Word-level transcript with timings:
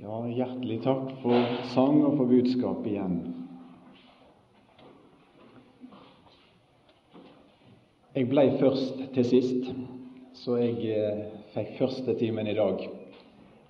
Ja, 0.00 0.22
hjertelig 0.32 0.78
takk 0.80 1.10
for 1.20 1.42
sang 1.74 1.98
og 2.08 2.14
for 2.16 2.30
budskap 2.30 2.86
igjen. 2.88 3.18
Jeg 8.16 8.30
ble 8.30 8.46
først 8.62 9.02
til 9.12 9.28
sist, 9.28 9.68
så 10.40 10.56
jeg 10.56 10.88
eh, 10.96 11.20
fikk 11.52 11.76
første 11.82 12.16
timen 12.16 12.48
i 12.48 12.56
dag. 12.56 12.80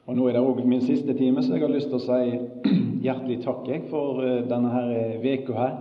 Og 0.07 0.15
Nå 0.15 0.29
er 0.31 0.39
det 0.39 0.47
òg 0.47 0.63
min 0.63 0.87
siste 0.87 1.19
time, 1.19 1.43
så 1.43 1.57
jeg 1.57 1.67
har 1.67 1.75
lyst 1.75 1.91
til 1.91 1.99
å 1.99 2.07
si 2.07 2.39
hjertelig 3.09 3.43
takk 3.43 3.67
jeg, 3.67 3.89
for 3.91 4.23
eh, 4.23 4.45
denne 4.47 4.71
her 4.77 4.97
eh, 5.01 5.21
veka 5.27 5.59
her. 5.59 5.79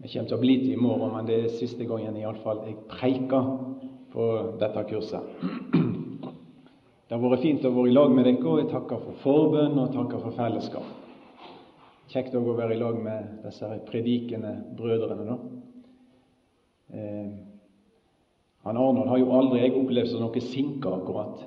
Det 0.00 0.14
kommer 0.14 0.32
til 0.32 0.40
å 0.40 0.44
bli 0.48 0.60
til 0.64 0.78
i 0.78 0.80
morgen, 0.80 1.12
men 1.18 1.28
det 1.28 1.42
er 1.42 1.56
siste 1.60 1.84
gangen 1.84 2.16
iallfall 2.24 2.64
jeg 2.70 2.80
preiker 2.88 3.56
på 4.16 4.34
dette 4.64 4.90
kurset. 4.94 5.34
Det 7.14 7.20
har 7.20 7.30
vært 7.30 7.44
fint 7.44 7.62
å 7.62 7.70
være 7.70 7.90
i 7.92 7.92
lag 7.94 8.10
med 8.10 8.24
dere, 8.26 8.42
og 8.42 8.56
jeg 8.58 8.68
takker 8.72 8.98
for 8.98 9.18
forbønn 9.22 9.76
og 9.78 9.92
takker 9.94 10.18
for 10.18 10.34
fellesskap. 10.34 10.86
Kjekt 12.10 12.34
å 12.34 12.40
være 12.42 12.74
i 12.74 12.78
lag 12.80 12.96
med 12.98 13.44
disse 13.44 13.68
predikende 13.86 14.50
brødrene. 14.74 15.26
nå. 15.28 15.36
Eh, 16.90 17.28
han 18.66 18.80
Arnold 18.82 19.06
har 19.12 19.22
jo 19.22 19.30
aldri 19.30 19.60
jeg 19.60 19.76
opplevd 19.78 20.10
som 20.10 20.24
noe 20.24 20.42
sinke, 20.42 20.90
akkurat. 20.90 21.44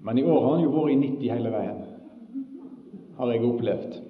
Men 0.00 0.16
i 0.18 0.24
år 0.24 0.40
har 0.40 0.54
han 0.54 0.64
jo 0.64 0.72
vært 0.72 0.94
i 0.94 0.98
90 1.02 1.34
hele 1.34 1.52
veien, 1.52 1.84
har 3.18 3.32
jeg 3.34 3.44
opplevd. 3.44 4.02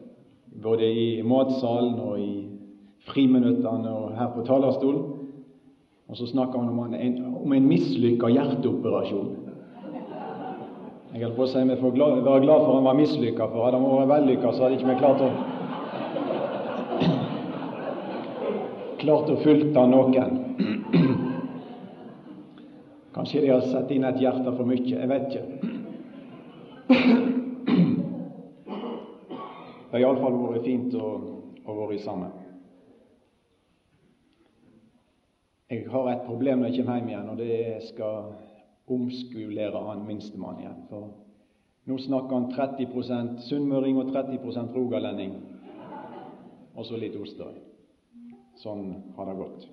Både 0.62 0.92
i 0.95 1.23
matsalen 1.23 1.98
og 1.98 2.20
i 2.23 2.34
friminuttene 3.11 3.91
og 3.91 4.15
her 4.15 4.31
på 4.31 4.47
talerstolen. 4.47 5.11
Og 6.06 6.17
så 6.17 6.31
snakker 6.31 6.62
han 6.62 6.70
om 6.70 6.95
en, 6.95 7.25
om 7.34 7.53
en 7.53 7.67
mislykka 7.67 8.31
hjerteoperasjon. 8.31 9.41
Jeg 11.15 11.23
holdt 11.23 11.37
på 11.39 11.45
å 11.45 11.47
si 11.47 11.61
vi 11.63 11.77
får 11.79 11.93
glad, 11.95 12.25
være 12.27 12.43
glad 12.43 12.65
for 12.65 12.75
han 12.75 12.89
var 12.89 12.97
mislykka, 12.99 13.47
for 13.53 13.63
hadde 13.63 13.79
han 13.79 13.87
vært 13.87 14.11
vellykka, 14.11 14.49
så 14.51 14.65
hadde 14.65 14.77
ikke 14.81 14.89
vi 14.89 14.97
klart 14.99 15.21
å 15.23 15.29
klart 19.05 19.31
å 19.31 19.37
fulgt 19.45 19.77
noen. 19.93 20.33
Kanskje 23.15 23.43
de 23.45 23.53
har 23.53 23.62
satt 23.71 23.93
inn 23.95 24.09
et 24.09 24.23
hjerte 24.25 24.51
for 24.56 24.65
mye. 24.67 24.91
Jeg 24.91 25.09
vet 25.12 25.25
ikke. 25.31 25.45
Det 29.84 29.95
har 29.95 30.03
iallfall 30.03 30.34
vært 30.49 30.67
fint 30.67 30.91
å, 30.99 31.09
å 31.62 31.71
være 31.78 31.99
sammen. 32.03 32.34
Jeg 35.71 35.87
har 35.95 36.05
et 36.11 36.27
problem 36.27 36.59
når 36.59 36.67
jeg 36.73 36.83
kommer 36.83 36.99
hjem 36.99 37.11
igjen, 37.12 37.31
og 37.31 37.37
det 37.39 37.87
skal 37.93 38.34
omskulere 38.87 39.81
han 39.89 40.07
minstemann 40.07 40.61
igjen. 40.61 40.81
For 40.89 41.11
nå 41.89 41.99
snakker 42.01 42.35
han 42.35 42.51
30% 42.53 43.45
sunnmøring 43.49 43.99
og 44.01 44.13
30% 44.13 44.77
rogalending, 44.77 45.37
og 46.75 46.87
så 46.89 46.99
litt 47.01 47.17
Osterøy. 47.21 47.61
Sånn 48.62 48.87
har 49.17 49.29
det 49.29 49.39
gått. 49.39 49.69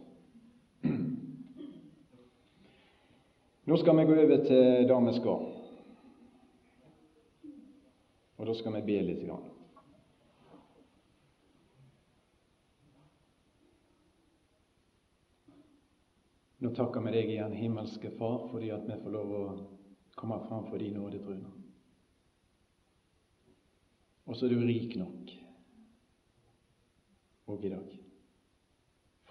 Nå 3.70 3.78
skal 3.78 3.98
vi 3.98 4.06
gå 4.10 4.16
over 4.18 4.46
til 4.48 4.88
det 4.90 5.00
vi 5.06 5.16
skal. 5.20 5.50
Og 8.42 8.48
da 8.50 8.54
skal 8.58 8.74
vi 8.80 8.82
be 8.90 9.02
litt. 9.06 9.22
Grann. 9.28 9.61
Nå 16.62 16.70
takker 16.78 17.02
vi 17.02 17.12
deg 17.16 17.30
igjen, 17.34 17.54
himmelske 17.58 18.12
Far, 18.20 18.44
fordi 18.52 18.68
at 18.70 18.84
vi 18.86 18.94
får 19.02 19.14
lov 19.16 19.32
å 19.34 19.46
komme 20.14 20.36
fram 20.46 20.68
for 20.68 20.78
din 20.78 20.94
nådetrone. 20.94 21.48
Og 24.30 24.38
så 24.38 24.46
er 24.46 24.54
du 24.54 24.62
rik 24.62 24.94
nok 25.00 25.32
òg 27.50 27.66
i 27.66 27.72
dag 27.74 27.96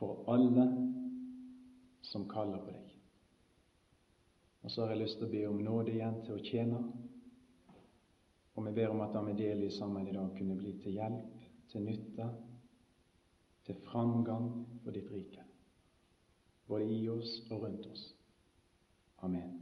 for 0.01 0.25
alle 0.33 0.64
som 2.11 2.27
kaller 2.33 2.64
på 2.64 2.74
deg. 2.74 2.89
Og 4.64 4.74
så 4.74 4.83
har 4.83 4.90
jeg 4.96 5.02
lyst 5.05 5.20
til 5.20 5.29
å 5.29 5.33
be 5.36 5.45
om 5.52 5.61
nåde 5.63 5.95
igjen 5.95 6.19
til 6.27 6.35
å 6.35 6.42
tjene. 6.48 6.80
Og 8.57 8.67
vi 8.67 8.74
ber 8.80 8.90
om 8.90 9.05
at 9.07 9.14
det 9.14 9.23
vi 9.29 9.36
deler 9.39 9.70
sammen 9.79 10.11
i 10.11 10.17
dag, 10.19 10.35
kunne 10.35 10.58
bli 10.58 10.74
til 10.83 10.98
hjelp, 10.98 11.46
til 11.70 11.86
nytte, 11.86 12.27
til 13.70 13.79
framgang 13.86 14.51
for 14.83 14.98
ditt 14.98 15.14
rike 15.14 15.46
både 16.70 16.86
i 16.86 17.08
oss 17.11 17.41
og 17.51 17.64
rundt 17.64 17.86
oss. 17.91 18.05
Amen. 19.27 19.58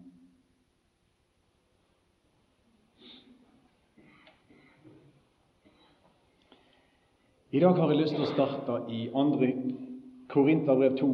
I 7.51 7.61
dag 7.65 7.81
har 7.81 7.89
jeg 7.89 8.03
lyst 8.03 8.13
til 8.13 8.27
å 8.27 8.33
starte 8.35 8.75
i 8.93 9.07
2. 9.09 9.51
Korinterbrev 10.29 10.99
2. 11.01 11.09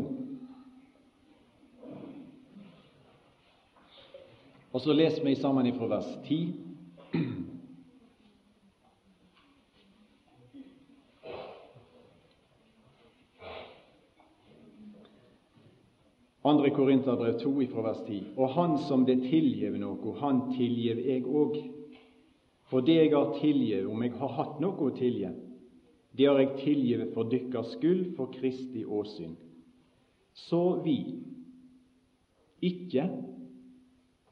Og 4.75 4.82
så 4.82 4.97
leser 4.99 5.22
vi 5.22 5.37
sammen 5.38 5.71
fra 5.78 5.93
vers 5.94 6.11
10 6.26 7.53
2. 16.44 16.71
Korinterbrev 16.77 17.38
2 17.41 17.66
fra 17.72 17.82
vers 17.82 18.00
10. 18.06 18.34
Og 18.37 18.50
han 18.53 18.75
som 18.84 19.06
det 19.09 19.22
tilgjev 19.22 19.78
noe, 19.81 20.12
han 20.21 20.43
tilgjev 20.53 20.99
jeg 21.00 21.22
òg. 21.25 21.55
For 22.69 22.84
det 22.84 22.99
jeg 22.99 23.12
har 23.15 23.31
tilgjev, 23.38 23.87
om 23.88 24.03
jeg 24.05 24.12
har 24.19 24.34
hatt 24.37 24.59
noe 24.60 24.91
å 24.91 24.93
tilgje, 24.93 25.31
det 26.12 26.27
har 26.28 26.43
jeg 26.43 26.59
tilgivet 26.60 27.15
for 27.15 27.31
dykkers 27.32 27.72
skyld, 27.78 28.10
for 28.19 28.28
Kristi 28.34 28.84
åsyn. 28.84 29.32
Så 30.37 30.60
vi 30.84 30.99
ikke 32.65 33.06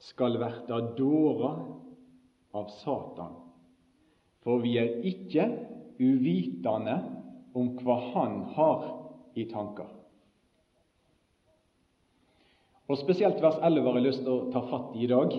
skal 0.03 0.37
verta 0.43 0.83
dårer 0.99 1.65
av 2.53 2.69
Satan, 2.83 3.41
for 4.45 4.61
vi 4.61 4.77
er 4.83 5.01
ikke 5.09 5.49
uvitende 6.03 6.99
om 7.57 7.73
hva 7.81 7.99
han 8.13 8.39
har 8.53 8.87
i 9.39 9.49
tanker. 9.49 10.02
Og 12.93 12.99
Spesielt 12.99 13.41
vers 13.41 13.57
11 13.63 13.87
har 13.89 13.95
jeg 13.97 14.05
lyst 14.05 14.21
til 14.21 14.35
å 14.35 14.51
ta 14.53 14.61
fatt 14.69 14.97
i 15.01 15.07
i 15.07 15.09
dag. 15.09 15.33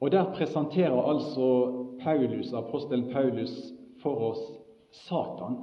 Og 0.00 0.10
Der 0.12 0.32
presenterer 0.36 1.08
altså 1.08 1.46
Paulus, 2.02 2.52
apostelen 2.52 3.08
Paulus 3.12 3.54
for 4.02 4.20
oss 4.30 4.42
Satan. 4.92 5.56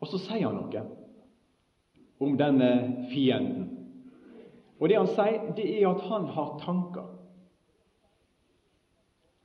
Og 0.00 0.12
så 0.12 0.20
sier 0.20 0.50
han 0.50 0.60
noe 0.60 0.84
om 2.20 2.36
denne 2.36 2.70
fienden. 3.08 3.70
Og 4.78 4.88
Det 4.88 5.00
han 5.00 5.08
sier, 5.08 5.48
det 5.56 5.70
er 5.80 5.88
at 5.88 6.04
han 6.10 6.28
har 6.36 6.58
tanker. 6.60 7.08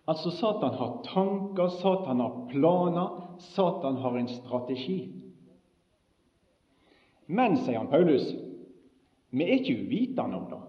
Altså 0.08 0.36
Satan 0.36 0.76
har 0.76 1.00
tanker, 1.08 1.68
Satan 1.80 2.20
har 2.20 2.48
planer, 2.52 3.38
Satan 3.40 4.04
har 4.04 4.18
en 4.20 4.28
strategi. 4.28 5.23
Men, 7.34 7.58
sier 7.64 7.80
han 7.82 7.90
Paulus, 7.90 8.28
vi 9.34 9.46
er 9.46 9.58
ikke 9.58 9.80
uvitende 9.82 10.38
om 10.38 10.46
det. 10.52 10.60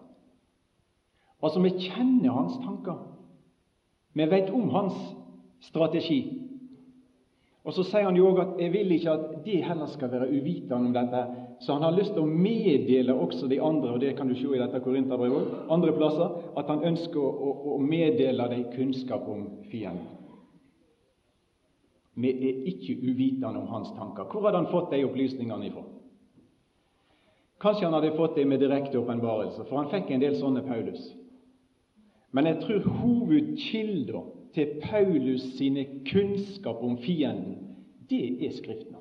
Altså, 1.44 1.60
vi 1.60 1.74
kjenner 1.76 2.32
hans 2.32 2.56
tanker. 2.64 3.02
Vi 4.16 4.26
vet 4.30 4.48
om 4.54 4.70
hans 4.72 4.96
strategi. 5.60 6.22
Og 7.64 7.72
Så 7.72 7.82
sier 7.88 8.04
han 8.04 8.16
jo 8.16 8.28
òg 8.28 8.40
at 8.40 8.60
'jeg 8.60 8.72
vil 8.72 8.92
ikke 8.92 9.10
at 9.10 9.44
de 9.44 9.62
heller 9.62 9.86
skal 9.86 10.10
være 10.12 10.28
uvitende 10.28 10.74
om 10.74 10.94
dette'. 10.94 11.26
Så 11.60 11.72
han 11.72 11.82
har 11.82 11.96
lyst 11.98 12.12
til 12.12 12.22
å 12.22 12.26
meddele 12.26 13.14
også 13.14 13.48
de 13.48 13.60
andre, 13.62 13.92
og 13.92 14.00
det 14.00 14.16
kan 14.16 14.28
du 14.28 14.34
se 14.34 14.46
i 14.54 14.58
dette 14.58 14.80
Korinterbrevet 14.80 15.46
andre 15.70 15.92
plasser, 15.92 16.28
at 16.56 16.66
han 16.66 16.84
ønsker 16.84 17.20
å, 17.20 17.74
å 17.74 17.78
meddele 17.78 18.48
dem 18.48 18.64
kunnskap 18.76 19.28
om 19.28 19.48
fienden. 19.70 20.06
Vi 22.14 22.30
er 22.30 22.66
ikke 22.66 23.10
uvitende 23.10 23.60
om 23.60 23.66
hans 23.66 23.88
tanker. 23.98 24.24
Hvor 24.24 24.44
hadde 24.44 24.56
han 24.56 24.72
fått 24.72 24.90
de 24.90 25.04
opplysningene 25.04 25.66
ifra? 25.66 25.82
Kanskje 27.64 27.86
han 27.86 27.94
hadde 27.96 28.16
fått 28.16 28.34
det 28.36 28.44
med 28.44 28.60
direkte 28.60 28.98
åpenbarelse, 29.00 29.64
for 29.64 29.80
han 29.80 29.88
fikk 29.88 30.10
en 30.12 30.20
del 30.20 30.34
sånne 30.36 30.60
Paulus. 30.66 31.06
Men 32.36 32.50
jeg 32.50 32.58
tror 32.60 32.88
hovedkilda 32.98 34.20
til 34.52 34.74
Paulus 34.82 35.46
sine 35.56 35.86
kunnskap 36.04 36.82
om 36.84 36.98
fienden, 37.00 37.54
det 38.10 38.26
er 38.44 38.52
Skriftene. 38.52 39.00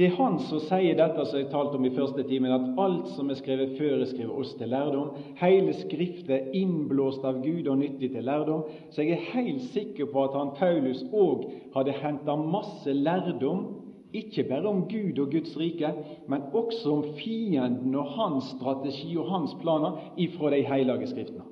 Det 0.00 0.06
er 0.06 0.14
han 0.16 0.38
som 0.48 0.62
sier 0.64 0.96
dette 0.96 1.26
som 1.28 1.36
jeg 1.36 1.50
talte 1.52 1.76
om 1.76 1.84
i 1.84 1.92
første 1.92 2.22
timen, 2.24 2.54
at 2.54 2.78
alt 2.80 3.10
som 3.12 3.28
er 3.28 3.36
skrevet 3.36 3.74
før, 3.76 3.98
er 4.00 4.08
skrevet 4.08 4.32
oss 4.32 4.54
til 4.56 4.72
lærdom. 4.72 5.10
Hele 5.42 5.74
Skriftet 5.76 6.32
er 6.38 6.56
innblåst 6.56 7.26
av 7.28 7.42
Gud 7.44 7.68
og 7.68 7.82
nyttig 7.82 8.14
til 8.14 8.24
lærdom. 8.24 8.64
Så 8.94 9.04
jeg 9.04 9.18
er 9.18 9.28
helt 9.34 9.60
sikker 9.74 10.08
på 10.08 10.24
at 10.24 10.40
han 10.40 10.54
Paulus 10.56 11.04
òg 11.12 11.50
hadde 11.76 11.98
henta 12.00 12.38
masse 12.40 12.96
lærdom 12.96 13.66
ikke 14.12 14.44
bare 14.48 14.68
om 14.68 14.82
Gud 14.88 15.18
og 15.22 15.30
Guds 15.32 15.56
rike, 15.58 15.92
men 16.28 16.42
også 16.52 16.92
om 16.92 17.04
fienden 17.18 17.94
og 17.94 18.10
hans 18.16 18.44
strategi 18.56 19.16
og 19.16 19.30
hans 19.30 19.54
planer 19.62 20.12
ifra 20.18 20.50
de 20.50 20.62
hellige 20.66 21.06
skriftene. 21.12 21.46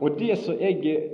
Og 0.00 0.18
det 0.20 0.38
som 0.38 0.58
jeg 0.60 0.80
eh, 0.84 1.12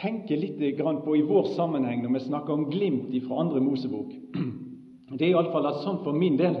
tenker 0.00 0.40
litt 0.40 0.60
på 1.04 1.16
i 1.16 1.24
vår 1.28 1.50
sammenheng 1.56 2.02
når 2.02 2.14
vi 2.14 2.24
snakker 2.28 2.52
om 2.52 2.70
glimt 2.70 3.12
fra 3.26 3.40
andre 3.40 3.60
Mosebok, 3.60 4.12
det 5.18 5.26
er 5.26 5.34
iallfall 5.34 5.68
at 5.68 5.82
sånn 5.84 6.00
for 6.04 6.16
min 6.16 6.38
del 6.40 6.56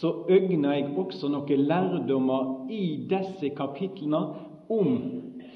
så 0.00 0.12
øgner 0.28 0.76
jeg 0.76 0.92
også 1.00 1.28
noen 1.32 1.64
lærdommer 1.66 2.68
i 2.70 3.06
disse 3.10 3.50
kapitlene 3.56 4.20
om 4.70 5.00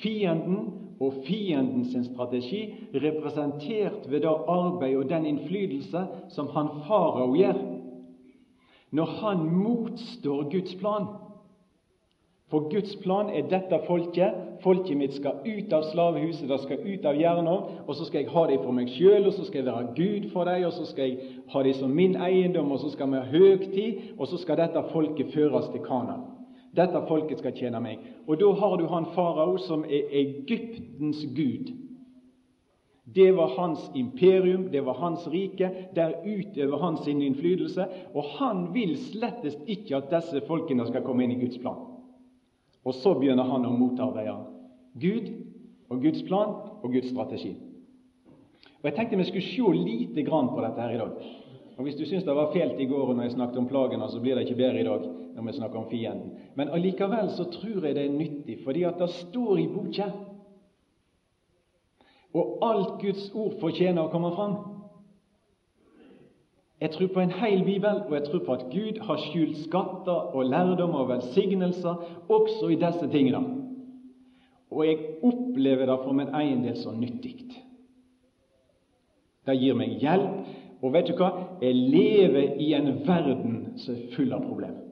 fienden 0.03 0.84
og 1.01 1.15
fienden 1.27 1.85
sin 1.85 2.05
strategi, 2.05 2.75
representert 2.95 4.11
ved 4.11 4.21
det 4.21 4.35
arbeid 4.49 4.97
og 4.97 5.09
den 5.11 5.27
innflytelse 5.27 6.07
som 6.29 6.51
han 6.55 6.69
farao 6.87 7.35
gjør 7.35 7.63
når 8.95 9.05
han 9.05 9.39
motstår 9.51 10.51
Guds 10.51 10.75
plan. 10.75 11.07
For 12.51 12.69
Guds 12.71 12.97
plan 13.03 13.31
er 13.31 13.49
dette 13.51 13.81
folket. 13.87 14.35
Folket 14.63 14.97
mitt 14.97 15.17
skal 15.17 15.41
ut 15.43 15.73
av 15.75 15.89
slavehuset, 15.91 16.47
det 16.49 16.61
skal 16.63 16.85
ut 16.87 17.09
av 17.09 17.19
jernovn, 17.19 17.81
og 17.89 17.97
så 17.99 18.07
skal 18.07 18.23
jeg 18.23 18.31
ha 18.33 18.45
dem 18.49 18.63
for 18.63 18.77
meg 18.77 18.93
sjøl, 18.95 19.27
og 19.27 19.35
så 19.35 19.49
skal 19.49 19.61
jeg 19.61 19.67
være 19.67 19.91
Gud 19.99 20.29
for 20.33 20.49
dem, 20.49 20.63
og 20.69 20.73
så 20.77 20.87
skal 20.89 21.11
jeg 21.11 21.35
ha 21.53 21.65
dem 21.67 21.77
som 21.81 21.91
min 21.91 22.15
eiendom, 22.17 22.71
og 22.73 22.81
så 22.85 22.93
skal 22.95 23.11
vi 23.11 23.19
ha 23.19 23.33
høgtid, 23.35 24.15
og 24.15 24.31
så 24.31 24.39
skal 24.41 24.63
dette 24.63 24.87
folket 24.93 25.35
føres 25.35 25.69
til 25.75 25.83
Kana. 25.85 26.21
Dette 26.75 27.05
folket 27.09 27.39
skal 27.39 27.55
tjene 27.55 27.81
meg. 27.83 28.03
Og 28.27 28.39
da 28.41 28.51
har 28.59 28.77
du 28.81 28.87
han 28.91 29.07
farao, 29.15 29.57
som 29.63 29.85
er 29.87 30.11
Egyptens 30.11 31.23
gud. 31.37 31.71
Det 33.05 33.31
var 33.37 33.53
hans 33.59 33.91
imperium, 33.95 34.71
det 34.73 34.81
var 34.81 34.99
hans 34.99 35.27
rike. 35.29 35.71
Der 35.95 36.17
utøver 36.25 36.79
han 36.79 36.97
sin 37.05 37.23
innflytelse. 37.23 37.87
Og 38.15 38.25
han 38.41 38.67
vil 38.75 38.97
slettest 38.99 39.61
ikke 39.67 40.01
at 40.01 40.11
disse 40.11 40.43
folkene 40.49 40.87
skal 40.89 41.05
komme 41.05 41.27
inn 41.27 41.37
i 41.37 41.41
Guds 41.45 41.61
plan. 41.63 41.79
Og 42.85 42.97
så 42.97 43.15
begynner 43.17 43.47
han 43.49 43.65
å 43.65 43.77
motarbeide 43.77 44.35
Gud 45.01 45.31
og 45.91 46.03
Guds 46.03 46.25
plan 46.27 46.57
og 46.83 46.91
Guds 46.93 47.13
strategi. 47.13 47.55
Og 48.83 48.91
Jeg 48.91 48.97
tenkte 48.99 49.17
vi 49.17 49.25
skulle 49.25 49.47
se 49.47 49.85
lite 49.85 50.25
grann 50.27 50.51
på 50.53 50.61
dette 50.61 50.81
her 50.81 50.95
i 50.95 51.01
dag. 51.01 51.29
Og 51.77 51.85
Hvis 51.85 51.97
du 51.97 52.05
syns 52.05 52.25
det 52.25 52.35
var 52.35 52.53
fælt 52.53 52.81
i 52.81 52.89
går 52.89 53.15
når 53.15 53.23
jeg 53.23 53.37
snakket 53.39 53.59
om 53.63 53.69
plagene, 53.69 54.09
så 54.09 54.21
blir 54.21 54.35
det 54.35 54.49
ikke 54.49 54.61
bedre 54.61 54.81
i 54.81 54.89
dag 54.89 55.07
når 55.35 55.43
vi 55.43 55.57
snakker 55.57 55.79
om 55.79 55.91
fienden. 55.91 56.31
Men 56.55 56.69
allikevel 56.69 57.31
så 57.31 57.45
tror 57.51 57.87
jeg 57.87 57.95
det 57.95 58.05
er 58.05 58.19
nyttig, 58.19 58.59
fordi 58.65 58.83
at 58.83 58.99
det 58.99 59.11
står 59.11 59.59
i 59.59 59.67
boka. 59.67 60.11
Og 62.35 62.59
alt 62.63 63.01
Guds 63.03 63.31
ord 63.35 63.59
fortjener 63.61 64.03
å 64.03 64.13
komme 64.13 64.31
fram. 64.35 64.57
Jeg 66.81 66.91
tror 66.91 67.09
på 67.15 67.21
en 67.23 67.31
hel 67.31 67.63
bibel, 67.65 68.01
og 68.07 68.15
jeg 68.15 68.25
tror 68.27 68.43
på 68.47 68.53
at 68.53 68.65
Gud 68.73 68.99
har 69.07 69.21
skjult 69.23 69.61
skatter 69.63 70.35
og 70.35 70.51
lærdom 70.51 70.97
og 70.99 71.09
velsignelser 71.09 72.03
også 72.29 72.69
i 72.75 72.81
disse 72.81 73.09
tingene. 73.11 73.45
Og 74.71 74.87
jeg 74.87 74.99
opplever 75.23 75.87
det 75.87 75.99
for 76.03 76.13
min 76.13 76.35
egen 76.35 76.65
del 76.67 76.77
så 76.77 76.93
nyttig. 76.93 77.37
Det 79.47 79.55
gir 79.61 79.77
meg 79.77 80.01
hjelp, 80.03 80.47
og 80.83 80.93
vet 80.93 81.09
du 81.09 81.15
hva? 81.17 81.31
Jeg 81.63 81.77
lever 81.77 82.59
i 82.61 82.73
en 82.77 82.91
verden 83.07 83.61
som 83.81 83.95
er 83.95 84.11
full 84.17 84.33
av 84.35 84.45
problemer. 84.45 84.84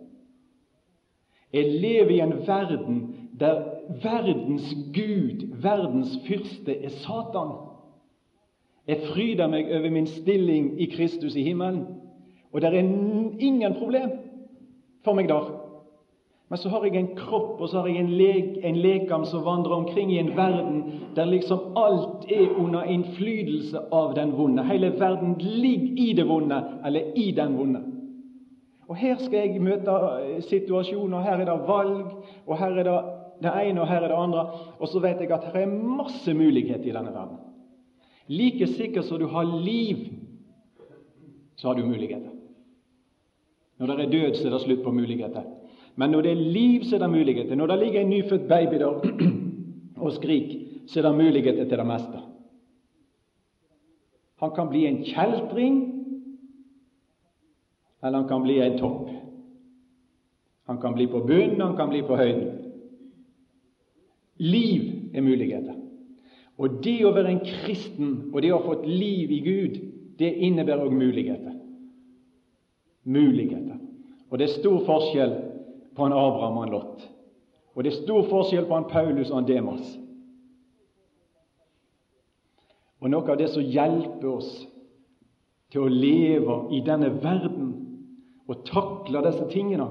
Jeg 1.52 1.81
lever 1.81 2.10
i 2.10 2.20
en 2.20 2.34
verden 2.46 3.14
der 3.40 3.62
verdens 4.02 4.75
gud, 4.94 5.62
verdens 5.62 6.19
fyrste, 6.26 6.84
er 6.84 6.88
Satan. 6.88 7.52
Jeg 8.88 8.99
fryder 9.12 9.46
meg 9.46 9.70
over 9.70 9.90
min 9.90 10.06
stilling 10.06 10.75
i 10.81 10.88
Kristus 10.90 11.37
i 11.37 11.43
himmelen, 11.43 11.84
og 12.52 12.60
det 12.60 12.69
er 12.69 12.78
ingen 12.82 13.75
problem 13.78 14.10
for 15.04 15.14
meg 15.19 15.28
der. 15.28 15.50
Men 16.52 16.60
så 16.60 16.69
har 16.69 16.84
jeg 16.84 16.96
en 17.00 17.14
kropp, 17.16 17.60
og 17.60 17.69
så 17.69 17.81
har 17.81 17.87
jeg 17.88 18.02
en, 18.02 18.10
leg, 18.12 18.58
en 18.60 18.76
lekam 18.76 19.25
som 19.25 19.44
vandrer 19.46 19.72
omkring 19.72 20.10
i 20.12 20.19
en 20.20 20.34
verden 20.37 20.82
der 21.16 21.31
liksom 21.31 21.72
alt 21.81 22.26
er 22.28 22.58
under 22.60 22.84
innflytelse 22.93 23.81
av 23.93 24.12
den 24.19 24.34
vonde. 24.37 24.64
Hele 24.69 24.93
verden 25.00 25.38
ligger 25.40 26.02
i 26.05 26.12
det 26.12 26.28
vonde, 26.28 26.58
eller 26.84 27.16
i 27.16 27.31
den 27.37 27.56
vonde. 27.56 27.81
Og 28.93 28.97
Her 29.00 29.17
skal 29.17 29.49
jeg 29.49 29.62
møte 29.65 29.93
eh, 30.21 30.43
situasjoner. 30.44 31.23
Her 31.25 31.41
er 31.41 31.49
det 31.49 31.61
valg, 31.65 32.11
og 32.44 32.59
her 32.61 32.75
er 32.77 32.85
det 32.85 32.97
det 33.43 33.53
ene, 33.56 33.81
og 33.81 33.89
her 33.89 34.05
er 34.05 34.12
det 34.12 34.19
andre. 34.21 34.43
Og 34.79 34.91
så 34.93 35.00
vet 35.00 35.23
jeg 35.25 35.33
at 35.33 35.47
her 35.49 35.62
er 35.62 35.71
masse 35.73 36.35
muligheter 36.37 36.91
i 36.91 36.93
denne 36.93 37.15
verden. 37.15 37.39
Like 38.29 38.67
sikkert 38.67 39.09
som 39.09 39.19
du 39.19 39.31
har 39.33 39.49
liv, 39.49 39.97
så 41.56 41.71
har 41.71 41.81
du 41.81 41.87
muligheter. 41.87 42.37
Når 43.81 43.87
det 43.87 44.05
er 44.05 44.11
død, 44.12 44.35
så 44.35 44.47
er 44.47 44.53
det 44.53 44.61
slutt 44.61 44.85
på 44.85 44.93
muligheter. 44.93 45.49
Men 45.97 46.11
når 46.11 46.23
det 46.23 46.33
er 46.33 46.44
liv, 46.59 46.85
så 46.85 46.97
er 46.97 47.06
det 47.06 47.11
muligheter. 47.11 47.56
Når 47.56 47.67
det 47.67 47.79
ligger 47.79 48.00
en 48.00 48.11
nyfødt 48.11 48.49
baby 48.49 48.79
der 48.79 49.00
og 50.05 50.12
skriker, 50.12 50.61
så 50.87 51.00
er 51.00 51.09
det 51.09 51.17
muligheter 51.17 51.65
til 51.65 51.79
det 51.79 51.87
meste. 51.87 52.23
Han 54.44 54.55
kan 54.55 54.69
bli 54.69 54.87
en 54.87 55.05
kjeltring, 55.05 55.92
eller 58.02 58.19
han 58.19 58.28
kan 58.28 58.43
bli 58.43 58.58
en 58.60 58.78
topp. 58.78 59.08
Han 60.64 60.78
kan 60.78 60.94
bli 60.94 61.06
på 61.06 61.20
bunnen, 61.20 61.60
han 61.60 61.76
kan 61.76 61.88
bli 61.88 62.02
på 62.02 62.16
høyden. 62.16 62.58
Liv 64.37 65.14
er 65.14 65.22
muligheter. 65.22 65.78
Og 66.58 66.82
det 66.82 66.99
å 67.06 67.12
være 67.14 67.32
en 67.32 67.44
kristen 67.46 68.12
og 68.32 68.43
det 68.43 68.52
å 68.52 68.58
ha 68.58 68.66
fått 68.66 68.87
liv 68.87 69.31
i 69.31 69.40
Gud, 69.44 69.78
det 70.19 70.31
innebærer 70.46 70.87
òg 70.87 70.94
muligheter. 70.94 71.54
Muligheter. 73.02 73.78
Og 74.31 74.38
det 74.38 74.48
er 74.48 74.58
stor 74.58 74.82
forskjell 74.87 75.34
på 75.96 76.06
en 76.06 76.14
Abraham 76.16 76.58
og 76.58 76.66
en 76.66 76.75
Lot. 76.75 77.08
Og 77.75 77.84
det 77.84 77.93
er 77.93 78.02
stor 78.02 78.26
forskjell 78.28 78.69
på 78.69 78.76
en 78.76 78.88
Paulus 78.90 79.31
og 79.31 79.43
en 79.43 79.48
Demas. 79.48 79.94
Og 83.02 83.10
noe 83.10 83.26
av 83.32 83.38
det 83.40 83.50
som 83.50 83.64
hjelper 83.66 84.28
oss 84.31 84.50
til 85.72 85.87
å 85.87 85.90
leve 85.90 86.58
i 86.76 86.82
denne 86.84 87.10
verden 87.22 87.62
og 88.49 88.65
takle 88.67 89.23
disse 89.27 89.49
tingene, 89.50 89.89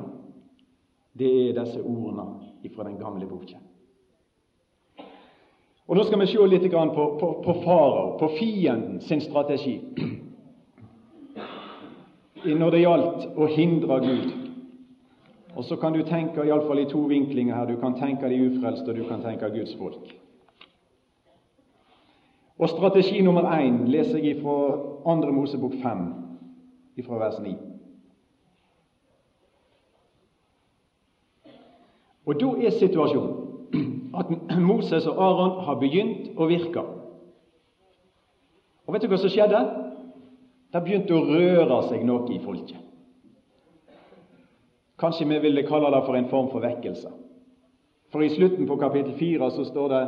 det 1.17 1.31
er 1.49 1.59
disse 1.63 1.81
ordene 1.81 2.71
fra 2.75 2.87
den 2.87 2.97
gamle 2.99 3.27
boka. 3.27 3.59
Og 5.87 5.97
Nå 5.97 6.03
skal 6.07 6.21
vi 6.21 6.27
se 6.31 6.47
litt 6.47 6.71
på, 6.71 7.05
på, 7.19 7.29
på 7.43 7.53
farao, 7.65 8.17
på 8.19 8.27
fienden 8.37 9.01
sin 9.01 9.21
strategi 9.21 9.79
når 12.41 12.71
det 12.73 12.79
gjaldt 12.81 13.25
å 13.37 13.47
hindre 13.53 13.97
Gud. 14.01 14.29
Og 15.55 15.65
så 15.67 15.75
kan 15.77 15.93
du 15.93 16.01
tenke 16.07 16.45
iallfall 16.47 16.79
i 16.81 16.87
to 16.89 17.03
vinklinger 17.09 17.55
her. 17.55 17.67
Du 17.69 17.75
kan 17.81 17.93
tenke 17.99 18.29
de 18.31 18.39
ufrelste, 18.47 18.87
og 18.89 18.97
du 18.97 19.03
kan 19.09 19.21
tenke 19.21 19.49
Guds 19.51 19.75
folk. 19.77 20.07
Og 22.61 22.69
strategi 22.69 23.21
nummer 23.21 23.45
én 23.57 23.83
leser 23.89 24.21
jeg 24.23 24.39
fra 24.41 24.55
2. 25.03 25.31
Mosebok 25.33 25.75
5, 25.83 26.07
fra 27.05 27.19
vers 27.19 27.39
9. 27.41 27.70
Og 32.27 32.37
da 32.41 32.51
er 32.61 32.75
situasjonen 32.77 33.37
at 34.19 34.57
Moses 34.59 35.07
og 35.07 35.19
Aron 35.23 35.63
har 35.65 35.79
begynt 35.79 36.35
å 36.35 36.47
virke. 36.49 36.83
Og 38.85 38.93
vet 38.93 39.05
du 39.05 39.11
hva 39.11 39.19
som 39.21 39.31
skjedde? 39.31 39.61
Det 40.71 40.81
begynte 40.83 41.15
å 41.15 41.25
røre 41.27 41.81
seg 41.89 42.03
noe 42.07 42.27
i 42.31 42.39
folket. 42.43 42.79
Kanskje 45.01 45.27
vi 45.31 45.39
ville 45.41 45.65
kalle 45.65 45.89
det 45.95 46.03
for 46.05 46.17
en 46.17 46.29
form 46.29 46.51
for 46.51 46.63
vekkelse. 46.63 47.09
For 48.11 48.23
i 48.23 48.29
slutten 48.33 48.67
på 48.67 48.77
kapittel 48.77 49.15
4 49.17 49.49
så 49.55 49.65
står 49.65 49.93
det 49.93 50.01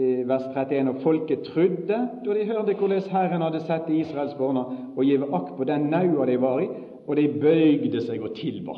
i 0.00 0.08
vers 0.22 0.46
31 0.54 0.92
og 0.92 1.00
folket 1.02 1.42
trodde 1.50 1.96
da 2.24 2.34
de 2.36 2.46
hørte 2.46 2.76
hvordan 2.78 3.08
Herren 3.10 3.42
hadde 3.42 3.64
sett 3.66 3.88
Israels 3.90 4.36
barna 4.38 4.62
og 4.94 5.02
gitt 5.02 5.24
akt 5.26 5.56
på 5.58 5.66
den 5.66 5.88
naua 5.90 6.28
de 6.30 6.36
var 6.40 6.62
i, 6.62 6.68
og 7.06 7.16
de 7.18 7.26
bøygde 7.42 8.04
seg 8.06 8.22
og 8.22 8.36
tilba. 8.38 8.76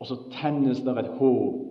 Og 0.00 0.08
så 0.08 0.16
tennes 0.38 0.80
det 0.86 0.94
et 0.96 1.10
håp, 1.18 1.67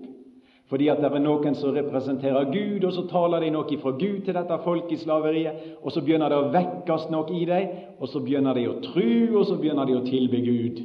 fordi 0.68 0.90
at 0.92 1.00
det 1.00 1.08
er 1.08 1.24
noen 1.24 1.56
som 1.56 1.72
representerer 1.76 2.50
Gud, 2.52 2.84
og 2.84 2.92
så 2.92 3.06
taler 3.08 3.46
de 3.46 3.52
noe 3.56 3.80
fra 3.80 3.94
Gud 3.96 4.26
til 4.26 4.36
dette 4.36 4.58
folket 4.66 4.98
i 4.98 5.00
slaveriet, 5.00 5.62
og 5.80 5.94
så 5.96 6.04
begynner 6.04 6.34
det 6.34 6.40
å 6.42 6.50
vekkes 6.52 7.08
noe 7.14 7.32
i 7.32 7.46
dem, 7.48 7.78
og 8.02 8.12
så 8.12 8.20
begynner 8.24 8.58
de 8.58 8.68
å 8.68 8.80
tru, 8.84 9.38
og 9.40 9.46
så 9.48 9.56
begynner 9.62 9.88
de 9.88 9.96
å 9.96 10.04
tilbe 10.04 10.44
Gud, 10.44 10.84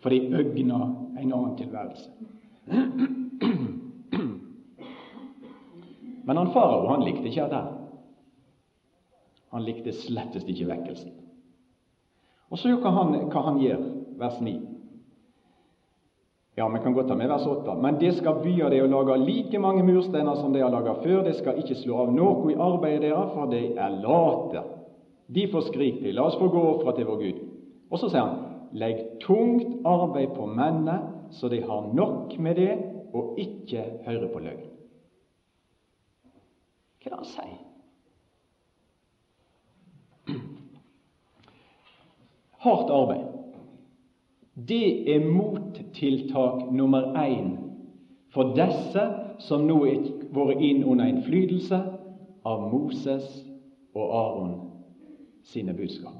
for 0.00 0.14
de 0.14 0.32
øgner 0.32 0.86
en 1.20 1.28
annen 1.28 1.56
tilværelse. 1.60 2.08
Men 6.24 6.38
han 6.38 6.52
farao 6.54 6.88
han 6.88 7.04
likte 7.04 7.28
ikke 7.28 7.50
det. 7.52 7.62
Han 9.52 9.64
likte 9.66 9.92
slettest 9.92 10.48
ikke 10.48 10.70
vekkelsen. 10.70 11.12
Og 12.52 12.60
så 12.60 12.72
hva 12.80 12.92
han, 12.96 13.16
hva 13.32 13.42
han 13.48 13.60
gjør, 13.60 13.82
vers 14.20 14.40
9. 14.40 14.71
Ja, 16.54 16.68
vi 16.68 16.78
kan 16.78 16.92
godt 16.92 17.08
ta 17.08 17.14
med 17.16 17.28
vers 17.28 17.46
8. 17.46 17.74
Men 17.80 17.98
det 17.98 18.12
skal 18.18 18.42
bya 18.44 18.68
det 18.68 18.82
å 18.84 18.90
lage 18.90 19.16
like 19.24 19.58
mange 19.60 19.84
mursteiner 19.86 20.36
som 20.36 20.52
de 20.52 20.60
har 20.60 20.72
laga 20.72 20.98
før. 21.00 21.22
Det 21.24 21.38
skal 21.38 21.60
ikke 21.62 21.78
slå 21.80 22.02
av 22.04 22.12
noe 22.12 22.52
i 22.52 22.58
arbeidet 22.60 23.06
deres, 23.06 23.32
for 23.32 23.48
de 23.48 23.62
er 23.72 23.96
late. 24.02 24.64
Difor 25.32 25.64
skrik 25.64 26.02
de, 26.02 26.12
la 26.12 26.26
oss 26.28 26.36
få 26.36 26.50
gå 26.52 26.64
fra 26.82 26.92
til 26.96 27.08
vår 27.08 27.22
Gud. 27.22 27.40
Og 27.88 28.02
så 28.02 28.12
sier 28.12 28.26
han, 28.26 28.36
legg 28.76 29.00
tungt 29.24 29.80
arbeid 29.88 30.36
på 30.36 30.44
mennene, 30.48 30.98
så 31.32 31.48
de 31.48 31.62
har 31.64 31.88
nok 31.96 32.36
med 32.36 32.60
det 32.60 32.72
og 33.16 33.40
ikke 33.40 33.86
hører 34.04 34.28
på 34.32 34.44
løgn. 34.44 34.68
Hva 37.00 37.08
er 37.08 37.14
det 37.14 37.18
han 37.18 37.30
sier? 37.32 37.60
Hardt 42.62 42.92
arbeid. 42.94 43.31
Det 44.54 45.14
er 45.14 45.30
mottiltak 45.32 46.72
nummer 46.72 47.14
én 47.16 47.56
for 48.32 48.52
disse 48.56 49.04
som 49.38 49.64
nå 49.66 49.78
er 49.88 50.02
vært 50.32 50.60
inn 50.60 50.84
under 50.84 51.08
innflytelse 51.08 51.78
av 52.44 52.66
Moses 52.72 53.24
og 53.94 54.12
Aron 54.18 54.54
sine 55.48 55.72
budskap. 55.76 56.16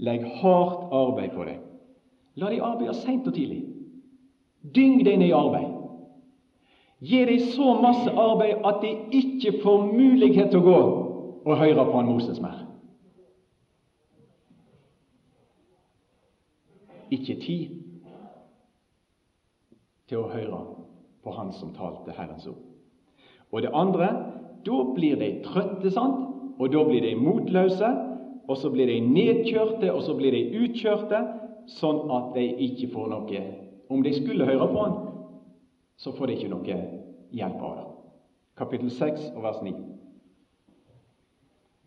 Legg 0.00 0.24
hardt 0.40 0.90
arbeid 0.92 1.34
på 1.36 1.44
det. 1.46 1.58
La 2.40 2.50
deg 2.50 2.64
arbeide 2.64 2.94
seint 2.94 3.26
og 3.28 3.36
tidlig. 3.36 3.62
Dyng 4.74 5.04
deg 5.04 5.18
ned 5.20 5.30
i 5.30 5.36
arbeid. 5.36 5.76
Gi 7.00 7.22
dem 7.28 7.46
så 7.54 7.74
masse 7.80 8.10
arbeid 8.12 8.66
at 8.66 8.82
de 8.82 8.96
ikke 9.20 9.60
får 9.62 9.86
mulighet 9.92 10.50
til 10.50 10.60
å 10.60 10.66
gå 10.66 10.80
og 11.46 11.56
høre 11.56 11.86
på 11.86 11.96
han 11.96 12.10
Moses 12.10 12.40
mer. 12.42 12.69
Ikke 17.10 17.36
tid 17.42 17.76
til 20.10 20.22
å 20.22 20.30
høre 20.30 20.60
på 21.24 21.34
Han 21.36 21.52
som 21.54 21.74
talte 21.76 22.14
Herrens 22.16 22.46
ord. 22.50 22.62
Og 23.50 23.62
det 23.62 23.72
andre 23.74 24.10
da 24.66 24.78
blir 24.94 25.18
de 25.20 25.30
trøtte, 25.44 25.90
sant? 25.90 26.26
og 26.60 26.68
da 26.72 26.82
blir 26.84 27.00
de 27.00 27.14
motløse, 27.16 27.88
og 28.50 28.56
så 28.60 28.68
blir 28.72 28.90
de 28.90 28.98
nedkjørte, 29.00 29.92
og 29.92 30.02
så 30.04 30.12
blir 30.18 30.34
de 30.34 30.58
utkjørte, 30.60 31.20
sånn 31.70 32.10
at 32.12 32.34
de 32.34 32.44
ikke 32.66 32.90
får 32.92 33.08
noe 33.12 33.42
Om 33.90 34.02
de 34.02 34.12
skulle 34.14 34.46
høre 34.46 34.66
på 34.70 34.82
Han, 34.84 34.98
så 35.96 36.12
får 36.12 36.26
de 36.26 36.36
ikke 36.36 36.50
noe 36.52 36.76
hjelp 37.32 37.62
av 37.62 37.76
det. 37.78 37.86
Kapittel 38.60 38.90
6 38.90 39.32
og 39.34 39.42
vers 39.42 39.62
9. 39.64 39.72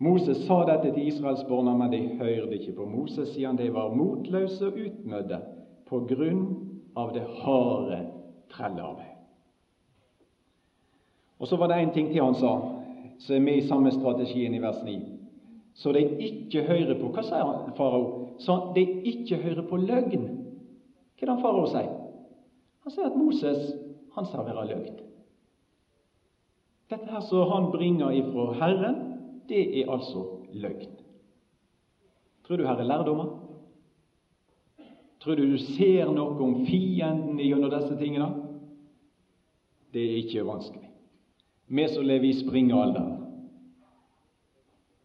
Moses 0.04 0.42
sa 0.48 0.64
dette 0.68 0.92
til 0.92 1.08
Israels 1.08 1.46
barn, 1.48 1.70
men 1.80 1.92
de 1.92 2.02
hørte 2.20 2.58
ikke 2.58 2.76
på 2.76 2.86
Moses, 2.90 3.30
siden 3.32 3.58
de 3.58 3.70
var 3.74 3.94
motløse 3.96 4.68
og 4.68 4.80
utmødde 4.86 5.40
på 5.88 6.02
grunn 6.10 6.44
av 7.00 7.14
det 7.16 7.24
harde 7.44 8.00
trellearbeid. 8.52 9.14
Og 11.40 11.48
så 11.48 11.60
var 11.60 11.72
det 11.72 11.82
én 11.82 11.94
ting 11.94 12.12
til 12.12 12.24
han 12.24 12.36
sa, 12.36 12.54
som 13.20 13.36
er 13.36 13.46
med 13.46 13.62
i 13.62 13.68
samme 13.68 13.92
strategien 13.92 14.54
i 14.56 14.62
vers 14.64 14.84
9. 14.84 14.98
Så 15.74 15.92
de 15.92 16.04
ikke 16.20 16.64
hører 16.68 17.00
på 17.00 17.10
Hva 17.14 17.24
sier 17.26 17.46
han, 17.46 17.74
farao? 17.78 18.36
Så 18.40 18.58
de 18.76 18.84
ikke 19.10 19.40
hører 19.42 19.66
på 19.70 19.80
løgn. 19.82 20.28
Hva 21.18 21.28
er 21.28 21.32
det 21.32 21.40
farao 21.42 21.66
sier? 21.72 21.90
Han 22.84 22.94
sier 22.94 23.10
at 23.10 23.18
Moses 23.18 23.74
han 24.14 24.28
sa 24.30 24.44
være 24.44 24.68
løgn. 24.70 25.00
Dette 26.92 27.10
her 27.10 27.24
som 27.26 27.50
han 27.50 27.72
bringer 27.74 28.12
ifra 28.14 28.52
Herren, 28.60 29.12
det 29.50 29.64
er 29.82 29.92
altså 29.92 30.26
løgn. 30.54 30.94
Tror 32.48 32.58
du 32.58 32.68
her 32.68 32.80
er 32.80 32.84
lærdommer? 32.84 33.40
Tror 35.24 35.36
du 35.36 35.46
du 35.52 35.58
ser 35.58 36.12
noe 36.12 36.36
om 36.44 36.66
fienden 36.68 37.40
gjennom 37.40 37.72
disse 37.72 37.96
tingene? 38.00 38.28
Det 39.94 40.04
er 40.04 40.18
ikke 40.24 40.46
vanskelig. 40.48 40.90
Vi 41.68 41.88
som 41.88 42.04
lever 42.04 42.28
i 42.28 42.40
springalderen, 42.42 43.20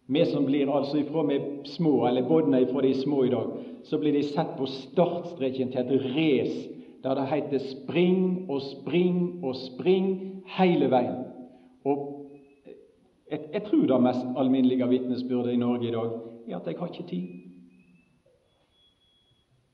vi 0.08 0.24
som 0.26 0.46
blir 0.48 0.70
altså 0.72 0.98
ifra 0.98 1.22
med 1.22 1.66
små, 1.68 2.06
eller 2.08 2.28
bodna 2.28 2.60
ifra 2.60 2.80
de 2.82 2.94
små 2.94 3.24
i 3.24 3.30
dag, 3.30 3.50
så 3.84 3.98
blir 3.98 4.12
de 4.12 4.22
sett 4.24 4.54
på 4.56 4.66
startstreken 4.66 5.70
til 5.72 5.84
et 5.84 6.06
race 6.16 6.68
der 7.02 7.14
det 7.14 7.26
heter 7.30 7.58
spring 7.58 8.50
og 8.50 8.62
spring 8.62 9.44
og 9.44 9.56
spring 9.56 10.08
hele 10.58 10.88
veien. 10.90 11.26
Og 11.84 12.17
jeg, 13.30 13.40
jeg 13.52 13.62
tror 13.62 13.86
det 13.86 14.02
mest 14.02 14.26
alminnelige 14.36 14.88
vitnesbyrdet 14.88 15.52
i 15.52 15.56
Norge 15.56 15.88
i 15.88 15.92
dag 15.92 16.10
er 16.48 16.56
at 16.56 16.66
jeg 16.66 16.78
har 16.78 16.86
ikke 16.86 17.08
tid. 17.08 17.28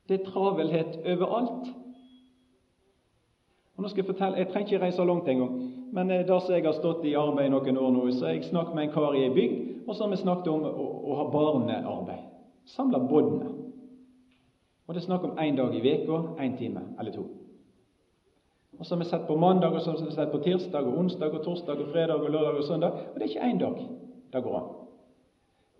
Det 0.09 0.21
er 0.21 0.25
travelhet 0.25 0.99
overalt. 1.07 1.69
Og 3.77 3.83
nå 3.83 3.89
skal 3.89 4.05
Jeg 4.05 4.07
fortelle, 4.07 4.39
jeg 4.39 4.49
trenger 4.49 4.73
ikke 4.73 4.85
reise 4.85 5.05
langt 5.05 5.29
engang, 5.29 5.73
men 5.93 6.11
eh, 6.11 6.27
da 6.27 6.39
som 6.41 6.55
jeg 6.55 6.65
har 6.65 6.73
stått 6.73 7.05
i 7.05 7.15
arbeid 7.19 7.51
noen 7.51 7.79
år 7.79 7.91
nå, 7.91 8.11
så 8.13 8.27
har 8.27 8.37
jeg 8.37 8.45
snakket 8.45 8.75
med 8.75 8.85
en 8.85 8.93
kar 8.95 9.15
i 9.15 9.25
ei 9.25 9.33
bygd, 9.35 9.87
og 9.87 9.95
så 9.95 10.05
har 10.05 10.11
vi 10.11 10.17
snakket 10.17 10.49
om 10.53 10.63
å, 10.69 10.87
å 11.11 11.17
ha 11.19 11.25
barnearbeid. 11.33 12.29
Samle 12.71 13.01
båndene. 13.09 13.51
Og 14.87 14.95
det 14.95 15.03
er 15.03 15.07
snakk 15.09 15.25
om 15.25 15.39
én 15.41 15.57
dag 15.57 15.75
i 15.75 15.83
veka, 15.83 16.21
én 16.45 16.57
time 16.59 16.85
eller 17.01 17.13
to. 17.13 17.27
Og 18.79 18.87
så 18.87 18.95
har 18.95 19.03
vi 19.05 19.09
sett 19.09 19.27
på 19.27 19.37
mandag, 19.37 19.75
og 19.75 19.83
så 19.83 19.91
har 19.91 20.01
vi 20.05 20.15
sett 20.15 20.33
på 20.33 20.41
tirsdag, 20.45 20.87
og 20.87 20.99
onsdag, 20.99 21.35
og 21.35 21.45
torsdag, 21.45 21.81
og 21.81 21.93
fredag, 21.93 22.23
og 22.23 22.31
lørdag 22.31 22.59
og 22.59 22.65
søndag. 22.65 22.97
Og 23.13 23.15
det 23.15 23.23
er 23.23 23.33
ikke 23.33 23.51
én 23.51 23.61
dag 23.61 23.77
det 24.33 24.43
går 24.43 24.57
an. 24.59 24.71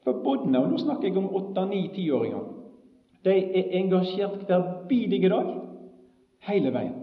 For 0.05 0.21
båndene, 0.25 0.61
og 0.61 0.71
nå 0.71 0.79
snakker 0.79 1.09
jeg 1.09 1.19
om 1.19 1.33
åtte, 1.35 1.65
ni, 1.67 1.89
tiåringer, 1.95 2.45
de 3.25 3.35
er 3.59 3.73
engasjert 3.81 4.45
hver 4.47 4.65
bidige 4.89 5.31
dag 5.33 5.49
hele 6.45 6.73
veien. 6.75 6.95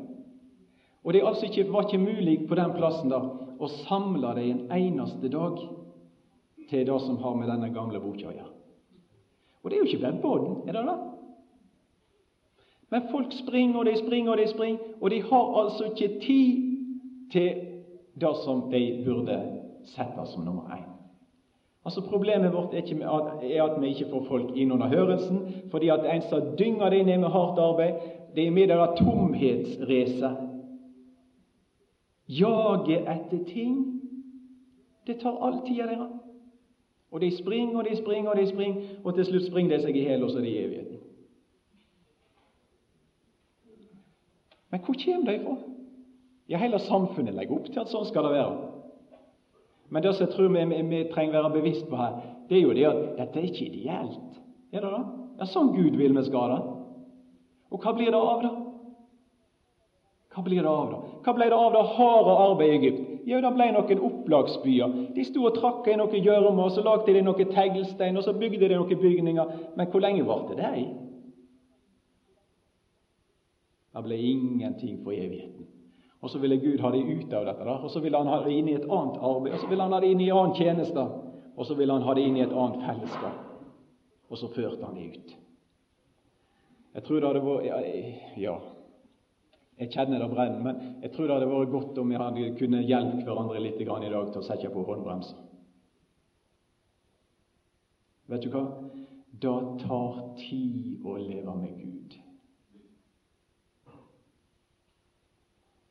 Og 1.04 1.14
det 1.14 1.24
altså 1.26 1.48
ikke, 1.50 1.66
var 1.74 1.88
ikke 1.88 1.98
mulig 1.98 2.48
på 2.48 2.56
den 2.56 2.76
plassen 2.78 3.10
der 3.10 3.26
å 3.62 3.70
samle 3.88 4.36
dem 4.38 4.52
en 4.52 4.76
eneste 4.78 5.32
dag 5.34 5.58
til 6.70 6.86
det 6.88 7.00
som 7.02 7.18
har 7.24 7.36
med 7.36 7.50
denne 7.50 7.72
gamle 7.74 8.00
boka 8.00 8.30
å 8.30 8.36
gjøre. 8.36 8.52
Og 9.62 9.70
det 9.70 9.78
er 9.78 9.82
jo 9.82 9.90
ikke 9.90 10.04
bare 10.06 10.22
bånd, 10.22 10.70
er 10.70 10.78
det 10.78 10.86
det? 10.88 11.00
Men 12.92 13.02
folk 13.12 13.34
springer 13.34 13.80
og 13.80 13.86
de 13.86 13.98
springer 13.98 14.32
og 14.32 14.38
de 14.38 14.48
springer, 14.48 14.80
og 15.02 15.12
de 15.12 15.22
har 15.22 15.64
altså 15.64 15.84
ikke 15.84 16.20
tid 16.20 16.78
til 17.32 17.52
det 18.22 18.36
som 18.44 18.72
de 18.72 19.04
burde 19.06 19.38
sette 19.84 20.26
som 20.34 20.44
nummer 20.44 20.62
én. 20.76 20.88
Altså 21.86 22.02
Problemet 22.02 22.54
vårt 22.54 22.74
er, 22.74 22.78
ikke 22.78 23.04
er, 23.56 23.64
at 23.64 23.82
vi 23.82 23.88
ikke 23.88 24.10
får 24.10 24.26
folk 24.28 24.52
inn 24.56 24.72
under 24.72 24.88
hørelsen, 24.88 25.40
fordi 25.72 25.90
at 25.90 26.16
en 26.16 26.22
som 26.22 26.42
dynger 26.60 26.90
det 26.90 27.06
ned 27.06 27.18
med 27.18 27.30
hardt 27.30 27.60
arbeid, 27.60 27.94
det 28.36 28.48
er 28.48 28.52
med 28.52 28.68
det 28.68 28.90
tomhetsracet. 28.98 30.38
Jaget 32.30 33.02
etter 33.02 33.46
ting. 33.48 34.02
Det 35.08 35.20
tar 35.20 35.46
all 35.48 35.62
tida 35.68 35.88
deres. 35.88 36.12
Og 37.12 37.22
de 37.22 37.38
springer 37.38 37.80
og 37.80 37.86
de 37.90 37.98
springer 37.98 38.32
og 38.32 38.38
de 38.38 38.48
springer, 38.48 38.82
og 39.04 39.16
til 39.16 39.26
slutt 39.26 39.48
springer 39.48 39.78
de 39.78 39.84
seg 39.84 39.96
i 39.96 40.06
hjel, 40.06 40.24
og 40.24 40.32
så 40.32 40.38
er 40.38 40.42
de 40.42 40.50
i 40.50 40.64
evigheten. 40.64 41.02
Men 44.72 44.84
hvor 44.86 44.98
kommer 45.06 45.32
de 45.32 45.40
fra? 45.44 45.56
Ja, 46.52 46.60
Hele 46.60 46.80
samfunnet 46.84 47.36
legger 47.36 47.60
opp 47.60 47.70
til 47.72 47.80
at 47.84 47.92
sånn 47.92 48.08
skal 48.10 48.28
det 48.28 48.36
være. 48.36 48.56
Men 49.92 50.04
det 50.04 50.14
som 50.16 50.26
jeg 50.26 50.34
tror 50.36 50.52
vi, 50.52 50.64
vi, 50.72 50.82
vi 50.88 51.02
trenger 51.12 51.38
være 51.38 51.54
bevisst 51.58 51.88
på 51.90 52.00
her, 52.00 52.20
det 52.50 52.58
er 52.58 52.64
jo 52.66 52.76
det 52.76 52.88
at 52.88 53.02
dette 53.20 53.40
er 53.40 53.48
ikke 53.48 53.68
ideelt. 53.68 54.42
Er 54.72 54.84
det 54.84 54.92
da? 54.92 55.02
Ja, 55.40 55.48
Sånn 55.50 55.74
Gud 55.76 55.96
vil 56.00 56.16
vi 56.16 56.24
skal 56.28 56.54
det. 56.54 56.60
Og 57.72 57.84
hva 57.84 57.94
blir 57.96 58.12
det 58.12 58.20
av 58.20 58.44
det? 58.44 58.52
Hva 60.32 60.44
blir 60.46 60.64
det 60.64 60.72
av 60.72 60.92
det? 60.92 61.00
Hva 61.26 61.34
ble 61.36 61.48
det 61.52 61.58
av 61.60 61.74
det 61.76 61.86
harde 61.96 62.36
arbeidet 62.46 62.76
i 62.76 62.80
Egypt? 62.80 63.08
Jo, 63.28 63.40
det 63.44 63.52
ble 63.54 63.68
noen 63.76 64.04
opplagsbyer. 64.08 64.94
De 65.16 65.26
sto 65.28 65.44
og 65.46 65.58
trakka 65.60 65.92
i 65.92 65.98
noen 66.00 66.60
og 66.60 66.72
så 66.74 66.84
lagde 66.86 67.14
de 67.14 67.24
noen 67.26 67.52
teglstein, 67.52 68.18
og 68.18 68.24
så 68.26 68.34
bygde 68.34 68.70
de 68.72 68.80
noen 68.80 69.02
bygninger. 69.02 69.56
Men 69.76 69.92
hvor 69.92 70.04
lenge 70.04 70.26
varte 70.28 70.56
det? 70.58 70.72
Det 73.92 74.04
ble 74.06 74.18
ingenting 74.18 75.02
for 75.04 75.12
evigheten. 75.12 75.68
Og 76.22 76.30
så 76.30 76.40
ville 76.40 76.60
Gud 76.62 76.80
ha 76.80 76.92
det 76.94 77.02
ut 77.02 77.34
av 77.34 77.46
dette, 77.46 77.66
og 77.66 77.90
så 77.92 78.00
ville 78.00 78.18
han 78.18 78.30
ha 78.30 78.42
det 78.46 78.54
inn 78.54 78.70
i 78.70 78.78
et 78.78 78.86
annet 78.86 79.18
arbeid, 79.18 79.56
og 79.56 79.60
så 79.60 79.70
ville 79.70 79.84
han 79.84 79.96
ha 79.96 80.00
det 80.00 80.12
inn 80.14 80.22
i 80.22 80.30
en 80.30 80.38
annen 80.38 80.56
tjeneste, 80.56 81.06
og 81.58 81.66
så 81.66 81.76
ville 81.76 81.94
han 81.94 82.06
ha 82.06 82.14
det 82.16 82.26
inn 82.28 82.38
i 82.38 82.44
et 82.46 82.54
annet 82.54 82.84
fellesskap. 82.86 83.48
Og 84.30 84.38
så 84.40 84.52
førte 84.54 84.86
han 84.86 85.00
det 85.00 85.08
ut. 85.16 85.34
Jeg 86.94 87.04
tror 87.08 87.20
det 87.20 87.32
hadde 87.32 87.44
vært 87.48 88.38
Ja, 88.40 88.56
jeg 89.82 89.90
kjenner 89.96 90.22
det 90.22 90.30
brenner, 90.30 90.60
men 90.62 90.82
jeg 91.02 91.10
tror 91.16 91.26
det 91.26 91.36
hadde 91.40 91.50
vært 91.50 91.72
godt 91.74 91.98
om 91.98 92.12
vi 92.12 92.20
hadde 92.22 92.50
kunne 92.60 92.84
hjelpe 92.86 93.24
hverandre 93.26 93.64
litt 93.64 93.80
i 93.82 93.88
dag 93.88 94.04
til 94.06 94.42
å 94.42 94.46
sette 94.46 94.70
på 94.70 94.84
håndbremsen. 94.86 95.48
Vet 98.30 98.46
du 98.46 98.52
hva? 98.54 98.62
Det 99.42 99.56
tar 99.82 100.20
tid 100.38 101.02
å 101.02 101.16
leve 101.18 101.56
med 101.58 101.80
Gud. 101.80 102.20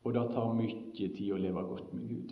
Og 0.04 0.14
det 0.16 0.22
tar 0.32 0.54
mye 0.56 0.76
tid 0.96 1.32
å 1.34 1.40
leve 1.40 1.64
godt 1.68 1.92
med 1.92 2.08
Gud. 2.08 2.30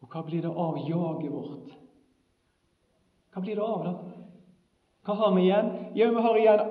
Og 0.00 0.12
hva 0.12 0.22
blir 0.26 0.44
det 0.44 0.50
av 0.50 0.78
jaget 0.86 1.32
vårt? 1.32 1.74
Hva 3.30 3.42
blir 3.42 3.58
det 3.58 3.66
av 3.66 3.82
det? 3.86 3.96
Hva 5.06 5.16
har 5.18 5.34
vi 5.34 5.42
igjen? 5.48 5.72
Jo, 5.98 6.12
vi 6.14 6.24
har 6.26 6.38
igjen 6.38 6.64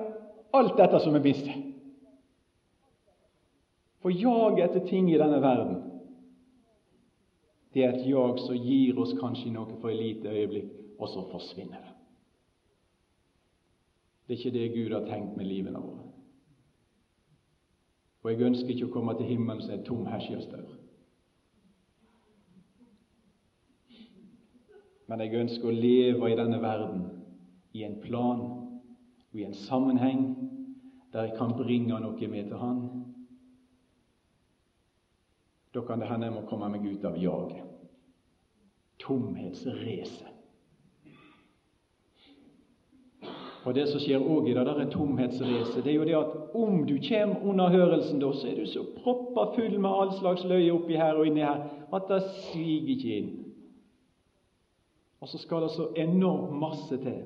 alt 0.56 0.76
dette 0.76 1.00
som 1.00 1.14
vi 1.16 1.22
mister. 1.24 1.62
For 4.00 4.12
jaget 4.16 4.70
etter 4.70 4.86
ting 4.88 5.10
i 5.12 5.18
denne 5.20 5.40
verden, 5.44 5.80
det 7.72 7.84
er 7.84 7.94
et 7.94 8.06
jag 8.08 8.40
som 8.40 8.56
gir 8.56 8.98
oss 8.98 9.12
kanskje 9.20 9.52
noe 9.54 9.76
for 9.78 9.92
et 9.92 10.00
lite 10.00 10.32
øyeblikk, 10.32 10.70
og 10.98 11.12
så 11.12 11.22
forsvinner 11.30 11.78
det. 11.84 11.89
Det 14.30 14.36
er 14.36 14.46
ikke 14.46 14.58
det 14.58 14.74
Gud 14.74 14.92
har 14.94 15.06
tenkt 15.06 15.36
med 15.36 15.44
livene 15.44 15.80
våre. 15.82 16.04
Og 18.22 18.30
jeg 18.30 18.44
ønsker 18.46 18.70
ikke 18.70 18.86
å 18.86 18.92
komme 18.94 19.16
til 19.18 19.26
himmelen 19.26 19.58
som 19.64 19.72
en 19.74 19.82
tom 19.88 20.04
hesjestaur. 20.06 20.68
Men 25.10 25.24
jeg 25.24 25.34
ønsker 25.40 25.66
å 25.66 25.74
leve 25.74 26.30
i 26.30 26.38
denne 26.38 26.62
verden 26.62 27.02
i 27.74 27.82
en 27.82 27.98
plan 28.04 28.46
og 28.46 29.34
i 29.34 29.48
en 29.48 29.58
sammenheng 29.66 30.22
der 31.10 31.26
jeg 31.26 31.38
kan 31.42 31.58
bringe 31.58 31.98
noe 31.98 32.30
med 32.30 32.54
til 32.54 32.62
Han. 32.62 32.82
Da 35.74 35.82
kan 35.82 35.98
det 35.98 36.06
hende 36.06 36.30
jeg 36.30 36.38
må 36.38 36.46
komme 36.46 36.70
meg 36.70 36.86
ut 36.86 37.02
av 37.10 37.18
jaget. 37.18 37.66
Tomhetsracet. 39.02 40.29
Og 43.64 43.74
Det 43.74 43.88
som 43.88 44.00
skjer 44.00 44.22
òg 44.24 44.46
i 44.48 44.54
det 44.56 44.64
der 44.64 44.86
tomhetsracet, 44.90 45.84
det 45.84 45.92
er 45.92 45.98
jo 45.98 46.04
det 46.08 46.16
at 46.16 46.54
om 46.56 46.86
du 46.86 46.94
kommer 47.08 47.42
under 47.44 47.68
hørelsen, 47.68 48.20
da, 48.20 48.32
så 48.32 48.48
er 48.48 48.56
du 48.56 48.66
så 48.66 48.84
proppa 49.02 49.50
full 49.54 49.76
med 49.78 49.90
all 49.90 50.12
slags 50.16 50.44
løye 50.48 50.72
oppi 50.72 50.96
her 50.96 51.18
og 51.20 51.26
inni 51.28 51.44
her 51.44 51.66
at 51.92 52.08
det 52.08 52.22
siger 52.22 52.88
ikke 52.94 53.16
inn. 53.18 53.30
Og 55.20 55.28
så 55.28 55.38
skal 55.38 55.62
det 55.62 55.70
så 55.70 55.90
enormt 55.96 56.56
masse 56.56 56.96
til 56.96 57.20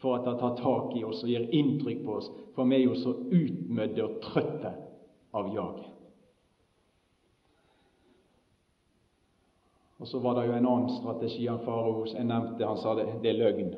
for 0.00 0.16
at 0.16 0.24
det 0.24 0.38
tar 0.40 0.56
tak 0.56 0.96
i 0.96 1.04
oss 1.04 1.22
og 1.22 1.28
gir 1.28 1.48
inntrykk 1.52 2.04
på 2.04 2.16
oss, 2.16 2.30
for 2.54 2.68
vi 2.68 2.78
er 2.78 2.86
jo 2.86 2.94
så 2.94 3.12
utmødde 3.12 4.04
og 4.04 4.20
trøtte 4.24 4.72
av 5.34 5.52
jaget. 5.52 5.90
Og 9.98 10.08
så 10.08 10.18
var 10.20 10.34
det 10.36 10.48
jo 10.48 10.52
en 10.52 10.66
annen 10.66 10.90
strategi 10.98 11.46
av 11.48 11.62
farao. 11.64 12.04
Nevnte 12.04 12.66
han 12.66 12.80
sa 12.80 12.94
det, 12.98 13.06
det 13.22 13.30
er 13.30 13.38
løgn. 13.38 13.70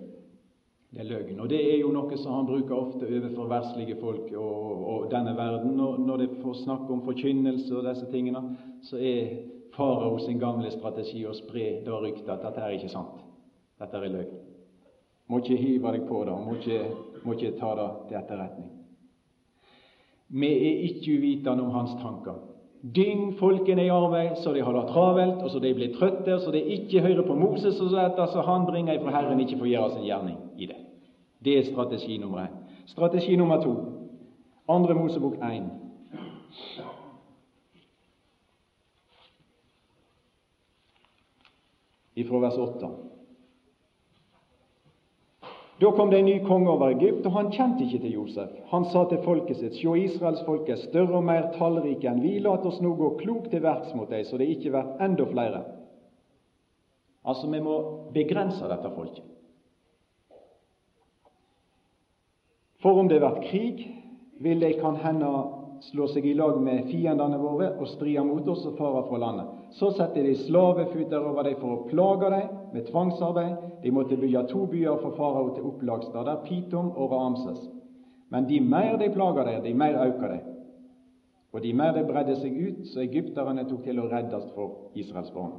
Det 0.90 1.00
er 1.00 1.08
løgn. 1.08 1.40
Og 1.40 1.50
det 1.50 1.58
er 1.60 1.80
jo 1.80 1.90
noe 1.92 2.16
som 2.16 2.38
han 2.38 2.46
bruker 2.48 2.76
ofte 2.76 3.08
overfor 3.08 3.50
verslige 3.50 3.98
folk 4.00 4.30
og, 4.32 4.84
og 4.92 5.10
denne 5.10 5.34
verden. 5.36 5.74
Når, 5.76 5.98
når 6.06 6.22
det 6.22 6.28
får 6.42 6.62
snakke 6.62 6.92
om 6.94 7.04
forkynnelse 7.04 7.74
og 7.76 7.84
disse 7.88 8.06
tingene, 8.12 8.42
så 8.86 9.00
er 9.00 9.36
farao 9.76 10.18
sin 10.22 10.40
gamle 10.40 10.70
strategi 10.72 11.26
å 11.26 11.34
spre 11.36 11.68
det 11.84 12.00
ryktet 12.02 12.32
at 12.32 12.46
dette 12.46 12.62
er 12.64 12.78
ikke 12.78 12.92
sant. 12.94 13.20
Dette 13.80 14.00
er 14.00 14.14
løgn. 14.14 14.42
Må 15.26 15.42
ikke 15.42 15.58
hive 15.58 15.92
deg 15.96 16.06
på 16.06 16.22
det, 16.24 16.34
må 16.46 16.54
ikke, 16.54 16.80
må 17.26 17.34
ikke 17.34 17.56
ta 17.58 17.72
det 17.76 17.86
til 18.08 18.18
etterretning. 18.20 18.68
Vi 20.38 20.50
er 20.54 20.84
ikke 20.86 21.18
uvitende 21.18 21.66
om 21.66 21.74
hans 21.74 21.96
tanker. 21.98 22.38
Dyng 22.96 23.32
folkene 23.40 23.82
i 23.82 23.90
arbeid 23.90 24.38
så 24.38 24.52
de 24.54 24.62
har 24.62 24.74
det 24.76 24.88
travelt, 24.92 25.42
og 25.42 25.50
så 25.50 25.58
de 25.62 25.74
blir 25.74 25.94
trøtte, 25.96 26.38
så 26.38 26.52
de 26.54 26.62
ikke 26.76 27.02
hører 27.02 27.26
på 27.26 27.34
Moses, 27.34 27.80
og 27.82 27.90
så 27.90 28.04
etter 28.06 28.30
så 28.30 28.46
han 28.46 28.66
bringer 28.68 28.94
ifra 28.94 29.14
Herren 29.16 29.42
ikke 29.42 29.58
får 29.58 29.72
gjøre 29.72 29.94
sin 29.96 30.06
gjerning 30.06 30.45
det. 31.46 31.58
Er 31.58 31.70
strategi 31.70 32.18
nummer 32.18 32.46
én. 32.46 32.54
Strategi 32.86 33.36
nummer 33.36 33.62
to, 33.62 33.74
andre 34.68 34.94
Mosebok 34.94 35.34
1. 35.42 35.70
Ifra 42.14 42.38
vers 42.38 42.58
8. 42.58 42.90
Da 45.80 45.90
kom 45.92 46.10
det 46.10 46.18
en 46.18 46.24
ny 46.24 46.38
konge 46.46 46.70
over 46.72 46.94
Egypt, 46.94 47.26
og 47.26 47.32
han 47.32 47.50
kjente 47.52 47.84
ikke 47.84 47.98
til 48.06 48.14
Josef. 48.14 48.52
Han 48.70 48.86
sa 48.88 49.02
til 49.10 49.20
folket 49.24 49.58
sitt, 49.60 49.76
sjå, 49.76 49.92
Israels 50.06 50.40
folk 50.46 50.70
er 50.72 50.80
større 50.80 51.18
og 51.18 51.26
mer 51.28 51.50
tallrike 51.58 52.08
enn 52.08 52.22
vi, 52.24 52.38
lat 52.40 52.64
oss 52.64 52.80
nå 52.80 52.94
gå 52.96 53.10
klokt 53.20 53.50
til 53.52 53.60
verks 53.66 53.92
mot 53.94 54.08
deg, 54.08 54.24
så 54.24 54.40
det 54.40 54.48
ikke 54.54 54.72
blir 54.72 55.04
enda 55.04 55.28
flere. 55.28 55.64
Altså, 57.26 57.50
vi 57.52 57.60
må 57.60 57.76
begrense 58.14 58.70
dette 58.70 58.94
folket. 58.96 59.35
For 62.86 63.00
om 63.00 63.08
det 63.08 63.18
blir 63.18 63.42
krig, 63.42 63.80
vil 64.38 64.60
de 64.60 64.68
kan 64.78 64.94
hende 65.02 65.26
slå 65.82 66.04
seg 66.06 66.26
i 66.30 66.36
lag 66.38 66.60
med 66.62 66.84
fiendene 66.86 67.40
våre 67.40 67.72
og 67.82 67.88
stride 67.90 68.22
mot 68.22 68.46
oss 68.46 68.60
og 68.68 68.76
fare 68.78 69.00
fra 69.08 69.18
landet. 69.18 69.48
Så 69.74 69.88
setter 69.96 70.22
de 70.22 70.36
slavefuter 70.44 71.18
over 71.18 71.48
dem 71.48 71.56
for 71.58 71.72
å 71.72 71.88
plage 71.90 72.28
dem 72.30 72.52
med 72.76 72.86
tvangsarbeid. 72.86 73.56
De 73.82 73.90
måtte 73.90 74.14
bygge 74.20 74.44
to 74.52 74.68
byer 74.70 75.00
for 75.00 75.16
farao 75.18 75.48
til 75.56 75.66
opplagsstader, 75.66 76.44
Pitom 76.44 76.92
og 76.92 77.10
Ramses. 77.10 77.64
Men 78.30 78.46
de 78.46 78.60
mer 78.62 78.94
de 79.02 79.10
plaga 79.16 79.48
dem, 79.48 79.64
de 79.66 79.74
mer 79.74 79.98
auka 80.04 80.30
dem. 80.36 80.46
Og 81.50 81.66
de 81.66 81.72
mer 81.74 81.90
de 81.96 82.04
bredde 82.06 82.38
seg 82.38 82.54
ut, 82.54 82.84
så 82.92 83.02
egypterne 83.02 83.66
tok 83.66 83.82
til 83.82 83.98
å 83.98 84.06
reddes 84.12 84.46
for 84.54 84.94
Israels 84.94 85.34
barn. 85.34 85.58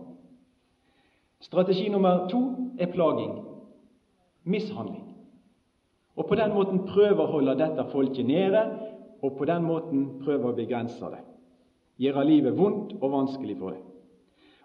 Strategi 1.44 1.90
nummer 1.92 2.24
to 2.32 2.46
er 2.80 2.88
plaging, 2.96 3.36
mishandling. 4.48 5.07
Og 6.18 6.26
på 6.26 6.36
den 6.36 6.54
måten 6.54 6.86
prøve 6.88 7.24
å 7.24 7.32
holde 7.32 7.58
dette 7.60 7.86
folket 7.92 8.26
nede, 8.26 8.64
og 9.22 9.38
på 9.38 9.46
den 9.46 9.66
måten 9.66 10.08
prøve 10.24 10.52
å 10.52 10.56
begrense 10.58 11.12
det. 11.14 11.22
Gjøre 12.02 12.26
livet 12.26 12.58
vondt 12.58 12.98
og 13.02 13.12
vanskelig 13.12 13.58
for 13.60 13.76
det. 13.76 13.84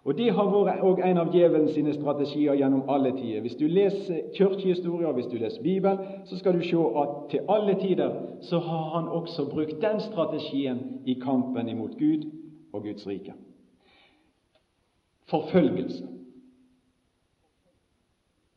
Og 0.04 0.16
Det 0.18 0.32
har 0.34 0.48
vært 0.50 0.80
også 0.82 1.04
en 1.06 1.18
av 1.18 1.28
djevelen 1.30 1.68
sine 1.70 1.92
strategier 1.94 2.56
gjennom 2.58 2.88
alle 2.90 3.12
tider. 3.14 3.40
Hvis 3.40 3.54
du 3.54 3.68
leser 3.70 4.32
kirkehistorie, 4.34 5.12
hvis 5.14 5.28
du 5.30 5.36
leser 5.38 5.62
Bibelen, 5.62 5.98
så 6.26 6.38
skal 6.38 6.58
du 6.58 6.64
se 6.66 6.80
at 7.02 7.12
til 7.30 7.46
alle 7.48 7.76
tider 7.80 8.16
så 8.42 8.58
har 8.58 8.88
han 8.96 9.08
også 9.08 9.46
brukt 9.50 9.78
den 9.82 10.00
strategien 10.00 10.80
i 11.06 11.14
kampen 11.22 11.68
imot 11.68 11.94
Gud 11.98 12.26
og 12.72 12.82
Guds 12.82 13.06
rike. 13.06 13.34
Forfølgelse 15.30 16.08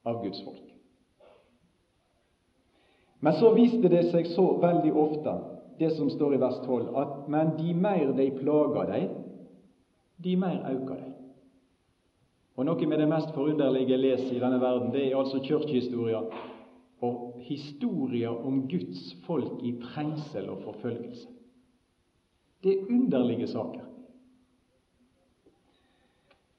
av 0.06 0.24
Guds 0.24 0.42
folk. 0.42 0.65
Men 3.26 3.34
så 3.34 3.50
viste 3.58 3.90
det 3.90 4.04
seg 4.12 4.28
så 4.30 4.44
veldig 4.62 4.92
ofte, 5.02 5.32
det 5.80 5.90
som 5.96 6.12
står 6.14 6.36
i 6.36 6.42
vers 6.44 6.60
12, 6.62 6.92
at 6.94 7.24
men 7.34 7.56
de 7.58 7.72
mer 7.74 8.12
de 8.14 8.28
plager 8.38 8.92
deg, 8.92 9.08
de 10.22 10.36
mer 10.38 10.60
øker 10.70 11.00
deg. 11.00 11.16
Og 12.56 12.70
Noe 12.70 12.88
med 12.88 13.02
det 13.02 13.10
mest 13.10 13.34
forunderlige 13.34 13.96
jeg 13.96 14.04
leser 14.04 14.38
i 14.38 14.44
denne 14.44 14.62
verden, 14.62 14.94
det 14.94 15.08
er 15.08 15.18
altså 15.18 15.42
kirkehistorier 15.42 16.30
og 17.02 17.42
historier 17.48 18.46
om 18.46 18.62
Guds 18.70 19.16
folk 19.26 19.58
i 19.66 19.74
trengsel 19.82 20.54
og 20.54 20.62
forfølgelse. 20.70 21.26
Det 22.62 22.76
er 22.76 22.88
underlige 22.94 23.50
saker. 23.50 23.90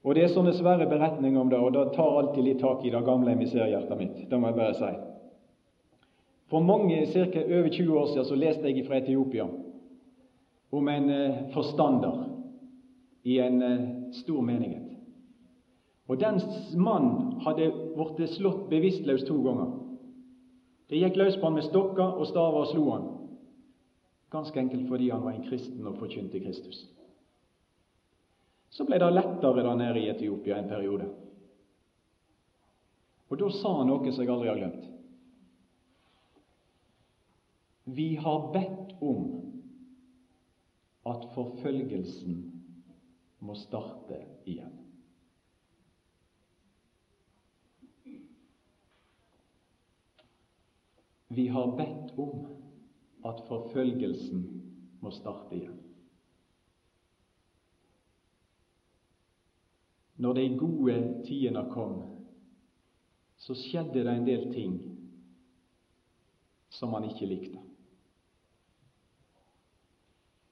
Og 0.03 0.15
Det 0.15 0.23
er 0.23 0.35
sånne 0.35 0.53
svære 0.55 0.91
beretninger 0.91 1.39
om 1.41 1.49
det, 1.49 1.63
og 1.63 1.73
det 1.73 1.93
tar 1.95 2.19
alltid 2.19 2.43
litt 2.43 2.59
tak 2.59 2.83
i 2.83 2.91
det 2.91 3.07
gamle 3.07 3.39
miserhjertet 3.39 3.97
mitt. 3.97 4.25
Det 4.29 4.39
må 4.39 4.51
jeg 4.51 4.59
bare 4.59 4.75
si. 4.75 4.97
For 6.47 6.63
mange, 6.63 7.05
ca. 7.05 7.43
over 7.43 7.69
20 7.69 7.99
år 7.99 8.07
siden 8.07 8.25
så 8.25 8.35
leste 8.35 8.69
jeg 8.69 8.85
fra 8.87 8.97
Etiopia 8.97 9.47
om 10.71 10.87
en 10.87 11.09
eh, 11.09 11.41
forstander 11.53 12.23
i 13.23 13.39
en 13.39 13.61
eh, 13.61 13.87
stor 14.11 14.41
menighet. 14.41 14.87
Og 16.07 16.19
den 16.19 16.39
mannen 16.79 17.41
hadde 17.43 17.67
blitt 17.95 18.31
slått 18.37 18.69
bevisstløs 18.71 19.25
to 19.27 19.41
ganger. 19.43 19.73
Det 20.87 21.01
gikk 21.01 21.19
løs 21.19 21.35
på 21.35 21.49
han 21.49 21.57
med 21.57 21.67
stokker 21.67 22.15
og 22.15 22.27
staver 22.29 22.63
og 22.63 22.69
slo 22.71 22.85
han. 22.93 23.07
Ganske 24.31 24.59
enkelt 24.59 24.87
fordi 24.87 25.09
han 25.11 25.23
var 25.23 25.35
en 25.35 25.47
kristen 25.47 25.87
og 25.87 25.99
forkynte 25.99 26.39
Kristus. 26.39 26.85
Så 28.71 28.85
ble 28.87 28.99
det 28.99 29.11
lettere 29.11 29.63
der 29.63 29.79
nede 29.79 29.99
i 29.99 30.09
Etiopia 30.11 30.59
en 30.59 30.69
periode. 30.71 31.07
Og 33.27 33.39
da 33.39 33.49
sa 33.51 33.73
han 33.81 33.91
noe 33.91 34.11
som 34.11 34.23
jeg 34.23 34.31
aldri 34.31 34.51
har 34.51 34.59
glemt. 34.61 34.85
Vi 37.89 38.15
har 38.15 38.53
bedt 38.53 39.01
om 39.01 39.27
at 41.07 41.21
forfølgelsen 41.31 42.33
må 43.39 43.53
starte 43.55 44.17
igjen. 44.43 44.73
Vi 51.31 51.45
har 51.47 51.71
bedt 51.79 52.11
om 52.19 52.41
at 53.23 53.39
forfølgelsen 53.47 54.43
må 54.99 55.13
starte 55.15 55.55
igjen. 55.55 55.79
Når 60.17 60.33
de 60.41 60.45
gode 60.59 60.97
tidene 61.23 61.63
kom, 61.71 61.95
så 63.37 63.55
skjedde 63.55 64.03
det 64.03 64.17
en 64.17 64.27
del 64.27 64.51
ting 64.51 64.75
som 66.73 66.91
han 66.97 67.07
ikke 67.07 67.31
likte. 67.31 67.66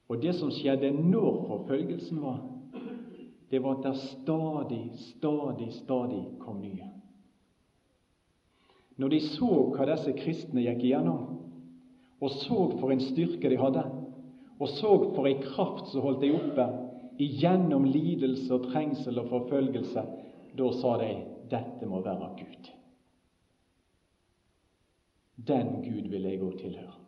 Og 0.06 0.22
det 0.22 0.36
som 0.38 0.52
skjedde 0.54 0.92
når 0.94 1.40
forfølgelsen 1.48 2.20
var, 2.22 2.38
det 3.50 3.62
var 3.62 3.78
at 3.78 3.86
det 3.86 3.96
stadig, 4.02 4.82
stadig, 4.98 5.72
stadig 5.72 6.22
kom 6.42 6.60
nye. 6.62 6.88
Når 8.96 9.12
de 9.12 9.20
så 9.20 9.50
hva 9.74 9.86
disse 9.90 10.14
kristne 10.16 10.64
gikk 10.64 10.86
igjennom, 10.86 11.36
og 12.16 12.32
så 12.32 12.58
for 12.80 12.94
en 12.94 13.02
styrke 13.02 13.50
de 13.52 13.58
hadde, 13.60 13.84
og 14.56 14.68
så 14.72 14.92
for 15.12 15.28
en 15.28 15.42
kraft 15.44 15.90
som 15.92 16.04
holdt 16.06 16.22
de 16.24 16.32
oppe 16.32 16.66
igjennom 17.22 17.84
lidelse 17.84 18.48
og 18.54 18.70
trengsel 18.70 19.20
og 19.20 19.28
forfølgelse, 19.32 20.04
da 20.56 20.70
sa 20.80 20.96
de 21.02 21.12
dette 21.50 21.88
må 21.88 22.00
være 22.04 22.32
Gud. 22.40 22.70
Den 25.46 25.74
Gud 25.84 26.08
vil 26.10 26.30
jeg 26.30 26.40
òg 26.42 26.56
tilhøre. 26.62 27.05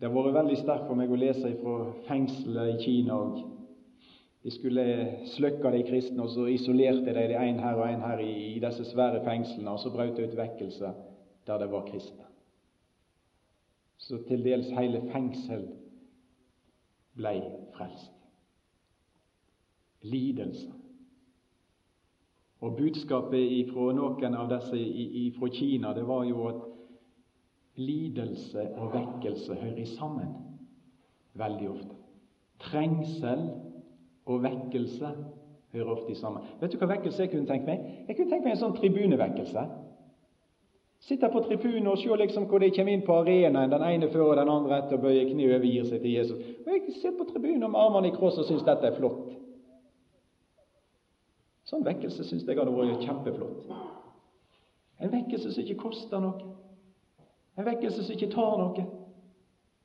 Det 0.00 0.08
har 0.08 0.14
vært 0.16 0.34
veldig 0.34 0.56
sterkt 0.58 0.88
for 0.88 0.98
meg 0.98 1.12
å 1.12 1.18
lese 1.18 1.52
fra 1.60 1.74
fengselet 2.08 2.74
i 2.74 2.82
Kina. 2.82 3.14
og 3.14 4.42
De 4.44 4.52
skulle 4.52 4.84
slukke 5.36 5.70
de 5.72 5.84
kristne, 5.86 6.22
og 6.22 6.34
så 6.34 6.48
isolerte 6.50 7.14
de 7.14 7.28
de 7.30 7.38
en 7.38 7.62
her 7.62 7.78
og 7.78 7.86
en 7.88 8.02
her 8.02 8.20
i, 8.20 8.32
i 8.56 8.60
disse 8.60 8.84
svære 8.90 9.22
fengslene, 9.24 9.70
og 9.70 9.80
så 9.80 9.92
brøt 9.94 10.16
det 10.18 10.28
ut 10.28 10.36
vekkelse 10.36 10.92
der 11.46 11.58
det 11.60 11.70
var 11.70 11.86
kristne. 11.86 12.26
Så 13.96 14.18
til 14.28 14.44
dels 14.44 14.68
hele 14.76 15.00
fengsel 15.12 15.68
blei 17.16 17.38
frelst. 17.76 18.10
Lidelse. 20.02 20.72
Og 22.60 22.76
budskapet 22.76 23.70
fra 23.72 23.92
noen 23.96 24.36
av 24.36 24.50
disse 24.52 24.82
fra 25.38 25.48
Kina 25.52 25.94
det 25.96 26.04
var 26.08 26.24
jo 26.28 26.46
at 26.50 26.62
lidelse 27.76 28.68
og 28.76 28.92
vekkelse 28.94 29.54
hører 29.54 29.86
sammen 29.96 30.34
veldig 31.34 31.70
ofte. 31.70 31.96
Trengsel 32.62 33.48
og 34.26 34.42
vekkelse 34.42 35.10
hører 35.72 35.90
ofte 35.96 36.14
sammen. 36.14 36.42
Vet 36.60 36.72
du 36.72 36.78
hva 36.78 36.92
vekkelse 36.94 37.22
jeg 37.22 37.32
kunne 37.32 37.48
tenkt 37.50 37.66
meg? 37.66 37.82
Jeg 38.08 38.16
kunne 38.16 38.30
tenkt 38.30 38.46
meg 38.46 38.54
en 38.54 38.62
sånn 38.62 38.76
tribunevekkelse. 38.78 39.64
Sitte 41.04 41.28
på 41.28 41.42
tribunen 41.44 41.90
og 41.90 41.98
se 42.00 42.16
liksom 42.16 42.46
hvor 42.48 42.62
de 42.62 42.70
kommer 42.72 42.94
inn 42.94 43.02
på 43.04 43.16
arenaen, 43.20 43.70
den 43.70 43.82
ene 43.84 44.08
før 44.08 44.30
og 44.30 44.38
den 44.38 44.48
andre 44.48 44.78
etter, 44.78 44.96
og 44.96 45.04
bøyer 45.04 45.26
kne 45.28 45.50
og 45.50 45.56
overgir 45.58 45.88
seg 45.90 46.00
til 46.00 46.14
Jesus. 46.14 46.52
Og 46.64 46.70
Jeg 46.72 46.94
sitter 46.94 47.18
på 47.18 47.26
tribunen 47.32 47.66
med 47.66 47.80
armene 47.80 48.08
i 48.08 48.14
kross 48.14 48.38
og 48.40 48.46
syns 48.48 48.64
dette 48.64 48.88
er 48.88 48.96
flott. 48.96 49.34
Sånn 51.68 51.84
vekkelse 51.84 52.24
syns 52.24 52.46
jeg 52.46 52.56
hadde 52.56 52.72
vært 52.72 53.04
kjempeflott. 53.04 53.68
En 55.02 55.12
vekkelse 55.12 55.52
som 55.52 55.64
ikke 55.64 55.82
koster 55.82 56.22
noe. 56.22 56.54
En 57.56 57.66
vekkelse 57.66 58.02
som 58.02 58.14
ikke 58.16 58.32
tar 58.34 58.56
noe. 58.58 58.86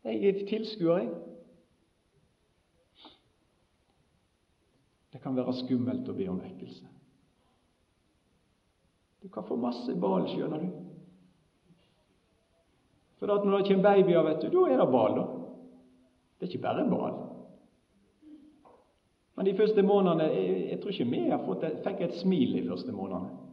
Jeg 0.08 0.22
er 0.26 0.46
tilskuer, 0.50 1.04
jeg. 1.04 1.10
Det 5.14 5.22
kan 5.22 5.36
være 5.36 5.54
skummelt 5.58 6.08
å 6.10 6.16
be 6.16 6.30
om 6.32 6.40
vekkelse. 6.42 6.86
Du 9.20 9.28
kan 9.34 9.44
få 9.44 9.58
masse 9.60 9.94
bal, 10.00 10.28
skjønner 10.32 10.62
du. 10.64 10.70
For 13.20 13.28
når 13.28 13.58
det 13.58 13.66
kommer 13.68 13.84
babyer, 13.84 14.24
vet 14.24 14.46
du, 14.46 14.48
da 14.54 14.62
er 14.70 14.80
det 14.80 14.92
bal, 14.94 15.18
da. 15.18 15.26
Det 16.40 16.48
er 16.48 16.54
ikke 16.54 16.64
bare 16.64 16.86
bal. 16.88 17.18
Men 19.36 19.48
de 19.48 19.56
første 19.56 19.84
månedene 19.84 20.24
Jeg, 20.34 20.56
jeg 20.70 20.80
tror 20.80 20.92
ikke 20.92 21.12
vi 21.12 21.20
har 21.30 21.44
fått 21.44 21.66
fikk 21.84 22.02
et 22.06 22.16
smil 22.20 22.56
de 22.56 22.64
første 22.70 22.96
månedene. 22.96 23.49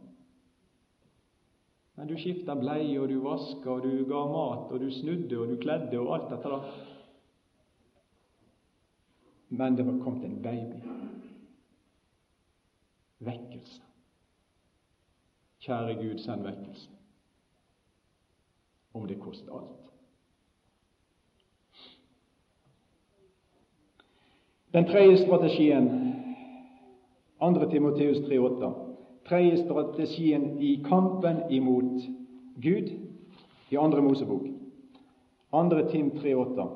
Men 1.97 2.07
du 2.07 2.13
skifta 2.17 2.53
bleie, 2.55 2.99
og 3.01 3.09
du 3.09 3.17
vaska, 3.23 3.71
og 3.73 3.81
du 3.81 4.03
ga 4.05 4.19
mat, 4.29 4.69
og 4.69 4.79
du 4.79 4.91
snudde, 4.93 5.39
og 5.41 5.47
du 5.49 5.55
kledde, 5.57 5.97
og 5.97 6.13
alt 6.13 6.29
dette 6.29 6.51
der. 6.53 6.67
Men 9.49 9.77
det 9.77 9.85
var 9.87 9.97
kommet 10.03 10.25
en 10.25 10.41
baby. 10.43 10.83
Vekkelse. 13.19 13.81
Kjære 15.65 15.95
Gud, 15.95 16.17
send 16.21 16.45
vekkelse. 16.45 16.89
Om 18.93 19.07
det 19.07 19.19
koster 19.19 19.57
alt. 19.57 19.91
Den 24.73 24.85
tredje 24.85 25.17
strategien, 25.17 26.13
2. 27.39 27.69
Timoteus 27.71 28.17
3,8 28.17 28.86
tredje 29.27 29.57
strategien 29.57 30.57
i 30.59 30.83
kampen 30.89 31.43
imot 31.49 32.07
Gud 32.55 32.91
i 33.69 33.77
andre 33.77 34.01
Mosebok. 34.01 34.43
Andre 35.51 35.89
Tim 35.91 36.11
3,8. 36.11 36.67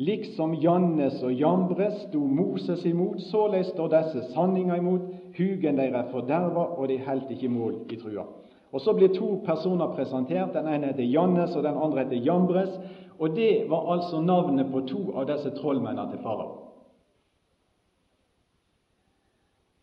Liksom 0.00 0.54
Jannes 0.54 1.22
og 1.22 1.32
Jambres 1.32 2.06
sto 2.06 2.20
Moses 2.24 2.86
imot, 2.88 3.20
såleis 3.28 3.68
står 3.74 3.90
disse 3.92 4.22
sanninga 4.32 4.78
imot. 4.80 5.10
Hugen 5.36 5.76
deres 5.76 6.08
forderva, 6.10 6.64
og 6.78 6.88
de 6.88 6.96
heldt 6.98 7.30
ikke 7.30 7.50
mål 7.52 7.74
i 7.92 7.98
trua. 8.00 8.24
Og 8.72 8.80
Så 8.80 8.92
blir 8.92 9.08
to 9.08 9.42
personer 9.44 9.92
presentert. 9.94 10.54
Den 10.54 10.68
ene 10.68 10.86
heter 10.86 11.04
Jannes, 11.04 11.56
og 11.56 11.62
den 11.62 11.76
andre 11.76 12.04
heter 12.04 12.24
Jambres. 12.24 12.80
Og 13.18 13.36
Det 13.36 13.70
var 13.70 13.92
altså 13.92 14.20
navnet 14.20 14.72
på 14.72 14.80
to 14.80 15.12
av 15.14 15.26
disse 15.26 15.50
trollmennene 15.50 16.10
til 16.10 16.22
farao. 16.22 16.59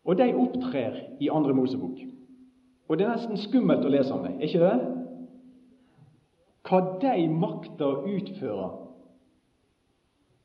Og 0.08 0.16
de 0.16 0.32
opptrer 0.34 1.02
i 1.20 1.28
Andre 1.28 1.54
Mosebok. 1.54 1.98
Og 2.88 2.96
det 2.96 3.04
er 3.04 3.12
nesten 3.12 3.40
skummelt 3.40 3.84
å 3.84 3.90
lese 3.92 4.14
om 4.14 4.24
dem, 4.24 4.38
ikke 4.40 4.62
det? 4.62 4.76
Hva 6.68 6.78
de 7.02 7.26
makter 7.32 7.84
å 7.88 8.06
utføre, 8.08 8.68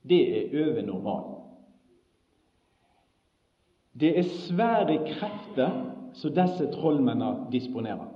det 0.04 0.20
er 0.36 0.58
over 0.66 0.84
normalen. 0.84 1.40
Det 3.94 4.12
er 4.20 4.28
svære 4.50 4.98
krefter 5.06 5.80
som 6.18 6.36
disse 6.36 6.68
trollmennene 6.74 7.48
disponerer. 7.54 8.10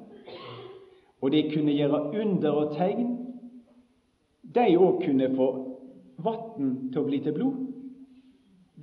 Og 1.21 1.31
de 1.31 1.45
kunne 1.53 1.73
gjøre 1.73 2.01
under 2.21 2.59
og 2.59 2.75
tegn. 2.75 3.13
De 4.43 4.67
òg 4.75 4.99
kunne 5.05 5.31
få 5.37 5.47
vann 6.23 6.73
til 6.91 7.01
å 7.01 7.07
bli 7.07 7.21
til 7.23 7.35
blod. 7.37 7.63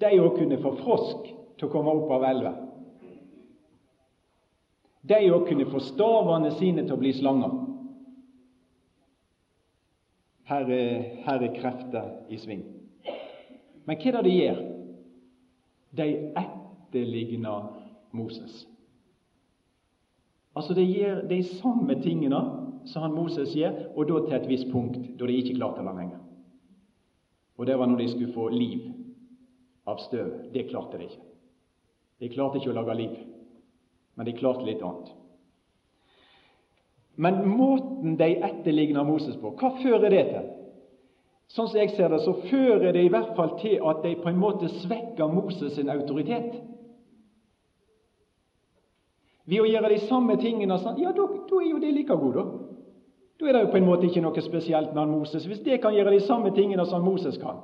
De 0.01 0.17
òg 0.17 0.39
kunne 0.39 0.61
få 0.63 0.75
frosk 0.81 1.29
til 1.65 1.71
å 1.71 1.73
komme 1.73 1.95
opp 1.97 2.13
av 2.13 2.27
elva. 2.29 2.53
De 5.05 5.21
òg 5.33 5.49
kunne 5.49 5.69
få 5.69 5.81
stavene 5.85 6.53
sine 6.59 6.85
til 6.85 6.97
å 6.97 7.01
bli 7.01 7.13
slanger. 7.17 7.57
Her 10.49 10.69
er, 10.73 11.05
her 11.25 11.45
er 11.45 11.57
krefter 11.57 12.11
i 12.33 12.39
sving. 12.41 12.65
Men 13.85 14.01
hva 14.01 14.11
er 14.11 14.17
det 14.17 14.25
de 14.27 14.35
gjør? 14.37 14.63
De 15.95 16.09
etterligner 16.41 17.69
Moses. 18.17 18.65
Altså 20.55 20.77
De 20.77 20.85
gjør 20.85 21.25
de 21.29 21.41
samme 21.59 21.97
tingene 22.03 22.41
som 22.89 23.05
han 23.05 23.17
Moses 23.17 23.55
gjør, 23.57 23.91
og 23.97 24.09
da 24.09 24.21
til 24.25 24.37
et 24.37 24.49
visst 24.49 24.69
punkt 24.73 24.99
da 25.19 25.29
de 25.29 25.37
ikke 25.41 25.57
klarte 25.57 25.85
det 25.85 25.97
lenger. 25.97 26.21
Og 27.57 27.69
det 27.69 27.79
var 27.79 27.89
når 27.89 28.03
de 28.03 28.11
skulle 28.13 28.35
få 28.35 28.49
liv 28.53 28.89
av 29.89 30.01
støv. 30.05 30.53
Det 30.53 30.69
klarte 30.71 31.01
de 31.01 31.09
ikke. 31.09 31.34
De 32.23 32.31
klarte 32.31 32.61
ikke 32.61 32.71
å 32.73 32.79
lage 32.79 32.97
liv, 32.99 33.15
men 34.15 34.29
de 34.29 34.37
klarte 34.39 34.67
litt 34.67 34.83
annet. 34.83 35.13
Men 37.15 37.41
måten 37.47 38.17
de 38.19 38.31
etterligner 38.43 39.07
Moses 39.07 39.37
på, 39.39 39.55
hva 39.59 39.75
fører 39.83 40.11
det 40.11 40.23
til? 40.31 40.53
Sånn 41.55 41.69
som 41.71 41.79
jeg 41.79 41.93
ser 41.95 42.11
det, 42.11 42.23
så 42.25 42.33
fører 42.49 42.95
det 42.95 43.05
i 43.05 43.11
hvert 43.13 43.35
fall 43.37 43.53
til 43.61 43.83
at 43.87 44.01
de 44.03 44.15
på 44.19 44.31
en 44.31 44.41
måte 44.41 44.71
svekker 44.81 45.31
Moses 45.31 45.77
sin 45.77 45.93
autoritet. 45.93 46.57
Ved 49.45 49.61
å 49.61 49.69
gjøre 49.69 49.93
de 49.93 50.01
samme 50.09 50.39
tingene 50.41 50.79
sånn, 50.81 50.99
ja, 51.03 51.13
da, 51.15 51.27
da 51.29 51.61
er 51.61 51.69
jo 51.69 51.83
det 51.83 51.93
like 51.93 52.17
god, 52.17 52.39
da. 52.39 52.45
Da 53.39 53.47
er 53.47 53.57
det 53.57 53.63
jo 53.67 53.73
på 53.75 53.79
en 53.83 53.87
måte 53.87 54.09
ikke 54.09 54.23
noe 54.25 54.43
spesielt 54.43 54.95
med 54.97 55.11
Moses, 55.11 55.45
hvis 55.47 55.63
det 55.67 55.83
kan 55.83 55.95
gjøre 55.95 56.15
de 56.15 56.25
samme 56.25 56.55
tingene 56.57 56.87
som 56.89 57.05
Moses 57.05 57.37
kan 57.43 57.61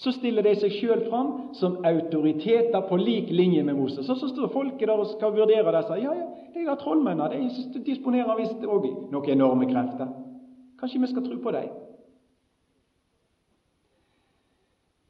så 0.00 0.12
stiller 0.16 0.46
de 0.46 0.54
seg 0.56 0.72
sjøl 0.72 1.02
fram 1.10 1.32
som 1.58 1.74
autoriteter 1.84 2.86
på 2.88 2.96
lik 2.96 3.28
linje 3.36 3.60
med 3.66 3.76
Moses. 3.76 4.08
Og 4.08 4.16
så 4.16 4.30
står 4.30 4.48
folket 4.54 4.88
der 4.88 4.96
og 4.96 5.10
skal 5.10 5.34
vurdere 5.36 5.74
disse. 5.76 5.98
Ja, 6.00 6.14
ja, 6.16 6.28
de 6.54 6.62
der 6.64 6.78
trollmennene 6.80 7.50
de 7.74 7.82
disponerer 7.84 8.38
visst 8.38 8.64
òg 8.64 8.86
noen 9.12 9.28
enorme 9.34 9.68
krefter. 9.68 10.08
Kanskje 10.80 11.02
vi 11.02 11.10
skal 11.10 11.26
tro 11.26 11.36
på 11.44 11.52
dem? 11.52 11.74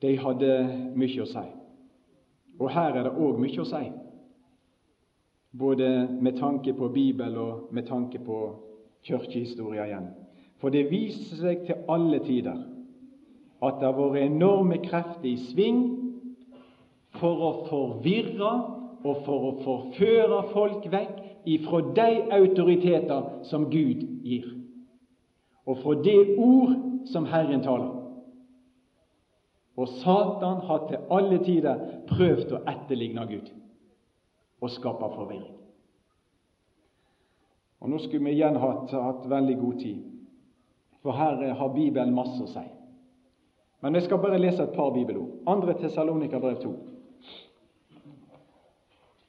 De 0.02 0.16
hadde 0.18 0.50
mye 0.98 1.22
å 1.22 1.28
si. 1.36 1.44
Og 2.58 2.74
her 2.74 2.98
er 2.98 3.06
det 3.06 3.14
òg 3.14 3.38
mye 3.38 3.62
å 3.62 3.68
si. 3.70 3.84
Både 5.54 5.92
med 6.18 6.42
tanke 6.42 6.74
på 6.74 6.90
Bibel 6.90 7.38
og 7.38 7.70
med 7.70 7.86
tanke 7.86 8.18
på 8.26 8.40
kirkehistoria 9.06 9.86
igjen. 9.86 10.10
For 10.58 10.74
det 10.74 10.88
viser 10.90 11.38
seg 11.46 11.64
til 11.68 11.86
alle 11.86 12.18
tider 12.26 12.58
at 13.60 13.80
det 13.80 13.88
har 13.88 13.96
vært 13.98 14.24
enorme 14.24 14.78
krefter 14.84 15.28
i 15.28 15.36
sving 15.50 15.80
for 17.20 17.42
å 17.44 17.50
forvirre 17.68 18.52
og 19.00 19.22
for 19.26 19.48
å 19.50 19.52
forføre 19.64 20.40
folk 20.52 20.86
vekk 20.92 21.20
ifra 21.48 21.80
de 21.96 22.08
autoriteter 22.36 23.28
som 23.48 23.68
Gud 23.72 24.02
gir, 24.24 24.48
og 25.64 25.80
fra 25.80 25.96
det 26.04 26.18
ord 26.36 26.76
som 27.08 27.28
Herren 27.28 27.64
taler. 27.64 27.96
Og 29.80 29.88
Satan 30.02 30.60
har 30.66 30.84
til 30.88 31.06
alle 31.14 31.38
tider 31.44 31.80
prøvd 32.10 32.52
å 32.52 32.64
etterligne 32.68 33.24
Gud 33.30 33.48
og 34.60 34.72
skape 34.74 35.08
forvirring. 35.14 35.56
Og 37.80 37.88
Nå 37.88 37.98
skulle 38.02 38.26
vi 38.26 38.36
igjen 38.36 38.58
hatt, 38.60 38.92
hatt 38.92 39.24
veldig 39.30 39.56
god 39.56 39.78
tid, 39.80 40.02
for 41.00 41.16
her 41.16 41.40
har 41.56 41.72
Bibelen 41.72 42.12
masse 42.12 42.42
å 42.44 42.50
si. 42.50 42.66
Men 43.80 43.96
jeg 43.96 44.04
skal 44.04 44.20
bare 44.20 44.38
lese 44.38 44.62
et 44.62 44.74
par 44.76 44.90
bibelord. 44.92 45.28
Andre 45.48 45.74
Tessalonika-brev 45.80 46.60
2. 46.62 46.72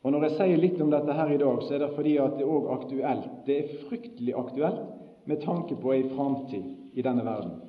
Og 0.03 0.11
Når 0.11 0.23
jeg 0.25 0.37
sier 0.37 0.57
litt 0.57 0.79
om 0.81 0.89
dette 0.91 1.13
her 1.13 1.29
i 1.29 1.37
dag, 1.37 1.61
så 1.63 1.75
er 1.75 1.83
det 1.83 1.91
fordi 1.95 2.15
at 2.17 2.37
det 2.37 2.45
er 2.45 2.51
også 2.51 2.77
aktuelt. 2.79 3.27
Det 3.45 3.57
er 3.57 3.75
fryktelig 3.89 4.33
aktuelt 4.37 4.81
med 5.29 5.43
tanke 5.45 5.77
på 5.77 5.93
ei 5.93 6.07
framtid 6.15 6.97
i 6.97 7.05
denne 7.05 7.25
verden. 7.25 7.59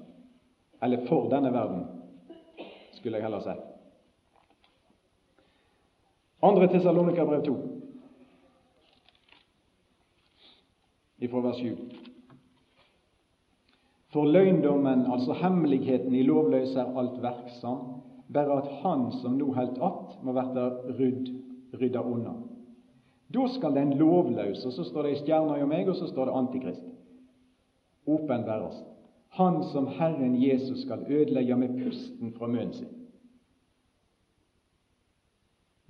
Eller 0.82 1.04
for 1.06 1.28
denne 1.30 1.52
verden, 1.52 1.84
skulle 2.96 3.18
jeg 3.20 3.26
heller 3.26 3.44
si. 3.44 3.54
Andre 6.42 6.66
Tessalonikerbrev 6.72 7.44
2, 7.46 7.56
ifra 11.22 11.40
vers 11.44 11.60
7. 11.60 11.76
For 14.12 14.28
løgndommen, 14.28 15.06
altså 15.12 15.32
hemmeligheten 15.32 16.14
i 16.14 16.22
lovløse, 16.22 16.80
er 16.80 16.98
alt 17.00 17.22
verksam, 17.22 17.78
bare 18.32 18.58
at 18.60 18.68
Han 18.82 19.12
som 19.22 19.38
nå 19.38 19.52
helt 19.56 19.78
att, 19.78 20.22
må 20.22 20.32
verta 20.32 20.68
rydd, 20.98 21.28
rydda 21.80 22.00
unna. 22.00 22.34
Da 23.34 23.48
skal 23.48 23.74
den 23.74 23.96
lovløse, 23.98 24.66
og 24.66 24.72
så 24.72 24.84
står 24.84 25.02
det 25.02 25.12
i 25.12 25.20
stjerna 25.22 25.56
hjå 25.56 25.66
meg, 25.66 25.88
og 25.88 25.96
så 25.96 26.06
står 26.06 26.28
det 26.28 26.36
Antikrist, 26.36 26.84
åpenbæres. 28.06 28.82
Han 29.38 29.62
som 29.72 29.86
Herren 29.86 30.36
Jesus 30.42 30.82
skal 30.82 31.06
ødelegge 31.08 31.56
med 31.56 31.78
pusten 31.84 32.34
fra 32.36 32.46
munnen 32.46 32.72
sin. 32.72 32.92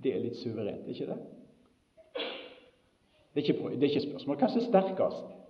Det 0.03 0.15
er 0.15 0.23
litt 0.23 0.39
suverent, 0.39 0.87
ikke 0.87 1.07
det? 1.11 1.19
Det 3.33 3.41
er 3.41 3.47
ikke, 3.47 3.69
det 3.69 3.83
er 3.83 3.89
ikke 3.91 4.09
spørsmål 4.09 4.39
hva 4.39 4.49
som 4.51 4.61
er 4.61 4.69
sterkest. 4.69 5.42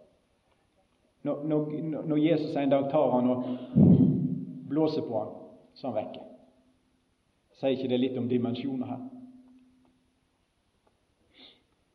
Når, 1.24 1.44
når, 1.44 2.04
når, 2.08 2.18
Jesus 2.18 2.56
en 2.56 2.70
dag 2.70 2.90
tar 2.92 3.12
han 3.12 3.30
og 3.32 3.44
blåser 4.70 5.06
på 5.08 5.20
han, 5.20 5.34
så 5.74 5.88
han 5.88 5.96
vekke. 6.02 6.24
Sier 7.60 7.78
ikke 7.78 7.92
det 7.94 8.00
litt 8.02 8.18
om 8.20 8.28
dimensjoner 8.28 8.90
her? 8.92 9.04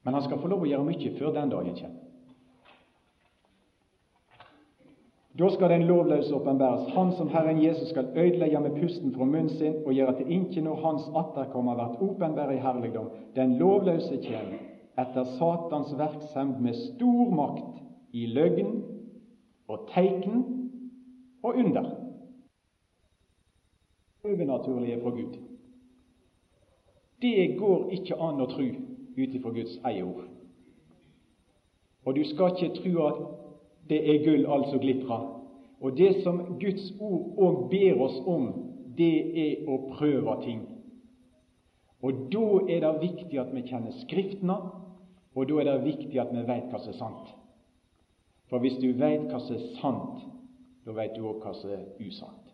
Men 0.03 0.17
han 0.17 0.25
skal 0.25 0.41
få 0.41 0.49
lov 0.49 0.65
å 0.65 0.71
gjøre 0.71 0.87
mye 0.89 1.15
før 1.19 1.35
den 1.37 1.53
dagen 1.53 1.77
kommer. 1.77 2.05
Da 5.39 5.51
skal 5.55 5.71
den 5.71 5.85
lovløse 5.87 6.35
åpenbæres, 6.35 6.89
han 6.97 7.13
som 7.15 7.29
Herren 7.31 7.61
Jesus 7.63 7.93
skal 7.93 8.09
ødelegge 8.17 8.61
med 8.65 8.81
pusten 8.81 9.13
fra 9.15 9.27
munnen 9.29 9.53
sin 9.53 9.77
og 9.85 9.93
gjøre 9.95 10.17
til 10.19 10.33
innkje 10.35 10.65
når 10.65 10.81
hans 10.83 11.05
atterkommer 11.15 11.79
vært 11.79 12.01
åpenbæret 12.03 12.57
i 12.57 12.65
herligdom. 12.65 13.13
Den 13.37 13.55
lovløse 13.61 14.19
kommer 14.25 14.57
etter 14.99 15.29
Satans 15.37 15.93
verksemd 15.99 16.59
med 16.65 16.75
stor 16.81 17.31
makt 17.31 18.17
i 18.17 18.27
løgn 18.33 18.73
og 19.69 19.89
tegn 19.95 20.45
og 21.43 21.55
under. 21.55 21.91
Overnaturlige 24.25 25.01
fra 25.03 25.11
Gud. 25.11 25.37
Det 27.23 27.59
går 27.59 27.91
ikke 27.91 28.17
an 28.23 28.41
å 28.41 28.47
tro 28.51 28.67
ut 29.19 29.35
ifra 29.35 29.53
Guds 29.55 29.79
eie 29.89 30.05
ord. 30.07 30.29
Og 32.07 32.17
du 32.17 32.23
skal 32.25 32.55
ikke 32.55 32.75
tro 32.79 33.07
at 33.07 33.21
det 33.91 33.99
er 34.05 34.25
gull 34.25 34.47
alt 34.47 34.71
som. 34.75 35.19
Og 35.81 35.97
det 35.97 36.23
som 36.23 36.41
Guds 36.61 36.93
ord 37.01 37.39
òg 37.39 37.71
ber 37.71 38.03
oss 38.03 38.19
om, 38.27 38.49
det 38.99 39.15
er 39.45 39.69
å 39.71 39.79
prøve 39.95 40.37
ting. 40.43 40.63
Og 42.03 42.29
da 42.33 42.47
er 42.71 42.83
det 42.85 42.95
viktig 43.03 43.41
at 43.41 43.51
vi 43.55 43.65
kjenner 43.67 43.95
Skriftene, 44.05 44.57
og 45.35 45.49
da 45.49 45.59
er 45.61 45.69
det 45.71 45.85
viktig 45.85 46.19
at 46.21 46.31
vi 46.35 46.47
vet 46.47 46.71
hva 46.71 46.81
som 46.83 46.95
er 46.95 46.99
sant. 46.99 47.38
For 48.49 48.59
hvis 48.59 48.79
du 48.81 48.93
veit 48.97 49.29
hva 49.29 49.41
som 49.45 49.57
er 49.57 49.65
sant, 49.81 50.23
da 50.87 50.95
veit 50.97 51.17
du 51.17 51.27
òg 51.29 51.43
hva 51.45 51.53
som 51.57 51.73
er 51.75 51.85
usant. 52.01 52.45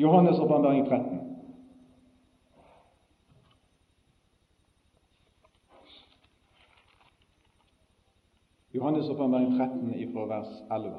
Johannes 0.00 0.40
åpenbaring 0.40 0.86
13. 0.88 1.18
Johannes 8.72 9.08
åpenbaring 9.12 9.58
13 9.58 9.94
ifra 9.94 10.24
vers 10.26 10.62
11. 10.70 10.94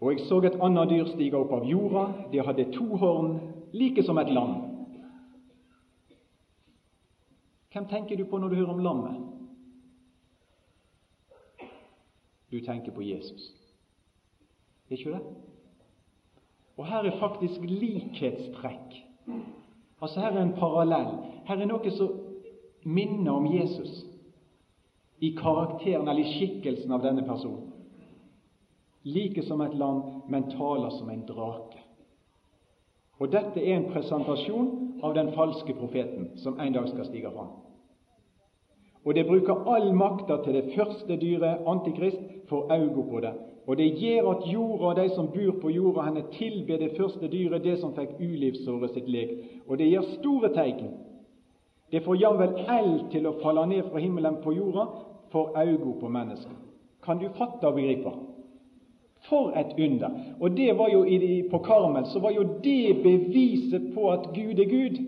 Og 0.00 0.12
jeg 0.12 0.24
så 0.26 0.40
et 0.40 0.56
annet 0.62 0.88
dyr 0.90 1.10
stige 1.12 1.36
opp 1.36 1.52
av 1.52 1.68
jorda. 1.68 2.08
Det 2.32 2.46
hadde 2.46 2.70
to 2.72 2.96
horn, 2.96 3.36
like 3.72 4.02
som 4.02 4.18
et 4.18 4.32
lam. 4.32 4.71
Hvem 7.72 7.86
tenker 7.88 8.16
du 8.16 8.24
på 8.24 8.38
når 8.38 8.48
du 8.48 8.54
hører 8.54 8.72
om 8.72 8.78
lammet? 8.84 9.20
Du 12.52 12.60
tenker 12.60 12.92
på 12.92 13.02
Jesus. 13.02 13.52
Er 14.90 14.96
ikke 14.96 15.10
det? 15.10 15.22
Og 16.76 16.86
her 16.86 17.04
er 17.08 17.18
faktisk 17.20 17.60
likhetstrekk. 17.64 18.98
Altså 20.02 20.20
Her 20.20 20.32
er 20.32 20.42
en 20.42 20.56
parallell. 20.58 21.16
Her 21.46 21.56
er 21.56 21.68
noe 21.70 21.90
som 21.96 22.18
minner 22.84 23.32
om 23.32 23.46
Jesus 23.46 24.02
i 25.22 25.30
karakteren 25.38 26.08
eller 26.08 26.24
i 26.24 26.32
skikkelsen 26.34 26.92
av 26.92 27.04
denne 27.04 27.22
personen. 27.22 27.70
Like 29.04 29.42
som 29.42 29.60
et 29.60 29.74
lam, 29.74 30.02
men 30.28 30.50
taler 30.50 30.90
som 30.90 31.10
en 31.10 31.24
drake. 31.26 31.78
Og 33.18 33.32
dette 33.32 33.62
er 33.62 33.76
en 33.76 33.90
presentasjon 33.92 34.81
av 35.02 35.14
den 35.14 35.32
falske 35.32 35.74
profeten 35.74 36.30
som 36.36 36.60
en 36.60 36.72
dag 36.72 36.88
skal 36.88 37.06
stige 37.06 37.30
fram. 37.34 37.52
Og 39.04 39.14
det 39.14 39.26
bruker 39.26 39.66
all 39.66 39.90
makta 39.94 40.38
til 40.44 40.54
det 40.54 40.68
første 40.76 41.16
dyret, 41.18 41.64
Antikrist, 41.66 42.22
får 42.48 42.72
øye 42.72 43.06
på 43.10 43.20
det. 43.20 43.32
Og 43.66 43.76
det 43.76 43.88
gjør 43.98 44.30
at 44.30 44.46
jorda 44.52 44.86
og 44.86 44.96
de 44.96 45.08
som 45.14 45.26
bor 45.26 45.60
på 45.62 45.70
jorda, 45.70 46.02
henne 46.06 46.22
tilber 46.32 46.78
det 46.78 46.94
første 46.96 47.28
dyret, 47.28 47.64
det 47.64 47.78
som 47.80 47.94
fikk 47.94 48.18
ulivsåret 48.20 48.94
sitt 48.94 49.08
lek. 49.08 49.36
Og 49.68 49.78
det 49.78 49.90
gjør 49.90 50.08
store 50.18 50.50
tegn. 50.54 50.90
Det 51.92 52.02
får 52.04 52.16
jamvel 52.22 52.54
eld 52.78 53.10
til 53.12 53.26
å 53.26 53.36
falle 53.42 53.66
ned 53.66 53.90
fra 53.90 54.02
himmelen 54.02 54.40
på 54.42 54.54
jorda, 54.56 54.86
får 55.32 55.58
øye 55.58 55.96
på 56.00 56.08
mennesket. 56.08 56.58
Kan 57.02 57.18
du 57.18 57.28
fatte 57.38 57.66
og 57.66 57.74
begripe? 57.74 58.12
For 59.28 59.52
et 59.58 59.74
under! 59.78 60.10
Og 60.40 60.56
det 60.56 60.78
var 60.78 60.88
jo 60.92 61.04
på 61.50 61.58
Karmel 61.58 62.06
så 62.06 62.20
var 62.20 62.30
jo 62.30 62.42
det 62.64 63.02
beviset 63.02 63.94
på 63.94 64.10
at 64.10 64.28
Gud 64.34 64.58
er 64.58 64.70
Gud. 64.70 64.98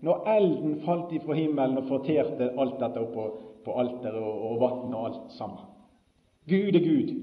Når 0.00 0.28
elden 0.36 0.80
falt 0.80 1.12
ifra 1.12 1.34
himmelen 1.34 1.78
og 1.78 1.88
forterte 1.88 2.52
alt 2.58 2.78
dette 2.80 3.00
oppå 3.00 3.24
på 3.64 3.72
alteret 3.76 4.22
og, 4.22 4.38
og 4.50 4.60
vann 4.60 4.94
og 4.94 5.06
alt 5.06 5.32
sammen. 5.36 5.58
Gud 6.48 6.74
er 6.74 6.84
Gud. 6.84 7.14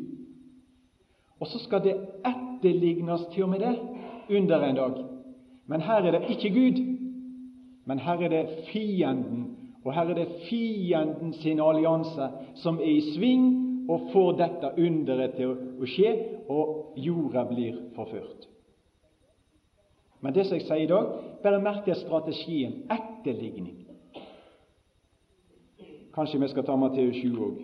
Og 1.39 1.47
så 1.47 1.59
skal 1.59 1.83
det 1.83 1.95
etterlignes 2.25 3.25
til 3.33 3.43
og 3.43 3.49
med 3.49 3.59
det 3.59 3.79
under 4.37 4.63
en 4.63 4.75
dag. 4.75 5.03
Men 5.67 5.81
her 5.81 5.95
er 5.95 6.11
det 6.11 6.29
ikke 6.29 6.49
Gud, 6.49 6.83
men 7.85 7.99
her 7.99 8.13
er 8.13 8.29
det 8.29 8.49
fienden. 8.71 9.57
Og 9.85 9.93
her 9.93 10.01
er 10.01 10.13
det 10.13 10.27
fienden 10.49 11.33
sin 11.33 11.59
allianse 11.59 12.29
som 12.55 12.79
er 12.79 12.91
i 12.91 13.01
sving 13.01 13.66
og 13.87 14.09
får 14.11 14.31
dette 14.41 14.73
underet 14.77 15.35
til 15.37 15.55
å 15.55 15.87
skje, 15.87 16.13
og 16.51 16.99
jorda 16.99 17.45
blir 17.47 17.79
forført. 17.95 18.47
Men 20.19 20.33
det 20.33 20.47
som 20.47 20.57
jeg 20.57 20.65
sier 20.65 20.83
i 20.83 20.89
dag, 20.89 21.11
bare 21.43 21.61
merk 21.61 21.85
deg 21.85 21.99
strategien 21.99 22.81
etterligning. 22.91 23.85
Kanskje 26.15 26.41
vi 26.41 26.49
skal 26.49 26.65
ta 26.65 26.75
Matteus 26.75 27.19
7 27.21 27.35
òg. 27.45 27.59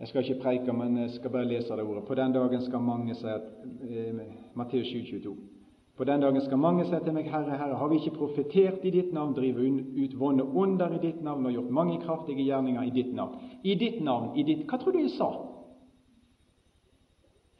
Jeg 0.00 0.08
skal 0.08 0.24
ikke 0.24 0.42
preike, 0.42 0.72
men 0.72 0.96
jeg 0.96 1.10
skal 1.18 1.30
bare 1.30 1.44
lese 1.44 1.76
det 1.76 1.84
ordet. 1.84 2.06
På 2.08 2.14
den 2.16 2.32
dagen 2.32 2.62
skal 2.64 2.80
mange 2.80 3.14
si 3.14 3.28
at 3.28 3.50
eh, 3.84 4.22
Matteus 4.56 4.88
7, 4.88 5.02
22. 5.10 5.59
På 6.00 6.04
den 6.04 6.20
dagen 6.20 6.40
skal 6.40 6.56
mange 6.56 6.86
si 6.88 6.96
til 7.04 7.12
meg, 7.12 7.26
Herre, 7.28 7.58
Herre, 7.60 7.76
har 7.76 7.88
vi 7.92 7.98
ikke 8.00 8.14
profetert 8.16 8.84
i 8.88 8.90
ditt 8.94 9.10
navn, 9.12 9.34
drive 9.36 9.66
ut 10.00 10.14
vonde 10.16 10.46
onder 10.56 10.94
i 10.96 11.00
ditt 11.02 11.18
navn 11.20 11.44
og 11.44 11.52
gjort 11.52 11.74
mange 11.76 11.98
kraftige 12.00 12.46
gjerninger 12.46 12.86
i 12.88 12.92
ditt 12.94 13.10
navn? 13.12 13.34
I 13.60 13.74
ditt 13.76 13.98
navn, 14.00 14.30
i 14.32 14.44
ditt 14.48 14.62
Hva 14.64 14.78
tror 14.80 14.96
du 14.96 15.02
jeg 15.02 15.10
sa? 15.18 15.28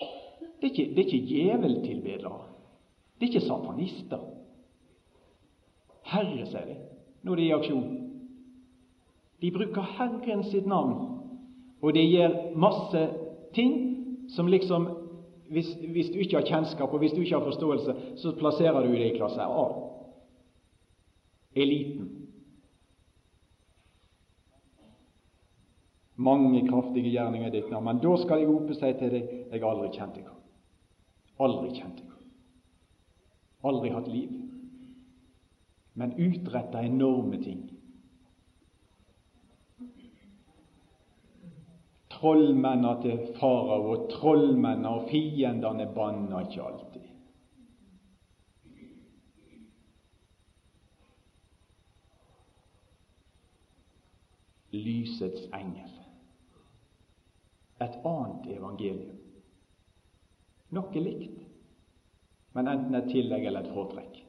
Det 0.01 0.71
er 0.71 0.71
ikke, 0.71 0.87
det 0.97 1.05
er 1.05 1.27
djeveltilbedere. 1.29 2.39
Det 3.21 3.29
er 3.29 3.35
ikke 3.35 3.45
satanister. 3.45 4.25
Herre, 6.09 6.49
sier 6.49 6.65
de 6.71 6.79
de 7.21 7.35
er 7.37 7.45
i 7.45 7.53
aksjon. 7.59 7.85
De 9.45 9.53
bruker 9.53 9.93
Herren 9.99 10.47
sitt 10.49 10.65
navn, 10.65 10.97
og 11.85 11.93
de 11.93 12.09
gjør 12.09 12.57
masse 12.57 13.05
ting 13.53 13.77
som 14.33 14.49
liksom 14.49 14.89
hvis, 15.51 15.75
hvis, 15.75 16.11
du 16.11 16.19
ikke 16.23 16.37
har 16.39 16.47
kjennskap 16.47 16.93
og 16.93 16.99
hvis 16.99 17.13
du 17.13 17.21
ikke 17.21 17.39
har 17.39 17.45
forståelse, 17.45 17.95
så 18.17 18.33
plasserer 18.39 18.87
du 18.87 18.93
det 18.93 19.09
i 19.11 19.17
klasse 19.17 19.43
A. 19.43 19.65
Eliten. 21.59 22.11
Mange 26.17 26.69
kraftige 26.69 27.11
gjerninger 27.11 27.49
i 27.49 27.57
ditt 27.57 27.71
navn. 27.71 27.85
Men 27.85 28.03
da 28.03 28.15
skal 28.21 28.43
jeg 28.43 28.53
oppe 28.53 28.77
seg 28.79 28.99
til 29.01 29.11
deg 29.17 29.35
jeg 29.51 29.65
aldri 29.65 29.91
kjent 29.97 30.21
deg. 30.21 30.31
Aldri 31.41 31.73
kjent 31.75 31.99
deg. 31.99 32.15
Aldri 33.67 33.91
hatt 33.95 34.09
liv. 34.13 34.37
Men 35.99 36.15
utretta 36.15 36.85
enorme 36.87 37.41
ting. 37.43 37.65
trollmennene 42.21 42.97
til 43.03 43.21
farao 43.39 43.95
og 43.95 44.09
trollmennene 44.13 44.91
og 44.91 45.09
fiendene 45.11 45.87
banna 45.95 46.43
ikke 46.45 46.67
alltid. 46.67 47.07
Lysets 54.71 55.49
engel. 55.57 55.97
Et 57.81 57.97
annet 58.07 58.51
evangelium. 58.55 59.17
Noe 60.71 61.03
likt, 61.03 61.41
men 62.55 62.69
enten 62.71 62.95
et 62.95 63.09
tillegg 63.11 63.49
eller 63.49 63.67
et 63.67 63.73
fortrekk. 63.75 64.21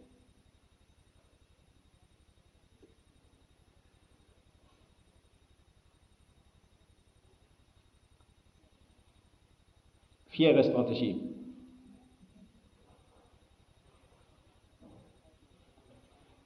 Fjerde 10.42 10.64
strategi. 10.64 11.16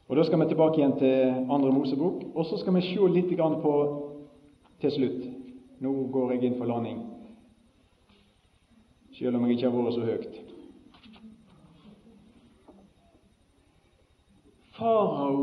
Og 0.08 0.16
Da 0.16 0.24
skal 0.24 0.40
vi 0.40 0.46
tilbake 0.48 0.78
igjen 0.78 0.98
til 1.00 1.46
andre 1.52 1.72
Mosebok, 1.72 2.24
og 2.36 2.46
så 2.46 2.58
skal 2.58 2.76
vi 2.76 2.82
se 2.82 3.08
litt 3.08 3.32
på 3.38 3.76
til 4.82 4.92
slutt. 4.92 5.22
Nå 5.80 5.94
går 6.12 6.34
jeg 6.34 6.44
inn 6.44 6.58
for 6.58 6.66
landing, 6.66 7.00
selv 9.14 9.38
om 9.38 9.46
jeg 9.48 9.56
ikke 9.56 9.70
har 9.70 9.78
vært 9.78 9.96
så 9.96 10.06
høyt. 10.10 10.36
Farao 14.76 15.40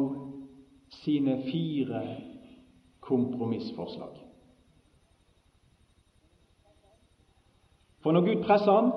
sine 1.03 1.41
fire 1.49 2.05
kompromissforslag. 3.01 4.22
For 8.03 8.13
når 8.13 8.27
Gud 8.27 8.45
presser 8.45 8.73
han, 8.73 8.91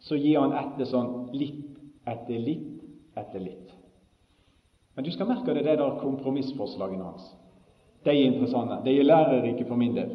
så 0.00 0.16
gir 0.16 0.40
han 0.40 0.54
etter 0.56 0.88
sånn 0.88 1.10
litt 1.36 1.66
etter 2.08 2.40
litt 2.40 3.18
etter 3.18 3.42
litt. 3.42 3.74
Men 4.94 5.04
du 5.04 5.10
skal 5.12 5.28
merke 5.28 5.52
deg 5.54 5.66
det 5.66 5.76
der 5.78 5.98
kompromissforslagene 6.00 7.04
hans. 7.04 7.28
De 8.04 8.10
er 8.12 8.26
interessante. 8.30 8.80
De 8.84 8.94
er 8.96 9.06
lærerike 9.06 9.66
for 9.68 9.78
min 9.80 9.94
del. 9.96 10.14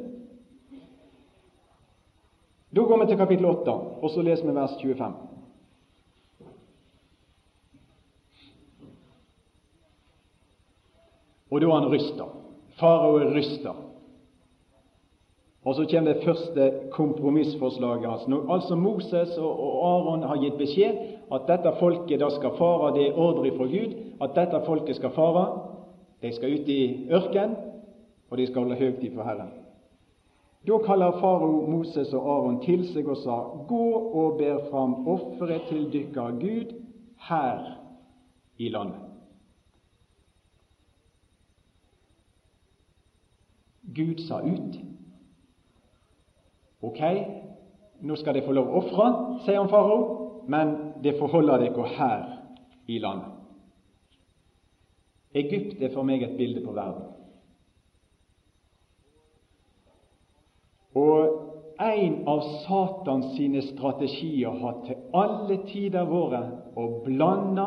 Da 2.75 2.83
går 2.83 2.99
vi 3.01 3.07
til 3.07 3.17
kapittel 3.17 3.45
8, 3.45 3.73
og 4.03 4.11
så 4.11 4.23
leser 4.25 4.47
vi 4.49 4.55
vers 4.55 4.73
25. 4.81 5.13
Og 11.51 11.61
da 11.61 11.69
er 11.69 11.75
han 11.77 11.91
rysta. 11.93 12.25
Farao 12.75 13.19
er 13.21 13.31
rysta. 13.31 13.75
Og 15.65 15.75
så 15.75 15.85
kommer 15.91 16.13
det 16.13 16.23
første 16.23 16.73
kompromissforslaget. 16.91 18.27
Når 18.27 18.53
altså 18.53 18.75
Moses 18.75 19.37
og 19.37 19.87
Aron 19.87 20.23
har 20.23 20.37
gitt 20.37 20.57
beskjed 20.57 20.97
at 21.33 21.47
dette 21.47 21.71
folket 21.79 22.21
da 22.21 22.29
skal 22.29 22.53
fare, 22.57 22.93
det 22.93 23.07
er 23.07 23.17
ordre 23.17 23.51
fra 23.57 23.65
Gud 23.65 23.95
at 24.21 24.35
dette 24.35 24.61
folket 24.65 24.95
skal 24.95 25.09
fare. 25.15 25.45
De 26.21 26.33
skal 26.35 26.53
ut 26.53 26.69
i 26.69 27.07
ørken, 27.11 27.55
og 28.29 28.37
de 28.37 28.47
skal 28.47 28.61
holde 28.61 28.75
høgtid 28.75 29.15
for 29.15 29.23
Herren. 29.23 29.49
Da 30.67 30.77
kaller 30.85 31.17
farao 31.21 31.65
Moses 31.69 32.13
og 32.13 32.29
Aron 32.35 32.61
til 32.61 32.85
seg 32.93 33.09
og 33.09 33.17
sa:" 33.17 33.41
Gå 33.67 33.89
og 34.21 34.37
ber 34.37 34.69
fram 34.71 35.07
offeret 35.07 35.61
til 35.69 35.93
dykkar 35.93 36.31
Gud 36.31 36.73
her 37.29 37.77
i 38.57 38.69
landet. 38.69 39.01
Gud 43.95 44.27
sa 44.27 44.39
ut. 44.41 44.94
Ok, 46.85 47.01
nå 48.05 48.15
skal 48.19 48.37
dere 48.37 48.45
få 48.45 48.53
lov 48.53 48.69
å 48.69 48.81
ofre, 48.83 49.07
sier 49.45 49.61
han 49.61 49.71
farao, 49.71 50.01
men 50.51 50.75
det 51.03 51.15
får 51.19 51.33
holde 51.33 51.57
dere 51.63 51.87
her 51.95 52.25
i 52.87 52.99
landet. 53.01 53.31
Egypt 55.35 55.81
er 55.83 55.91
for 55.91 56.07
meg 56.07 56.23
et 56.23 56.37
bilde 56.37 56.61
på 56.63 56.75
verden. 56.75 57.09
Og 60.95 61.41
en 61.81 62.21
av 62.31 62.43
Satans 62.63 63.33
sine 63.35 63.59
strategier 63.65 64.53
har 64.61 64.77
til 64.85 65.01
alle 65.11 65.57
tider 65.67 66.07
vært 66.07 66.77
å 66.79 66.85
blande 67.03 67.65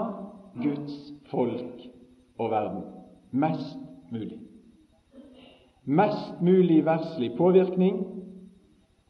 Guds 0.63 0.97
folk 1.29 1.85
og 2.39 2.51
verden 2.55 2.87
mest 3.31 3.77
mulig. 4.11 4.39
Mest 5.85 6.41
mulig 6.45 6.81
verslig 6.87 7.35
påvirkning 7.37 8.01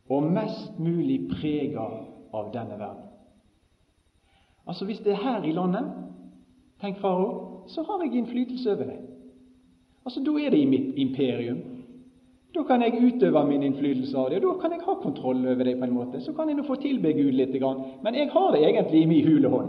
og 0.08 0.22
mest 0.32 0.78
mulig 0.78 1.28
prega 1.30 1.84
av 2.32 2.52
denne 2.52 2.78
verden. 2.78 3.04
Altså 4.68 4.84
Hvis 4.84 5.00
det 5.04 5.12
er 5.12 5.22
her 5.22 5.44
i 5.44 5.52
landet, 5.52 5.88
tenk 6.80 7.00
farao, 7.00 7.64
så 7.68 7.82
har 7.82 8.04
jeg 8.04 8.14
innflytelse 8.14 8.72
over 8.72 8.84
det. 8.84 9.00
Altså 10.04 10.20
Da 10.24 10.30
er 10.30 10.50
det 10.50 10.58
i 10.58 10.68
mitt 10.68 10.96
imperium. 10.96 11.58
Da 12.54 12.62
kan 12.62 12.82
jeg 12.82 13.00
utøve 13.04 13.44
min 13.48 13.62
innflytelse 13.62 14.16
av 14.18 14.30
det, 14.30 14.44
og 14.44 14.54
da 14.54 14.60
kan 14.60 14.72
jeg 14.72 14.84
ha 14.84 14.94
kontroll 14.94 15.46
over 15.46 15.64
det 15.64 15.78
på 15.78 15.84
en 15.84 15.92
måte. 15.94 16.20
Så 16.20 16.32
kan 16.32 16.48
jeg 16.48 16.56
nå 16.56 16.64
få 16.66 16.74
tilbe 16.80 17.12
Gud 17.12 17.32
litt, 17.32 17.60
men 18.02 18.14
jeg 18.14 18.30
har 18.32 18.52
det 18.52 18.62
egentlig 18.64 19.02
i 19.02 19.06
min 19.06 19.26
hule 19.26 19.48
hånd. 19.48 19.68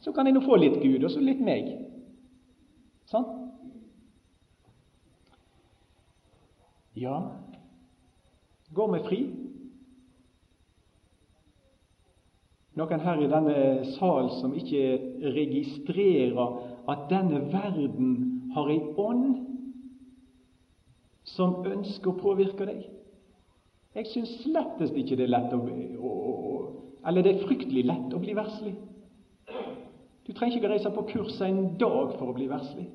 Så 0.00 0.12
kan 0.12 0.26
jeg 0.26 0.34
nå 0.34 0.40
få 0.40 0.56
litt 0.56 0.80
Gud, 0.82 1.04
og 1.04 1.10
så 1.10 1.20
litt 1.20 1.40
meg. 1.40 1.68
Sånn? 3.12 3.26
Ja, 6.96 7.20
Går 8.74 8.92
vi 8.92 9.00
fri? 9.08 9.20
Noen 12.78 13.02
her 13.02 13.20
i 13.20 13.28
denne 13.30 13.56
sal 13.96 14.30
som 14.38 14.54
ikke 14.56 14.82
registrerer 15.34 16.52
at 16.90 17.08
denne 17.10 17.42
verden 17.50 18.12
har 18.54 18.70
ei 18.70 18.78
ånd 18.98 19.40
som 21.34 21.58
ønsker 21.66 22.12
å 22.12 22.20
påvirke 22.20 22.68
deg? 22.68 22.86
Jeg 23.98 24.06
syns 24.12 24.36
slettest 24.44 24.94
ikke 24.94 25.18
det 25.18 25.26
er 25.26 25.34
lett 25.34 25.52
å, 25.56 25.58
å, 25.58 26.14
å, 26.14 26.54
Eller 27.10 27.26
det 27.26 27.34
er 27.34 27.42
fryktelig 27.42 27.84
lett 27.90 28.14
å 28.14 28.22
bli 28.22 28.36
verslig. 28.38 28.76
Du 30.26 30.30
trenger 30.36 30.60
ikke 30.60 30.70
reise 30.70 30.92
på 30.94 31.08
kurs 31.10 31.40
en 31.42 31.72
dag 31.80 32.14
for 32.20 32.30
å 32.30 32.36
bli 32.36 32.46
verslig. 32.50 32.86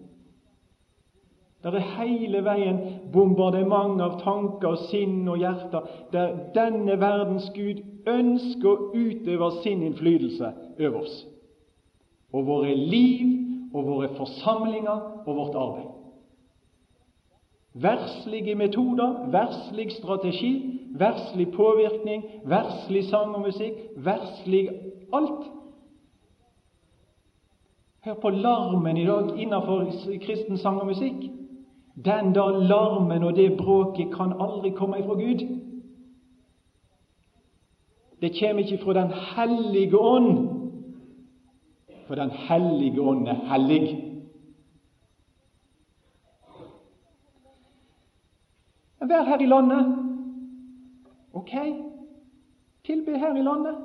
Det 1.65 1.79
er 1.81 1.93
hele 1.97 2.43
veien 2.45 2.77
bombardement 3.13 4.01
av 4.05 4.19
tanker 4.21 4.75
og 4.75 4.83
sinn 4.91 5.23
og 5.25 5.39
hjerter 5.41 5.87
der 6.13 6.35
denne 6.53 6.99
verdens 7.01 7.47
Gud 7.55 7.79
ønsker 8.05 8.69
å 8.69 8.91
utøve 8.93 9.47
sin 9.63 9.81
innflytelse 9.87 10.51
over 10.77 10.99
oss. 10.99 11.15
Og 12.29 12.45
våre 12.45 12.75
liv 12.77 13.73
og 13.73 13.87
våre 13.87 14.11
forsamlinger 14.13 15.25
og 15.25 15.31
vårt 15.39 15.57
arbeid. 15.57 15.91
Verslige 17.81 18.55
metoder, 18.55 19.25
verslig 19.33 19.89
strategi, 19.97 20.51
verslig 20.95 21.49
påvirkning, 21.51 22.23
verslig 22.45 23.03
sang 23.09 23.33
og 23.35 23.47
musikk, 23.49 23.81
verslig 24.05 24.69
alt. 25.13 25.49
Hør 28.05 28.21
på 28.21 28.29
larmen 28.29 28.97
i 29.01 29.07
dag 29.09 29.33
innenfor 29.33 29.89
kristen 30.23 30.61
sang 30.61 30.79
og 30.79 30.93
musikk. 30.93 31.25
Den 31.95 32.35
der 32.35 32.67
larmen 32.67 33.23
og 33.23 33.35
det 33.35 33.57
bråket 33.57 34.15
kan 34.15 34.33
aldri 34.39 34.69
komme 34.69 34.99
ifra 34.99 35.13
Gud. 35.13 35.61
Det 38.21 38.31
kommer 38.39 38.63
ikke 38.63 38.83
fra 38.83 38.93
Den 38.93 39.11
hellige 39.11 39.99
ånd, 39.99 40.49
for 42.07 42.15
Den 42.15 42.29
hellige 42.29 43.01
ånd 43.01 43.27
er 43.27 43.35
hellig. 43.53 44.01
Vær 48.99 49.23
her 49.23 49.39
i 49.39 49.45
landet. 49.45 49.97
Ok, 51.33 51.51
tilbe 52.85 53.19
her 53.19 53.35
i 53.35 53.41
landet. 53.41 53.75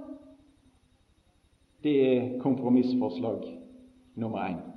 Det 1.82 2.16
er 2.16 2.40
kompromissforslag 2.40 3.58
nummer 4.14 4.38
én. 4.38 4.69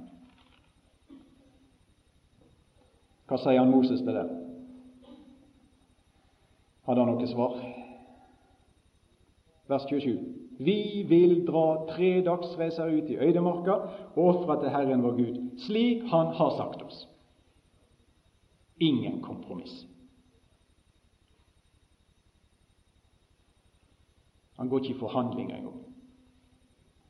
Hva 3.33 3.39
sier 3.41 3.57
han 3.57 3.71
Moses 3.73 4.01
til 4.05 4.13
det? 4.13 4.27
Hadde 6.85 7.01
han 7.01 7.09
noe 7.09 7.29
svar? 7.31 7.55
Vers 9.71 9.87
27. 9.89 10.19
Vi 10.61 11.01
vil 11.09 11.39
dra 11.47 11.63
tre 11.87 12.11
dagsreiser 12.27 12.91
ut 12.93 13.09
i 13.09 13.17
øydemarka 13.17 13.79
og 14.13 14.19
ofre 14.21 14.59
til 14.61 14.69
Herren 14.75 15.01
vår 15.01 15.17
Gud, 15.17 15.39
slik 15.65 16.03
Han 16.11 16.29
har 16.37 16.53
sagt 16.59 16.83
oss. 16.85 17.07
Ingen 18.77 19.17
kompromiss. 19.25 19.87
Han 24.59 24.69
går 24.69 24.83
ikke 24.83 24.93
i 24.93 24.99
forhandlinger 24.99 25.57
engang. 25.57 25.81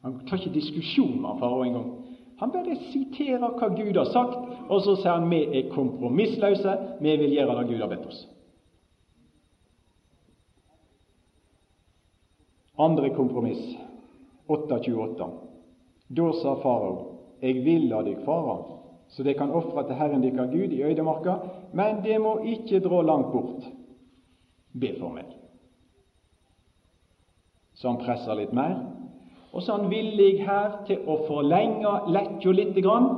Han 0.08 0.22
tar 0.24 0.40
ikke 0.40 0.56
diskusjon 0.56 1.20
med 1.20 1.44
farao 1.44 1.68
engang. 1.68 1.92
Han 2.44 2.52
bare 2.52 2.76
siterer 2.76 3.54
hva 3.56 3.70
Gud 3.72 3.96
har 3.96 4.10
sagt, 4.12 4.34
og 4.68 4.82
så 4.84 4.98
sier 5.00 5.14
han 5.16 5.30
vi 5.32 5.46
er 5.48 5.70
kompromissløse, 5.72 6.74
vi 7.00 7.14
vil 7.22 7.36
gjøre 7.38 7.54
det 7.56 7.70
Gud 7.70 7.80
har 7.80 7.92
bedt 7.94 8.08
oss. 8.10 8.18
Andre 12.84 13.14
kompromiss, 13.16 13.62
8.28. 14.52 15.30
Da 16.20 16.26
sa 16.42 16.58
farao, 16.66 16.98
jeg 17.40 17.64
vil 17.64 17.88
la 17.94 18.02
dykk 18.04 18.26
fara, 18.28 18.58
så 19.08 19.24
det 19.24 19.38
kan 19.40 19.56
ofre 19.56 19.86
til 19.88 20.02
Herren 20.02 20.26
dykkar 20.26 20.52
Gud 20.52 20.76
i 20.76 20.82
øydemarka, 20.84 21.38
men 21.72 22.04
det 22.04 22.20
må 22.20 22.42
ikke 22.58 22.84
dra 22.84 23.00
langt 23.08 23.32
bort. 23.32 23.72
Be 24.76 24.92
for 25.00 25.16
meg. 25.16 25.32
Så 27.80 27.88
han 27.88 28.04
presser 28.04 28.36
litt 28.36 28.52
mer, 28.52 28.82
og 29.54 29.62
så 29.62 29.74
er 29.74 29.84
han 29.84 29.92
villig 29.92 30.32
her 30.48 30.80
til 30.88 31.04
å 31.06 31.20
forlenge 31.28 31.92
lekka 32.10 32.54
lite 32.58 32.82
grann, 32.82 33.12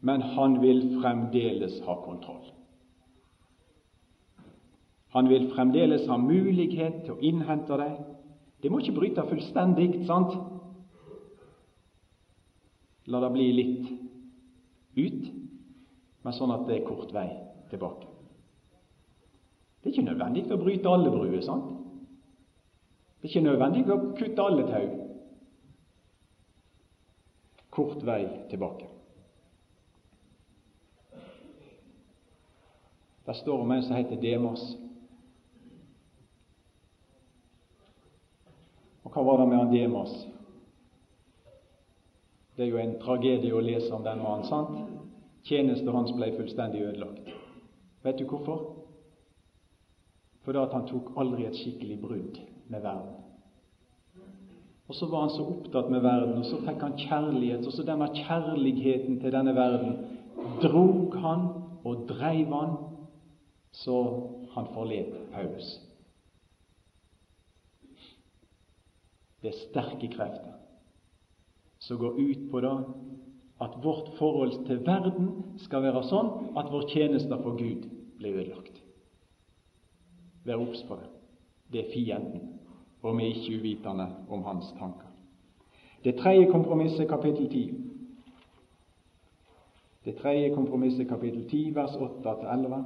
men 0.00 0.22
han 0.36 0.60
vil 0.62 0.84
fremdeles 1.00 1.80
ha 1.86 1.96
kontroll. 2.04 2.44
Han 5.16 5.28
vil 5.28 5.48
fremdeles 5.50 6.06
ha 6.06 6.16
mulighet 6.20 7.02
til 7.04 7.16
å 7.16 7.22
innhente 7.24 7.78
deg. 7.80 7.96
Det 8.62 8.70
må 8.70 8.78
ikke 8.78 8.94
bryte 9.00 9.24
fullstendig, 9.26 10.04
sant? 10.06 10.36
La 13.08 13.22
det 13.24 13.32
bli 13.34 13.48
litt 13.56 13.90
ut, 14.98 15.26
men 16.22 16.36
sånn 16.36 16.54
at 16.54 16.66
det 16.68 16.76
er 16.76 16.86
kort 16.86 17.10
vei 17.14 17.26
tilbake. 17.72 18.06
Det 19.78 19.90
er 19.90 19.96
ikke 19.96 20.10
nødvendig 20.10 20.46
å 20.52 20.60
bryte 20.60 20.92
alle 20.92 21.10
bruer. 21.10 21.40
sant? 21.42 21.77
Det 23.18 23.26
er 23.26 23.32
ikke 23.32 23.48
nødvendig 23.48 23.80
å 23.90 23.98
kutte 24.14 24.44
alle 24.46 24.64
tau. 24.68 24.90
Kort 27.74 28.02
vei 28.06 28.20
tilbake. 28.50 28.86
Det 33.26 33.34
står 33.36 33.64
om 33.64 33.72
en 33.74 33.82
som 33.82 33.96
heter 33.96 34.20
Demas. 34.22 34.62
Og 39.02 39.10
hva 39.10 39.24
var 39.26 39.42
det 39.42 39.48
med 39.50 39.58
han 39.58 39.72
Demas? 39.72 40.14
Det 42.56 42.64
er 42.64 42.70
jo 42.70 42.78
en 42.82 42.96
tragedie 43.02 43.54
å 43.54 43.62
lese 43.62 43.90
om 43.94 44.06
den 44.06 44.22
mannen, 44.22 44.46
sant? 44.46 44.78
Tjenesten 45.48 45.90
hans 45.94 46.14
ble 46.14 46.30
fullstendig 46.36 46.84
ødelagt. 46.86 47.28
Vet 48.06 48.22
du 48.22 48.24
hvorfor? 48.30 48.62
Fordi 50.46 50.62
at 50.62 50.72
han 50.72 50.86
tok 50.86 51.12
aldri 51.18 51.48
et 51.48 51.58
skikkelig 51.58 51.98
brudd 52.02 52.40
med 52.68 52.84
verden. 52.84 53.16
Og 54.88 54.94
så 54.96 55.06
var 55.06 55.26
han 55.26 55.34
så 55.34 55.44
opptatt 55.44 55.90
med 55.92 56.00
verden, 56.00 56.38
og 56.40 56.46
så 56.48 56.60
fikk 56.64 56.80
han 56.80 56.96
kjærlighet, 56.96 57.66
og 57.66 57.74
så 57.76 57.84
denne 57.84 58.08
kjærligheten 58.16 59.18
til 59.20 59.34
denne 59.34 59.52
verden 59.56 59.98
drog 60.62 61.16
han 61.20 61.44
og 61.84 62.06
dreiv 62.08 62.54
han 62.54 62.76
så 63.72 63.98
han 64.54 64.70
forlet 64.74 65.12
Paulus. 65.32 65.76
Det 69.42 69.52
er 69.52 69.60
sterke 69.68 70.08
krefter 70.10 70.56
som 71.78 72.00
går 72.00 72.16
ut 72.18 72.48
på 72.50 72.60
det 72.60 72.74
at 73.62 73.76
vårt 73.82 74.10
forhold 74.18 74.66
til 74.66 74.80
verden 74.86 75.30
skal 75.62 75.82
være 75.82 76.02
sånn 76.08 76.56
at 76.58 76.70
vår 76.72 76.88
tjeneste 76.90 77.38
for 77.42 77.58
Gud 77.58 77.86
blir 78.18 78.40
ødelagt. 78.42 78.80
Vær 80.44 80.62
obs 80.62 80.82
på 80.88 80.98
det. 80.98 81.08
Det 81.72 81.80
er 81.84 81.92
fienden, 81.92 82.57
og 83.02 83.18
vi 83.18 83.24
er 83.24 83.34
ikke 83.34 83.60
uvitende 83.60 84.06
om 84.30 84.42
hans 84.42 84.72
tanker. 84.78 85.06
Det 86.04 86.14
tredje 86.14 86.50
kompromisset, 86.50 87.08
kapittel 87.08 87.48
10. 87.48 87.74
Det 90.04 90.16
tredje 90.16 90.54
kompromisset, 90.54 91.08
kapittel 91.08 91.48
10, 91.48 91.74
vers 91.74 91.90
8-11. 91.90 92.84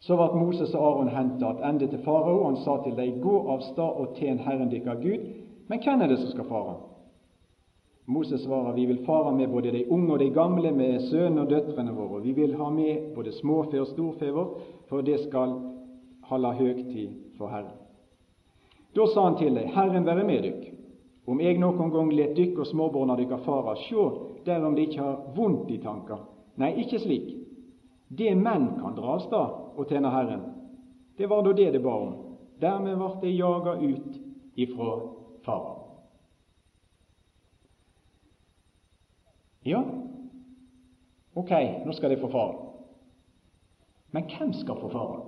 Så 0.00 0.16
ble 0.16 0.40
Moses 0.40 0.74
og 0.74 0.84
Aron 0.86 1.08
henta 1.08 1.52
tilbake 1.52 1.88
til 1.90 2.04
farao, 2.04 2.38
og 2.40 2.46
han 2.46 2.60
sa 2.64 2.76
til 2.84 2.96
dem, 2.96 3.20
gå 3.20 3.38
av 3.52 3.64
stad 3.72 3.98
og 4.02 4.14
tjen 4.16 4.38
Herren 4.38 4.70
deres 4.70 5.02
Gud. 5.02 5.26
Men 5.68 5.82
hvem 5.84 6.02
er 6.02 6.08
det 6.08 6.18
som 6.18 6.30
skal 6.32 6.48
fare? 6.48 6.76
Moses 8.06 8.40
svarer 8.40 8.72
vi 8.72 8.86
vil 8.86 9.02
fare 9.06 9.34
med 9.36 9.48
både 9.48 9.72
de 9.72 9.90
unge 9.90 10.12
og 10.12 10.18
de 10.18 10.30
gamle, 10.30 10.72
med 10.72 11.00
sønnene 11.10 11.42
og 11.42 11.50
døtrene 11.50 11.92
våre. 11.92 12.22
Vi 12.22 12.32
vil 12.32 12.54
ha 12.56 12.70
med 12.70 13.10
både 13.14 13.32
småfe 13.32 13.80
og 13.80 13.86
storfe 13.86 14.32
vårt, 14.32 14.62
for 14.88 15.04
det 15.04 15.20
skal 15.26 15.58
holde 16.30 16.54
høgtid 16.54 17.36
for 17.36 17.52
Herren. 17.52 17.87
Da 18.94 19.06
sa 19.06 19.24
han 19.24 19.36
til 19.36 19.54
dem, 19.54 19.68
Herren 19.74 20.06
være 20.06 20.24
med 20.24 20.42
dykk. 20.42 20.68
Om 21.28 21.40
jeg 21.44 21.58
noen 21.60 21.90
gang 21.92 22.12
let 22.16 22.36
dykk 22.36 22.62
og 22.62 22.70
småbarna 22.70 23.16
dykkar 23.18 23.42
fara, 23.44 23.74
sjå 23.84 24.04
derom 24.46 24.76
de 24.76 24.86
ikke 24.88 25.02
har 25.02 25.18
vondt 25.36 25.68
i 25.74 25.80
tankar. 25.82 26.22
Nei, 26.58 26.72
ikke 26.82 27.00
slik. 27.02 27.28
Det 28.08 28.32
menn 28.36 28.70
kan 28.80 28.96
dra 28.96 29.18
av 29.18 29.26
stad 29.26 29.58
og 29.76 29.90
tjene 29.90 30.12
Herren. 30.12 30.46
Det 31.18 31.28
var 31.28 31.44
da 31.44 31.52
det 31.52 31.72
det 31.74 31.82
ba 31.84 31.92
om. 31.92 32.14
Dermed 32.58 32.96
vart 32.98 33.20
de 33.22 33.34
jaga 33.34 33.76
ut 33.76 34.16
ifra 34.58 34.94
fara. 35.44 35.74
Ja, 39.68 39.82
ok, 41.36 41.52
nå 41.84 41.92
skal 41.92 42.14
de 42.14 42.20
få 42.22 42.30
fara. 42.32 42.68
Men 44.16 44.30
hvem 44.32 44.54
skal 44.56 44.80
få 44.80 44.88
fare? 44.88 45.18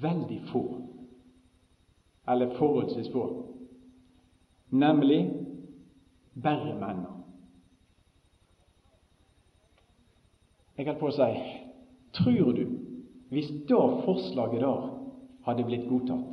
Veldig 0.00 0.40
få, 0.48 0.64
eller 2.28 2.54
forholdsvis 2.56 3.10
få, 3.12 3.24
nemlig 4.70 5.20
bare 6.42 6.74
mennene. 6.78 7.16
Jeg 10.78 10.86
holdt 10.88 11.02
på 11.02 11.10
å 11.10 11.16
si 11.16 11.32
Tror 12.16 12.54
du, 12.56 12.64
hvis 13.30 13.50
da 13.68 13.78
forslaget 14.02 14.64
der 14.64 14.86
hadde 15.46 15.66
blitt 15.68 15.84
godtatt, 15.86 16.32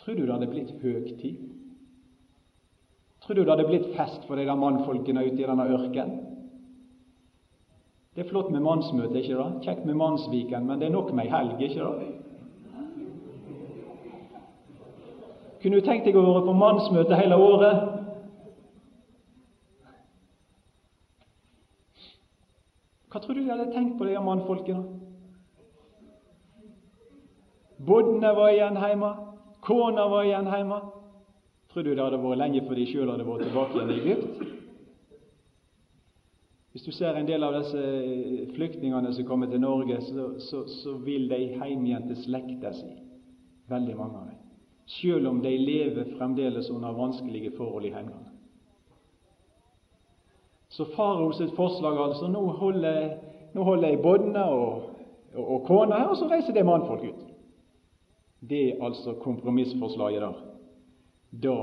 tror 0.00 0.16
du 0.16 0.22
det 0.22 0.32
hadde 0.32 0.48
blitt 0.48 0.70
høgtid? 0.80 1.42
Tror 3.20 3.36
du 3.36 3.42
det 3.42 3.52
hadde 3.52 3.66
blitt 3.68 3.90
fest 3.92 4.24
for 4.24 4.40
de 4.40 4.46
der 4.48 4.56
mannfolkene 4.56 5.26
ute 5.26 5.42
i 5.42 5.48
denne 5.50 5.66
ørken? 5.68 6.14
Det 8.14 8.24
er 8.24 8.30
flott 8.30 8.48
med 8.50 8.64
mannsmøte, 8.64 9.20
ikke 9.20 9.36
det? 9.36 9.50
Kjekt 9.66 9.84
med 9.84 9.98
mannsviken, 10.00 10.64
men 10.66 10.80
det 10.80 10.88
er 10.88 10.94
nok 10.96 11.12
med 11.12 11.26
ei 11.26 11.34
helg, 11.34 11.60
ikke 11.60 11.84
det? 11.84 12.08
Kunne 15.62 15.80
du 15.80 15.86
tenkt 15.86 16.06
deg 16.06 16.16
å 16.16 16.22
være 16.22 16.44
på 16.46 16.54
mannsmøte 16.54 17.18
hele 17.18 17.38
året? 17.42 17.86
Hva 23.08 23.22
tror 23.24 23.34
du 23.34 23.40
de 23.40 23.50
hadde 23.50 23.72
tenkt 23.72 23.96
på, 23.98 24.06
de 24.06 24.20
mannfolkene? 24.22 24.84
Bodne 27.88 28.30
var 28.36 28.52
igjen 28.52 28.78
hjemme, 28.82 29.10
kona 29.64 30.06
var 30.10 30.26
igjen 30.26 30.50
hjemme. 30.52 30.80
Tror 31.72 31.84
du 31.86 31.92
det 31.94 32.02
hadde 32.02 32.20
vært 32.22 32.40
lenge 32.42 32.64
før 32.66 32.78
de 32.78 32.86
sjøl 32.90 33.12
hadde 33.12 33.26
vært 33.26 33.44
tilbake 33.46 33.76
igjen 33.78 33.92
i 33.92 33.98
Egypt? 34.02 34.56
Hvis 36.72 36.84
du 36.84 36.92
ser 36.94 37.16
en 37.16 37.26
del 37.26 37.42
av 37.42 37.56
disse 37.56 37.84
flyktningene 38.54 39.10
som 39.16 39.26
kommer 39.26 39.50
til 39.50 39.62
Norge, 39.62 39.98
så, 40.04 40.28
så, 40.46 40.62
så 40.82 40.98
vil 41.02 41.26
de 41.30 41.40
hjem 41.56 41.86
igjen 41.88 42.10
til 42.10 42.20
slekta 42.26 42.74
si, 42.76 42.92
veldig 43.72 43.96
mange 43.98 44.20
av 44.20 44.28
dem. 44.28 44.47
Selv 44.88 45.28
om 45.28 45.42
de 45.44 45.52
lever 45.58 46.14
fremdeles 46.16 46.70
under 46.70 46.92
vanskelige 46.96 47.52
forhold 47.56 47.84
i 47.84 47.92
hjemlandet. 47.92 48.34
Så 50.68 50.84
farao 50.84 51.32
sitt 51.32 51.52
forslag 51.56 51.98
altså 52.00 52.28
Nå 52.28 52.44
holder, 52.60 53.18
nå 53.54 53.64
holder 53.64 53.88
jeg 53.88 54.02
bodna 54.02 54.44
og, 54.52 54.90
og, 55.34 55.44
og 55.44 55.66
kona 55.66 55.98
her, 55.98 56.12
og 56.12 56.16
så 56.16 56.28
reiser 56.28 56.56
det 56.56 56.64
mannfolk 56.66 57.04
ut. 57.08 57.24
Det 58.40 58.62
er 58.68 58.84
altså 58.84 59.16
kompromissforslaget 59.20 60.22
der 60.22 60.44
da 61.42 61.56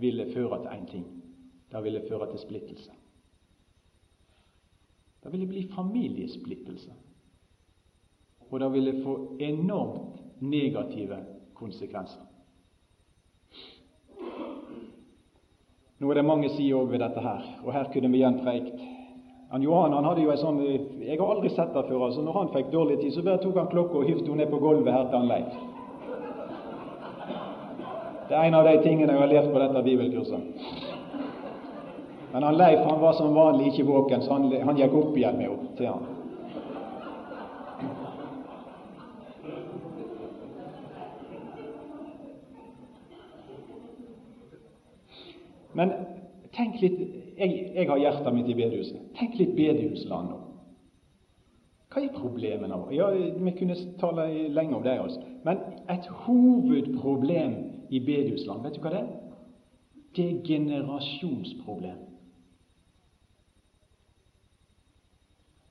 vil 0.00 0.18
det 0.18 0.32
føre 0.34 0.62
til 0.62 0.70
én 0.72 0.86
ting. 0.90 1.06
Det 1.72 1.84
vil 1.84 1.94
det 1.94 2.06
føre 2.08 2.30
til 2.30 2.38
splittelse. 2.38 2.90
Det 5.24 5.32
vil 5.32 5.40
det 5.40 5.48
bli 5.48 5.68
familiesplittelse. 5.74 6.92
Og 8.50 8.60
det 8.60 8.72
vil 8.72 8.86
det 8.86 9.02
få 9.04 9.36
enormt 9.40 10.22
negative 10.40 11.24
konsekvenser. 11.54 12.29
Nå 16.00 16.10
er 16.10 16.14
det 16.16 16.24
mange 16.24 16.48
sider 16.48 16.78
òg 16.78 16.94
ved 16.94 17.02
dette 17.02 17.20
her, 17.20 17.42
og 17.60 17.74
her 17.76 17.88
kunne 17.92 18.08
vi 18.08 18.22
igjen 18.22 18.38
preikt. 18.40 18.76
Han 19.50 19.62
Johan 19.62 19.92
han 19.92 20.06
hadde 20.08 20.22
jo 20.22 20.30
en 20.32 20.38
sånn 20.40 20.60
Jeg 20.62 21.18
har 21.18 21.32
aldri 21.32 21.50
sett 21.52 21.74
det 21.74 21.82
før. 21.88 22.04
altså 22.06 22.22
Når 22.22 22.38
han 22.38 22.52
fikk 22.54 22.70
dårlig 22.72 23.00
tid, 23.00 23.12
så 23.12 23.24
bare 23.26 23.42
tok 23.42 23.58
han 23.58 23.68
klokka 23.68 23.98
og 23.98 24.06
hivde 24.08 24.24
henne 24.30 24.44
ned 24.44 24.52
på 24.52 24.60
gulvet 24.62 24.94
her 24.94 25.10
til 25.10 25.18
han 25.18 25.28
Leif. 25.28 25.58
Det 28.30 28.38
er 28.38 28.46
en 28.46 28.54
av 28.54 28.64
de 28.64 28.76
tingene 28.84 29.12
jeg 29.12 29.20
har 29.20 29.32
lært 29.34 29.50
på 29.52 29.60
dette 29.60 29.82
bibelkurset. 29.82 30.40
Men 32.32 32.48
han 32.48 32.56
Leif 32.56 32.86
han 32.86 33.00
var 33.02 33.18
som 33.18 33.34
vanlig 33.34 33.72
ikke 33.72 33.88
våken, 33.90 34.22
så 34.22 34.38
han, 34.38 34.48
han 34.70 34.80
gikk 34.80 34.96
opp 35.02 35.18
igjen 35.18 35.36
med 35.36 35.50
henne 35.50 36.19
Men 45.80 45.94
tenk 46.52 46.76
litt 46.82 47.00
jeg, 47.40 47.52
jeg 47.72 47.88
har 47.88 47.98
hjertet 48.02 48.34
mitt 48.36 48.50
i 48.52 48.56
bedehuset. 48.58 49.00
Tenk 49.16 49.38
litt 49.40 49.54
bedehusland 49.56 50.28
nå. 50.28 50.38
Hva 51.90 52.02
er 52.04 52.12
problemene? 52.14 52.76
Ja, 52.94 53.08
Vi 53.16 53.52
kunne 53.56 53.76
tale 53.98 54.28
lenge 54.52 54.76
om 54.76 54.84
det. 54.84 54.98
altså. 55.00 55.24
Men 55.44 55.64
et 55.90 56.06
hovedproblem 56.26 57.56
i 57.90 57.98
bedehusland. 58.04 58.62
Vet 58.62 58.76
du 58.76 58.84
hva 58.84 58.92
det 58.92 59.00
er? 59.00 59.10
det 60.16 60.24
er 60.30 60.44
generasjonsproblem. 60.46 61.98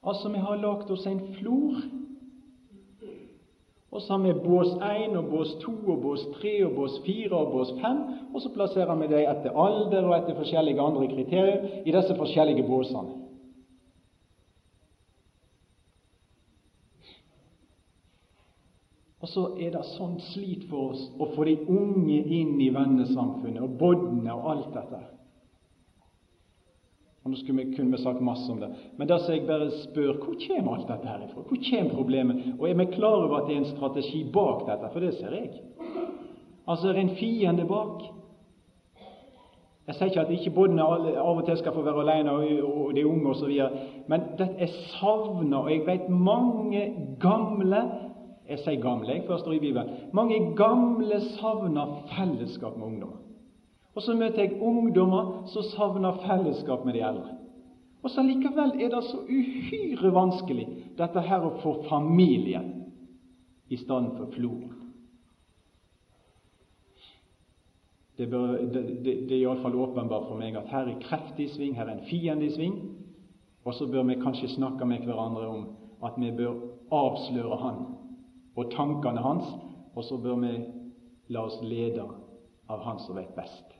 Altså, 0.03 0.29
vi 0.29 0.37
har 0.37 0.55
lagd 0.55 0.91
oss 0.91 1.05
en 1.05 1.21
flor, 1.33 1.81
og 3.91 4.01
så 4.01 4.13
har 4.13 4.19
vi 4.23 4.33
bås 4.33 4.75
1 4.85 5.15
og 5.17 5.29
bås 5.31 5.55
2 5.63 5.71
og 5.87 6.01
bås 6.01 6.25
3 6.41 6.51
og 6.65 6.75
bås 6.75 6.99
4 7.05 7.31
og 7.33 7.51
bås 7.51 7.71
5, 7.81 8.01
og 8.33 8.41
så 8.41 8.51
plasserer 8.53 8.95
vi 8.95 9.07
dem 9.09 9.23
etter 9.31 9.55
alder 9.57 10.05
og 10.05 10.17
etter 10.17 10.37
forskjellige 10.37 10.81
andre 10.81 11.07
kriterier 11.09 11.81
i 11.85 11.95
disse 11.95 12.15
forskjellige 12.15 12.67
båsene. 12.67 13.15
Og 19.19 19.27
så 19.27 19.47
er 19.59 19.73
det 19.73 19.81
sånn 19.97 20.19
slit 20.31 20.69
for 20.69 20.93
oss 20.93 21.01
å 21.19 21.31
få 21.33 21.43
de 21.49 21.57
unge 21.67 22.21
inn 22.39 22.59
i 22.61 22.69
vennesamfunnet 22.71 23.65
og 23.65 23.73
bodne 23.81 24.35
og 24.37 24.51
alt 24.53 24.69
dette. 24.77 25.01
Og 27.29 27.33
Nå 27.35 27.37
skulle 27.37 27.63
vi 27.63 27.75
kunne 27.75 27.97
sagt 27.97 28.21
masse 28.21 28.51
om 28.51 28.57
det, 28.59 28.69
men 28.97 29.07
da 29.07 29.19
så 29.21 29.35
jeg 29.35 29.45
bare 29.45 29.67
spør 29.69 30.15
hvor 30.17 30.37
kommer 30.41 30.71
alt 30.75 30.87
dette 30.89 31.07
her 31.07 31.25
ifra? 31.27 31.43
Hvor 31.45 31.59
kommer 31.69 31.93
problemet? 31.93 32.39
Og 32.59 32.69
er 32.69 32.73
vi 32.79 32.85
klar 32.95 33.21
over 33.21 33.35
at 33.37 33.47
det 33.47 33.53
er 33.55 33.59
en 33.59 33.69
strategi 33.69 34.23
bak 34.33 34.63
dette? 34.65 34.89
For 34.93 34.99
det 34.99 35.11
ser 35.13 35.35
jeg. 35.37 35.61
Altså 36.67 36.89
er 36.89 36.97
det 36.97 37.03
en 37.03 37.15
fiende 37.19 37.67
bak. 37.69 38.01
Jeg 39.87 39.95
sier 39.95 40.09
ikke 40.09 40.25
at 40.25 40.33
ikke 40.33 40.55
bondene 40.57 40.89
av 41.21 41.37
og 41.37 41.45
til 41.45 41.61
skal 41.61 41.77
få 41.77 41.85
være 41.85 42.01
alene, 42.01 42.33
og, 42.33 42.95
de 42.97 43.05
unge 43.05 43.29
osv., 43.29 43.55
men 44.09 44.27
dette 44.41 44.65
er 44.65 44.75
savna, 44.97 45.61
og 45.61 45.71
jeg 45.71 45.85
vet 45.85 46.09
mange 46.09 46.83
gamle 47.21 47.85
jeg 48.49 48.63
sier 48.63 48.81
gamle, 48.81 49.13
jeg, 49.13 49.27
først 49.27 49.45
står 49.45 49.59
i 49.59 49.61
Bibelen. 49.61 49.89
Mange 50.13 50.39
gamle 50.57 51.21
savner 51.37 51.99
fellesskap 52.09 52.77
med 52.77 52.87
ungdommer. 52.87 53.28
Og 53.99 54.03
så 54.05 54.13
møter 54.15 54.45
jeg 54.45 54.61
ungdommer 54.63 55.41
som 55.51 55.65
savner 55.73 56.21
fellesskap 56.23 56.85
med 56.87 56.95
de 56.95 57.01
eldre. 57.03 57.33
Og 57.99 58.13
så 58.13 58.23
likevel 58.23 58.77
er 58.79 58.93
det 58.93 59.01
så 59.03 59.17
uhyre 59.27 60.11
vanskelig, 60.15 60.67
dette 60.95 61.19
her 61.19 61.43
å 61.43 61.57
få 61.59 61.73
familien 61.89 62.69
i 63.67 63.75
stedet 63.75 64.13
for 64.15 64.31
floren. 64.31 64.77
Det, 68.15 68.27
bør, 68.31 68.53
det, 68.71 68.83
det, 69.03 69.15
det 69.27 69.35
er 69.35 69.41
iallfall 69.41 69.75
åpenbart 69.83 70.29
for 70.29 70.39
meg 70.39 70.55
at 70.55 70.71
her 70.71 70.87
er 70.93 71.01
kreft 71.03 71.39
i 71.43 71.49
sving, 71.51 71.75
her 71.75 71.89
er 71.89 71.97
en 71.97 72.07
fiende 72.07 72.47
i 72.47 72.53
sving. 72.55 72.77
Og 73.67 73.75
så 73.75 73.87
bør 73.91 74.07
vi 74.07 74.15
kanskje 74.23 74.53
snakke 74.53 74.87
med 74.87 75.03
hverandre 75.07 75.43
om 75.47 75.65
at 76.07 76.15
vi 76.15 76.31
bør 76.39 76.55
avsløre 76.95 77.59
Han 77.65 77.83
og 78.55 78.71
tankene 78.71 79.23
hans, 79.27 79.51
og 79.91 80.07
så 80.07 80.15
bør 80.23 80.39
vi 80.45 80.53
la 81.35 81.43
oss 81.51 81.59
lede 81.67 82.07
av 82.71 82.87
Han 82.87 83.03
som 83.03 83.19
vet 83.19 83.35
best. 83.35 83.78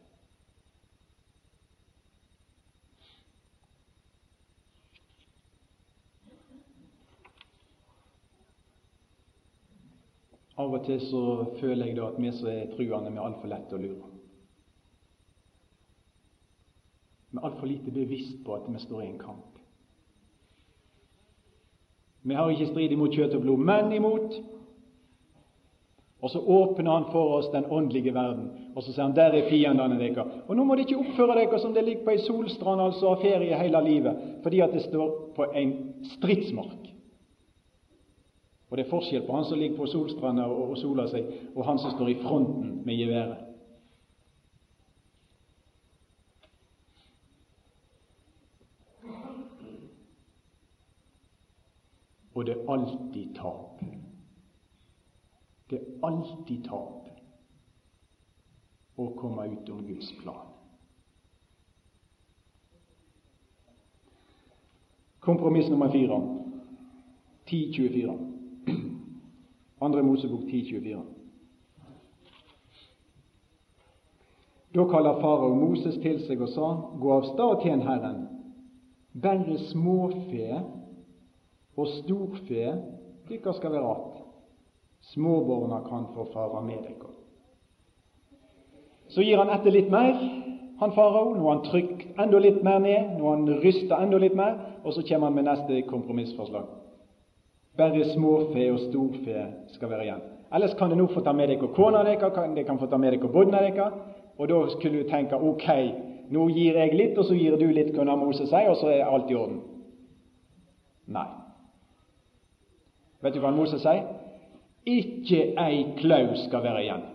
Av 10.60 10.74
og 10.76 10.84
til 10.86 11.00
så 11.08 11.24
føler 11.62 11.88
jeg 11.88 11.98
da 11.98 12.10
at 12.10 12.18
vi 12.20 12.32
som 12.36 12.50
er 12.52 12.72
truende, 12.74 13.14
vi 13.14 13.22
er 13.22 13.28
altfor 13.30 13.52
lette 13.52 13.78
å 13.78 13.80
lure. 13.80 14.10
Vi 17.30 17.38
er 17.40 17.46
altfor 17.48 17.70
lite 17.70 17.94
bevisst 17.96 18.42
på 18.44 18.58
at 18.58 18.68
vi 18.68 18.82
står 18.84 19.04
i 19.06 19.10
en 19.14 19.22
kamp. 19.22 19.60
Vi 22.28 22.36
har 22.36 22.52
ikke 22.52 22.68
strid 22.74 22.92
imot 22.92 23.16
kjøtt 23.16 23.38
og 23.38 23.46
blod, 23.46 23.64
men 23.64 23.94
imot 23.96 24.40
og 26.20 26.32
så 26.32 26.40
åpner 26.40 26.92
han 26.92 27.06
for 27.14 27.38
oss 27.38 27.48
den 27.54 27.66
åndelige 27.72 28.12
verden, 28.14 28.50
og 28.76 28.84
så 28.84 28.92
sier 28.92 29.06
han 29.06 29.16
der 29.16 29.38
er 29.38 29.48
fiendene 29.48 29.96
deres. 30.02 30.34
Og 30.50 30.58
nå 30.58 30.66
må 30.68 30.76
dere 30.76 30.84
ikke 30.90 31.00
oppføre 31.00 31.38
dere 31.38 31.60
som 31.64 31.72
det 31.76 31.86
ligger 31.88 32.04
på 32.04 32.12
ei 32.12 32.24
solstrand, 32.26 32.84
altså 32.84 33.14
av 33.14 33.24
ferie 33.24 33.56
hele 33.56 33.80
livet, 33.86 34.26
fordi 34.44 34.60
at 34.66 34.76
det 34.76 34.84
står 34.84 35.14
på 35.38 35.48
en 35.62 35.72
stridsmark. 36.18 36.90
Og 38.70 38.78
det 38.78 38.86
er 38.86 38.90
forskjell 38.90 39.26
på 39.26 39.36
han 39.36 39.46
som 39.46 39.58
ligger 39.58 39.78
på 39.78 39.86
solstranda 39.90 40.46
og, 40.46 40.78
soler 40.78 41.08
seg, 41.10 41.30
og 41.56 41.66
han 41.66 41.80
som 41.82 41.96
står 41.96 42.12
i 42.12 42.20
fronten 42.22 42.82
med 42.86 43.00
geværet. 43.02 43.46
Og 52.38 52.46
det 52.46 52.56
er 52.56 52.70
alltid 52.72 53.34
tap. 53.36 53.82
Det 55.70 55.80
er 55.80 56.06
alltid 56.08 56.64
tap 56.70 57.10
å 59.00 59.10
komme 59.18 59.50
utom 59.50 59.82
Guds 59.88 60.14
plan. 60.22 60.46
Kompromiss 65.20 65.68
nummer 65.70 65.92
fire 65.92 66.22
10.24. 67.50 68.29
Andre 69.82 70.04
Mosebok 70.04 70.40
10.24. 70.40 71.00
Da 74.76 74.86
kaller 74.86 75.22
farao 75.22 75.56
Moses 75.56 75.98
til 76.04 76.20
seg 76.28 76.42
og 76.42 76.50
sa:" 76.54 76.68
Gå 77.02 77.14
av 77.14 77.24
stad 77.32 77.56
og 77.56 77.64
tjen 77.64 77.82
Herren. 77.82 78.28
Bare 79.22 79.58
småfe 79.58 80.62
og 81.78 81.88
storfe 81.88 82.74
dykkar 83.30 83.52
skal 83.52 83.72
være 83.72 83.92
att. 83.92 84.16
Småborna 85.02 85.80
kan 85.90 86.06
få 86.14 86.28
fara 86.34 86.62
med 86.62 86.78
dere. 86.84 87.10
Så 89.08 89.22
gir 89.22 89.38
han 89.38 89.50
etter 89.50 89.72
litt 89.72 89.90
mer, 89.92 90.14
han 90.80 90.92
farao. 90.92 91.34
Nå 91.36 91.44
har 91.44 91.56
han 91.56 91.66
trykt 91.66 92.20
enda 92.20 92.40
litt 92.40 92.64
mer 92.64 92.80
ned, 92.80 93.18
nå 93.18 93.26
har 93.26 93.38
han 93.38 93.62
rysta 93.64 94.04
enda 94.04 94.18
litt 94.18 94.36
mer, 94.36 94.60
og 94.84 94.94
så 94.94 95.02
kommer 95.02 95.28
han 95.28 95.36
med 95.36 95.48
neste 95.50 95.82
kompromissforslag. 95.88 96.79
Bare 97.80 98.04
småfe 98.12 98.66
og 98.74 98.80
storfe 98.90 99.46
skal 99.72 99.90
være 99.90 100.04
igjen. 100.04 100.24
Ellers 100.54 100.74
kan 100.76 100.90
dere 100.92 101.00
nå 101.00 101.08
få 101.14 101.22
ta 101.24 101.32
med 101.32 101.48
dere 101.48 101.68
kona 101.76 102.02
deres, 102.04 102.34
dere 102.36 102.66
kan 102.68 102.80
få 102.80 102.90
ta 102.92 102.98
med 103.00 103.14
dere 103.16 103.32
bodna 103.32 103.62
deres, 103.64 103.94
og 104.38 104.50
da 104.50 104.58
skulle 104.74 105.04
du 105.04 105.10
tenke 105.10 105.38
ok, 105.38 105.68
nå 106.34 106.48
gir 106.52 106.80
jeg 106.80 106.96
litt, 106.98 107.18
og 107.18 107.30
så 107.30 107.38
gir 107.38 107.56
du 107.60 107.68
litt, 107.72 107.94
kunne 107.96 108.18
Moses 108.20 108.50
si, 108.50 108.64
og 108.68 108.76
så 108.82 108.90
er 108.92 109.06
alt 109.08 109.32
i 109.32 109.38
orden. 109.38 109.62
Nei. 111.08 111.28
Vet 113.24 113.36
du 113.36 113.40
hva 113.44 113.54
Moses 113.56 113.84
sier? 113.84 114.04
Ikke 114.90 115.42
ei 115.60 115.80
klau 116.00 116.36
skal 116.44 116.64
være 116.66 116.84
igjen. 116.84 117.08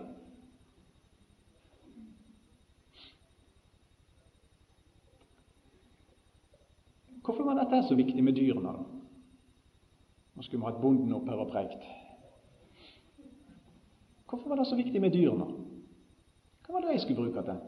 Hvorfor 7.25 7.47
var 7.47 7.57
dette 7.57 7.87
så 7.87 7.95
viktig 7.97 8.23
med 8.23 8.37
dyrene? 8.37 8.73
da? 8.73 8.94
Nå 10.35 10.43
skulle 10.43 10.61
vi 10.61 10.67
hatt 10.67 10.81
bonden 10.81 11.13
opp 11.15 11.29
her 11.31 11.41
og 11.41 11.51
preikt. 11.51 11.85
Hvorfor 14.29 14.49
var 14.49 14.59
det 14.59 14.67
så 14.67 14.75
viktig 14.75 15.01
med 15.01 15.13
dyrene? 15.15 15.47
Hva 16.65 16.73
var 16.73 16.83
det 16.83 16.95
de 16.95 17.01
skulle 17.03 17.23
bruke 17.23 17.43
til? 17.45 17.59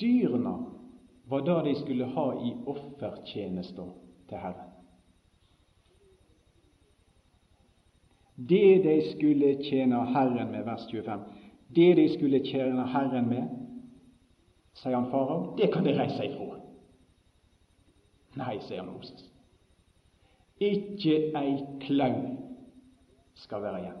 Dyrene 0.00 0.54
var 1.30 1.44
det 1.46 1.58
de 1.68 1.74
skulle 1.80 2.08
ha 2.16 2.24
i 2.34 2.54
offertjenester 2.66 3.92
til 4.28 4.38
Herren. 4.38 4.70
Det 8.36 8.82
de 8.82 8.96
skulle 9.12 9.52
tjene 9.62 10.00
Herren 10.10 10.50
med, 10.50 10.64
vers 10.64 10.88
25, 10.90 11.20
det 11.76 11.96
de 11.96 12.08
skulle 12.14 12.42
tjene 12.44 12.86
Herren 12.90 13.28
med, 13.28 13.52
sier 14.74 14.96
han 14.96 15.06
farao, 15.12 15.54
det 15.56 15.70
kan 15.72 15.86
de 15.86 15.94
reise 15.94 16.26
ifra. 16.26 16.58
Nei, 18.34 18.58
sier 18.66 18.82
Moses. 18.82 19.33
Ikke 20.60 21.14
ei 21.34 21.54
klau 21.80 22.14
skal 23.34 23.62
være 23.62 23.80
igjen. 23.80 24.00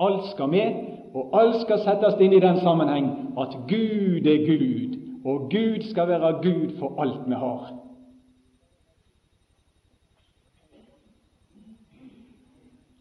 Alt 0.00 0.30
skal 0.30 0.48
med, 0.48 0.74
og 1.14 1.40
alt 1.40 1.60
skal 1.62 1.80
settes 1.84 2.20
inn 2.20 2.34
i 2.36 2.40
den 2.40 2.60
sammenheng 2.60 3.08
at 3.40 3.56
Gud 3.68 4.28
er 4.28 4.44
Gud, 4.48 4.96
og 5.24 5.48
Gud 5.52 5.82
skal 5.90 6.08
være 6.08 6.32
Gud 6.44 6.78
for 6.78 7.00
alt 7.02 7.28
vi 7.28 7.34
har. 7.34 7.72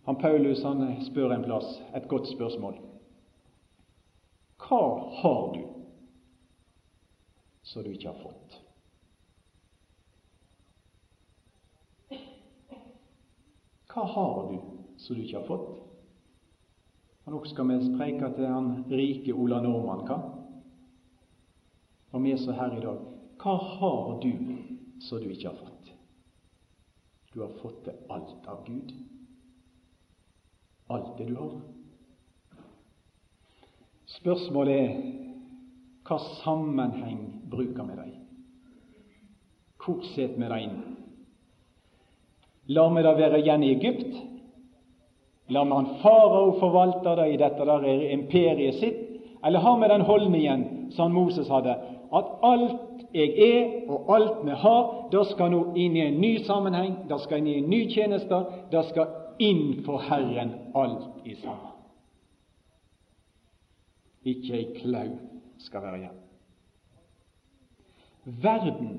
Han 0.05 0.15
Paulus 0.21 0.61
han 0.63 1.01
spør 1.01 1.33
en 1.33 1.43
plass 1.43 1.81
et 1.95 2.07
godt 2.07 2.27
spørsmål. 2.29 2.75
Hva 4.61 4.83
har 5.21 5.41
du 5.53 5.63
som 7.63 7.83
du 7.83 7.89
ikke 7.89 8.11
har 8.11 8.21
fått? 8.21 8.64
Hva 13.95 14.03
har 14.11 14.51
du 14.51 14.59
som 14.99 15.15
du 15.15 15.23
ikke 15.23 15.39
har 15.39 15.47
fått? 15.47 15.81
Og 17.25 17.33
Nå 17.33 17.41
skal 17.49 17.71
vi 17.71 17.95
preike 17.95 18.29
til 18.35 18.51
han 18.51 18.69
rike 18.91 19.33
Ola 19.33 19.61
Nordmann, 19.63 20.03
hva? 20.05 20.19
Og 22.11 22.23
vi 22.23 22.35
er 22.35 22.43
så 22.43 22.53
her 22.55 22.75
i 22.75 22.83
dag. 22.83 23.01
Hva 23.41 23.55
har 23.79 24.19
du 24.21 24.31
som 25.03 25.23
du 25.23 25.31
ikke 25.31 25.49
har 25.49 25.57
fått? 25.63 25.91
Du 27.33 27.41
har 27.41 27.55
fått 27.63 27.81
det 27.87 27.97
alt 28.13 28.47
av 28.51 28.61
Gud 28.67 28.93
alt 30.87 31.17
det 31.17 31.25
du 31.25 31.35
har. 31.35 31.55
Spørsmålet 34.05 34.75
er 34.81 34.91
hva 36.05 36.19
sammenheng 36.43 37.21
bruker 37.49 37.87
vi 37.87 37.97
dem? 37.97 38.11
Hvor 39.81 40.03
setter 40.13 40.37
vi 40.37 40.49
dem 40.49 40.61
inn? 40.61 40.94
Lar 42.68 42.89
vi 42.95 43.03
det 43.03 43.18
være 43.18 43.39
igjen 43.39 43.63
i 43.63 43.74
Egypt? 43.76 44.16
Lar 45.49 45.66
vi 45.66 45.72
han 45.72 45.91
farao 46.01 46.55
forvalte 46.59 47.16
det 47.20 47.28
i 47.34 47.38
dette 47.38 47.66
der 47.66 47.86
imperiet 48.11 48.80
sitt? 48.80 49.01
Eller 49.45 49.59
har 49.59 49.78
vi 49.80 49.88
den 49.88 50.01
holdningen 50.01 50.91
som 50.91 51.13
Moses 51.13 51.49
hadde, 51.49 51.76
at 52.13 52.32
alt 52.43 53.05
jeg 53.13 53.30
er 53.38 53.91
og 53.91 54.16
alt 54.16 54.41
vi 54.45 54.55
har, 54.57 54.88
det 55.11 55.22
skal 55.30 55.51
nå 55.53 55.61
inn 55.78 55.95
i 55.95 56.01
en 56.07 56.18
ny 56.22 56.34
sammenheng, 56.47 56.95
det 57.09 57.20
skal 57.22 57.43
inn 57.43 57.51
i 57.51 57.59
en 57.59 57.70
ny 57.70 57.82
tjeneste, 57.93 58.41
det 58.72 58.84
skal 58.89 59.13
inn 59.39 59.84
for 59.86 60.01
Herren 60.01 60.55
alt 60.76 61.28
i 61.28 61.36
sammen. 61.36 61.74
Ikke 64.26 64.57
ei 64.57 64.66
klau 64.80 65.11
skal 65.61 65.84
være 65.86 65.99
igjen. 65.99 66.22
Verden 68.41 68.93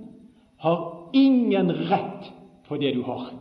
har 0.63 1.11
ingen 1.13 1.73
rett 1.91 2.31
på 2.69 2.79
det 2.79 2.95
du 2.95 3.03
har. 3.03 3.33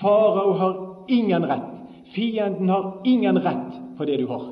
Farao 0.00 0.52
har 0.52 1.04
ingen 1.08 1.44
rett. 1.44 1.76
Fienden 2.14 2.68
har 2.68 3.02
ingen 3.04 3.38
rett 3.38 3.96
på 3.96 4.04
det 4.04 4.16
du 4.16 4.26
har. 4.26 4.46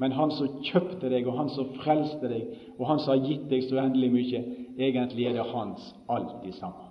Men 0.00 0.12
han 0.16 0.30
som 0.32 0.62
kjøpte 0.64 1.10
deg, 1.12 1.26
og 1.28 1.36
han 1.36 1.50
som 1.52 1.74
frelste 1.76 2.28
deg, 2.30 2.54
og 2.78 2.86
han 2.88 3.02
som 3.02 3.12
har 3.12 3.26
gitt 3.26 3.50
deg 3.50 3.66
så 3.66 3.76
uendelig 3.76 4.08
mye, 4.14 4.40
egentlig 4.80 5.26
er 5.28 5.36
det 5.36 5.50
hans 5.50 5.90
alt 6.08 6.46
i 6.48 6.54
sammen. 6.56 6.86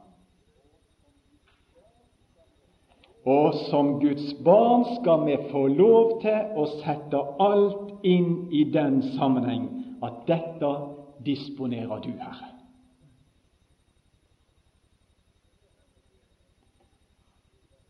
Og 3.25 3.57
som 3.67 3.95
Guds 3.99 4.29
barn 4.45 4.85
skal 4.99 5.25
vi 5.25 5.39
få 5.49 5.65
lov 5.73 6.19
til 6.21 6.53
å 6.55 6.67
sette 6.77 7.19
alt 7.41 8.05
inn 8.07 8.45
i 8.53 8.63
den 8.71 9.01
sammenheng 9.17 9.67
at 10.05 10.23
dette 10.29 10.71
disponerer 11.25 12.05
du, 12.05 12.13
Herre. 12.21 12.58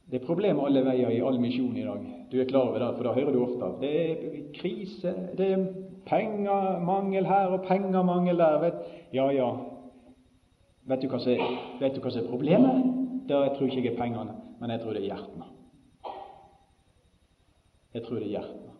Det 0.10 0.18
er 0.18 0.26
problemer 0.26 0.66
alle 0.66 0.82
veier 0.86 1.12
i 1.14 1.22
all 1.22 1.38
misjon 1.42 1.76
i 1.78 1.86
dag. 1.86 2.06
Du 2.32 2.40
er 2.42 2.48
klar 2.50 2.72
over 2.72 2.82
det, 2.82 2.94
for 2.98 3.06
da 3.06 3.14
hører 3.14 3.36
du 3.36 3.44
ofte 3.44 3.68
det 3.82 3.92
er 4.02 4.40
krise, 4.56 5.12
det 5.38 5.50
er 5.54 5.66
pengemangel 6.10 7.28
her 7.30 7.54
og 7.54 7.68
pengemangel 7.68 8.42
der. 8.42 8.58
Vet. 8.64 8.80
Ja, 9.14 9.28
ja. 9.34 9.50
Vet 10.90 11.04
du 11.06 11.12
hva 11.12 11.20
som 11.22 12.24
er 12.24 12.30
problemet? 12.30 12.88
Det 13.30 13.38
jeg 13.38 13.54
tror 13.58 13.68
ikke 13.68 13.84
jeg 13.84 13.94
er 13.94 14.00
pengene, 14.00 14.34
men 14.60 14.74
jeg 14.74 14.82
tror 14.82 14.98
det 14.98 15.04
er 15.04 15.12
hjertene. 15.12 15.46
Jeg 17.94 18.04
tror 18.08 18.16
det 18.16 18.26
er 18.26 18.34
hjertene. 18.38 18.74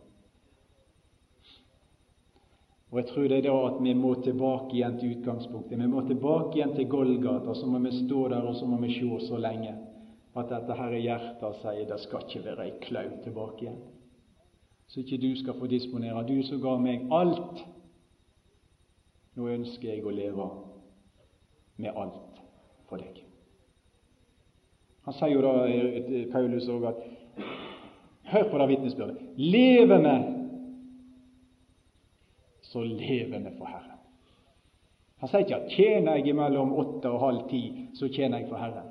Og 2.90 2.98
jeg 2.98 3.06
tror 3.06 3.28
det 3.30 3.36
er 3.38 3.46
da 3.46 3.54
at 3.68 3.78
vi 3.84 3.92
må 3.94 4.16
tilbake 4.18 4.74
igjen 4.74 4.98
til 4.98 5.14
utgangspunktet. 5.14 5.78
Vi 5.78 5.86
må 5.86 6.02
tilbake 6.08 6.58
igjen 6.58 6.74
til 6.74 6.90
Golgata, 6.90 7.54
så 7.54 7.70
må 7.70 7.78
vi 7.78 7.94
stå 7.94 8.26
der 8.34 8.42
og 8.42 8.58
så 8.58 8.66
må 8.66 8.80
vi 8.82 8.90
se 8.96 9.20
så 9.28 9.38
lenge 9.38 9.76
at 10.38 10.50
dette 10.50 10.76
her 10.78 10.94
i 10.94 11.02
hjertet 11.02 11.58
sier 11.62 11.88
det 11.88 11.98
skal 12.04 12.26
ikke 12.26 12.44
være 12.44 12.66
ei 12.68 12.74
klau 12.84 13.08
tilbake 13.24 13.64
igjen. 13.64 13.80
Så 14.90 15.02
ikke 15.02 15.20
du 15.22 15.30
skal 15.38 15.58
få 15.58 15.66
disponere. 15.70 16.26
Du 16.26 16.42
som 16.46 16.60
ga 16.62 16.76
meg 16.82 17.06
alt. 17.14 17.64
Nå 19.38 19.48
ønsker 19.48 19.92
jeg 19.92 20.04
å 20.04 20.14
leve 20.14 20.46
med 21.80 21.94
alt 21.94 22.40
for 22.90 23.02
deg. 23.02 23.22
Han 25.06 25.16
sier 25.16 25.32
jo 25.32 25.42
da, 25.42 25.54
Paulus 26.32 26.68
òg, 26.70 26.90
at 26.90 27.06
Hør 28.30 28.50
på 28.50 28.58
det 28.58 28.66
vitnesbyrdet. 28.68 29.16
Lever 29.36 30.02
vi, 30.04 30.16
så 32.62 32.82
lever 32.84 33.38
vi 33.38 33.52
for 33.58 33.66
Herren. 33.66 33.96
Han 35.20 35.30
sier 35.32 35.42
ikke 35.44 35.56
at 35.56 35.72
tjener 35.74 36.20
jeg 36.20 36.36
mellom 36.38 36.70
åtte 36.78 37.10
og 37.10 37.24
halv 37.24 37.48
ti, 37.50 37.64
så 37.98 38.08
tjener 38.08 38.42
jeg 38.42 38.50
for 38.52 38.62
Herren. 38.62 38.89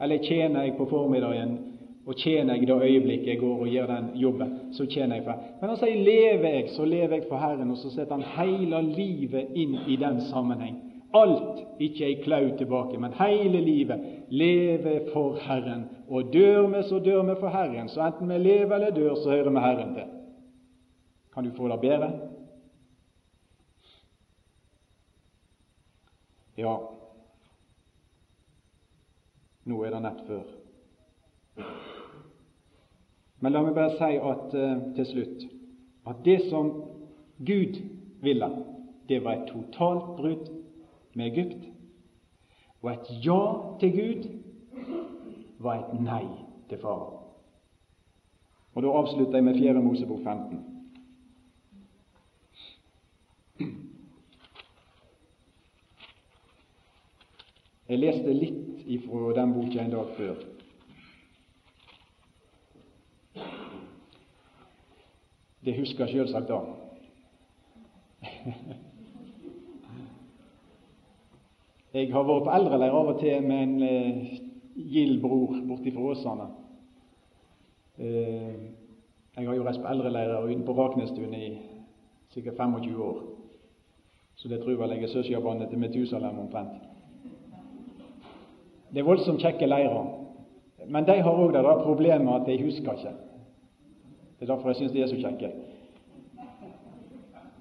Eller 0.00 0.18
tjener 0.18 0.62
jeg 0.62 0.76
på 0.78 0.86
formiddagen, 0.86 1.58
og 2.06 2.16
tjener 2.16 2.54
jeg 2.54 2.66
det 2.66 2.82
øyeblikket 2.82 3.26
jeg 3.28 3.38
går 3.38 3.60
og 3.60 3.68
gjør 3.68 3.86
den 3.86 4.10
jobben, 4.14 4.52
så 4.72 4.86
tjener 4.86 5.16
jeg 5.16 5.24
for 5.24 5.40
Men 5.60 5.70
han 5.70 5.80
sier 5.80 6.04
lever 6.04 6.48
jeg, 6.48 6.68
så 6.72 6.84
lever 6.84 7.16
jeg 7.16 7.26
for 7.28 7.42
Herren, 7.42 7.70
og 7.70 7.76
så 7.76 7.90
setter 7.92 8.16
han 8.16 8.24
hele 8.38 8.82
livet 8.82 9.50
inn 9.54 9.74
i 9.86 9.96
den 10.00 10.20
sammenheng. 10.30 10.78
Alt, 11.16 11.60
ikke 11.80 12.04
ei 12.04 12.16
klau 12.24 12.50
tilbake, 12.56 12.98
men 13.00 13.16
hele 13.16 13.60
livet 13.64 14.00
lever 14.28 15.08
for 15.12 15.38
Herren. 15.40 15.86
Og 16.08 16.32
dør 16.32 16.68
vi, 16.72 16.82
så 16.88 16.98
dør 17.04 17.22
vi 17.28 17.36
for 17.40 17.52
Herren. 17.52 17.88
Så 17.88 18.02
enten 18.04 18.28
vi 18.28 18.38
lever 18.38 18.74
eller 18.76 18.90
dør, 18.90 19.14
så 19.14 19.30
hører 19.30 19.50
vi 19.50 19.64
Herren 19.64 19.94
til. 19.94 20.10
Kan 21.34 21.44
du 21.44 21.50
få 21.56 21.68
det 21.68 21.80
bedre? 21.80 22.12
Ja, 26.58 26.76
nå 29.68 29.82
er 29.84 29.94
det 29.94 30.02
nett 30.04 30.24
før. 30.26 30.46
Men 33.40 33.54
la 33.54 33.62
meg 33.62 33.76
bare 33.76 33.94
si 33.98 34.16
at, 34.18 34.54
uh, 34.54 34.94
til 34.96 35.06
slutt 35.12 35.46
at 36.08 36.22
det 36.24 36.38
som 36.48 36.70
Gud 37.46 37.76
ville, 38.24 38.48
det 39.08 39.20
var 39.24 39.32
et 39.36 39.50
totalt 39.52 40.16
brudd 40.16 40.48
med 41.14 41.30
Egypt. 41.30 41.68
Og 42.82 42.92
et 42.92 43.10
ja 43.26 43.40
til 43.80 43.92
Gud 43.92 44.28
var 45.58 45.82
et 45.82 46.00
nei 46.00 46.24
til 46.70 46.80
far. 46.82 47.18
Og 48.74 48.82
Da 48.82 48.88
avslutter 48.88 49.34
jeg 49.34 49.44
med 49.44 49.58
4. 49.58 49.82
Mosebok 49.82 50.20
15. 50.24 50.64
Jeg 57.88 57.98
leste 57.98 58.32
litt 58.36 58.67
ifra 58.88 59.32
den 59.36 59.52
boka 59.52 59.82
en 59.82 59.92
dag 59.92 60.14
før. 60.16 60.34
Det 65.64 65.74
husker 65.78 66.06
jeg 66.06 66.14
selvsagt 66.14 66.48
da. 66.48 66.60
Jeg 71.92 72.12
har 72.12 72.24
vært 72.24 72.44
på 72.46 72.54
eldreleir 72.54 72.94
av 72.94 73.10
og 73.12 73.20
til 73.20 73.44
med 73.44 73.62
en 73.64 73.82
eh, 73.84 74.32
gild 74.92 75.20
bror 75.22 75.56
borti 75.68 75.92
fra 75.92 76.10
Åsane. 76.12 76.48
Eh, 77.98 78.54
jeg 79.36 79.48
har 79.48 79.56
jo 79.56 79.64
reist 79.66 79.82
på 79.82 79.90
eldreleirer 79.92 80.48
ute 80.48 80.66
på 80.66 80.76
Raknestuen 80.78 81.34
i 81.34 81.48
sikkert 82.34 82.56
25 82.56 83.02
år. 83.02 83.22
Så 84.36 84.48
det 84.48 84.60
tror 84.60 84.72
jeg 84.72 84.80
vel 84.80 84.96
jeg 84.96 85.08
er 85.08 85.12
søskenbarnet 85.16 85.68
til 85.70 85.82
Metusalem 85.82 86.38
omtrent. 86.38 86.87
Det 88.92 89.00
er 89.00 89.06
voldsomt 89.06 89.42
kjekke 89.42 89.66
leirer. 89.66 90.06
Men 90.88 91.04
de 91.04 91.18
har 91.22 91.40
òg 91.42 91.52
det 91.52 91.64
der 91.64 91.82
problemet 91.82 92.40
at 92.40 92.46
de 92.46 92.62
husker 92.64 92.92
ikke. 92.92 93.12
Det 94.38 94.46
er 94.48 94.54
derfor 94.54 94.68
jeg 94.68 94.76
syns 94.76 94.92
de 94.92 95.02
er 95.02 95.10
så 95.10 95.18
kjekke. 95.18 95.50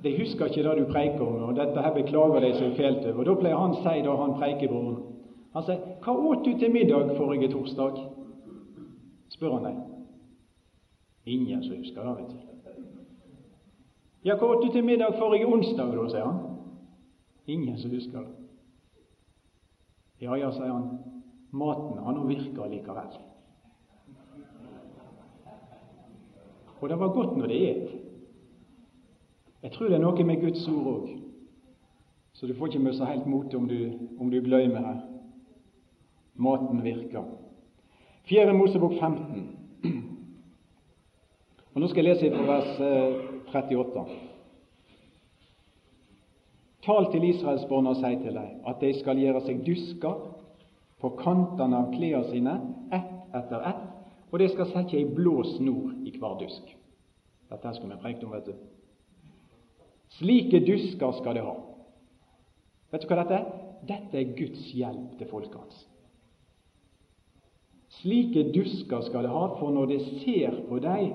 De 0.03 0.13
husker 0.19 0.45
ikke 0.45 0.63
det 0.63 0.78
du 0.78 0.91
preiker 0.91 1.21
om, 1.25 1.43
og 1.49 1.55
dette 1.55 1.82
her 1.82 1.93
beklager 1.93 2.39
de 2.39 2.53
seg 2.55 2.75
fælt 2.78 3.05
over. 3.09 3.23
Da 3.23 3.36
pleier 3.39 3.57
han 3.57 3.73
å 3.73 3.82
si, 3.82 4.01
da 4.05 4.17
han 4.21 4.36
preikebroren 4.39 4.97
Han 5.53 5.63
sier 5.63 5.80
'Hva 6.01 6.13
åt 6.13 6.45
du 6.45 6.59
til 6.59 6.71
middag 6.71 7.15
forrige 7.17 7.47
torsdag?' 7.51 7.97
spør 9.30 9.53
han 9.53 9.63
dem. 9.63 9.82
Ingen 11.25 11.63
som 11.63 11.78
husker 11.78 12.03
det, 12.03 12.17
vet 12.17 12.30
du. 12.30 12.38
'Ja, 14.23 14.36
hva 14.36 14.45
åt 14.45 14.63
du 14.65 14.71
til 14.71 14.84
middag 14.84 15.17
forrige 15.17 15.47
onsdag?' 15.47 15.95
da, 15.95 16.09
sier 16.09 16.25
han. 16.25 16.57
Ingen 17.47 17.78
som 17.78 17.91
husker 17.91 18.19
det. 18.19 18.37
Ja, 20.22 20.38
ja, 20.38 20.51
sier 20.51 20.72
han 20.74 20.89
maten 21.51 21.97
har 22.03 22.13
nå 22.13 22.26
virka 22.28 22.65
likevel. 22.68 23.18
Og 26.80 26.89
det 26.89 26.99
var 26.99 27.13
godt 27.13 27.38
når 27.38 27.47
det 27.47 27.70
et. 27.70 27.93
Jeg 29.63 29.72
tror 29.74 29.88
det 29.89 29.97
er 29.97 30.03
noe 30.03 30.24
med 30.24 30.41
Guds 30.41 30.68
ord 30.70 30.88
òg, 30.91 31.07
så 32.34 32.47
du 32.47 32.53
får 32.53 32.68
ikke 32.70 32.84
miste 32.86 33.05
helt 33.09 33.26
motet 33.26 33.55
om, 33.57 33.70
om 34.20 34.30
du 34.32 34.38
glemmer 34.45 34.86
her. 34.86 34.99
Maten 36.36 36.84
virker. 36.86 37.26
Fjerde 38.30 38.53
Mosebok 38.53 38.93
15. 38.99 39.47
Og 41.74 41.82
Nå 41.82 41.88
skal 41.89 42.05
jeg 42.05 42.13
lese 42.13 42.30
fra 42.36 42.45
vers 42.45 42.72
38. 43.49 44.05
Tal 46.88 47.10
til 47.12 47.26
israelsbarna 47.28 47.92
og 47.92 48.00
si 48.00 48.14
til 48.22 48.38
dem 48.38 48.62
at 48.68 48.80
de 48.80 48.94
skal 48.96 49.20
gjøre 49.20 49.42
seg 49.44 49.60
dusker 49.66 50.22
på 51.02 51.10
kantene 51.20 51.82
av 51.84 51.90
klærne 51.92 52.30
sine, 52.32 52.54
ett 52.96 53.36
etter 53.36 53.66
ett, 53.74 53.84
og 54.32 54.40
de 54.40 54.48
skal 54.54 54.70
sette 54.72 54.96
ei 54.96 55.04
blå 55.06 55.42
snor 55.58 55.92
i 56.08 56.14
hver 56.16 56.38
dusk. 56.40 56.72
Dette 57.52 57.74
skulle 57.76 57.96
vi 57.96 58.02
preke 58.06 58.26
om, 58.26 58.32
vet 58.32 58.48
du. 58.48 58.56
Slike 60.18 60.64
dusker 60.64 61.12
skal 61.20 61.36
de 61.36 61.44
ha. 61.44 61.58
Vet 62.92 63.04
du 63.04 63.12
hva 63.12 63.20
dette 63.22 63.36
er? 63.36 63.52
Dette 63.88 64.20
er 64.20 64.34
Guds 64.40 64.72
hjelp 64.74 65.20
til 65.20 65.30
folket 65.30 65.60
hans. 65.60 65.84
Slike 68.00 68.48
dusker 68.56 69.04
skal 69.08 69.28
de 69.28 69.36
ha, 69.36 69.44
for 69.60 69.76
når 69.76 69.92
de 69.92 70.00
ser 70.24 70.56
på 70.70 70.80
dem, 70.84 71.12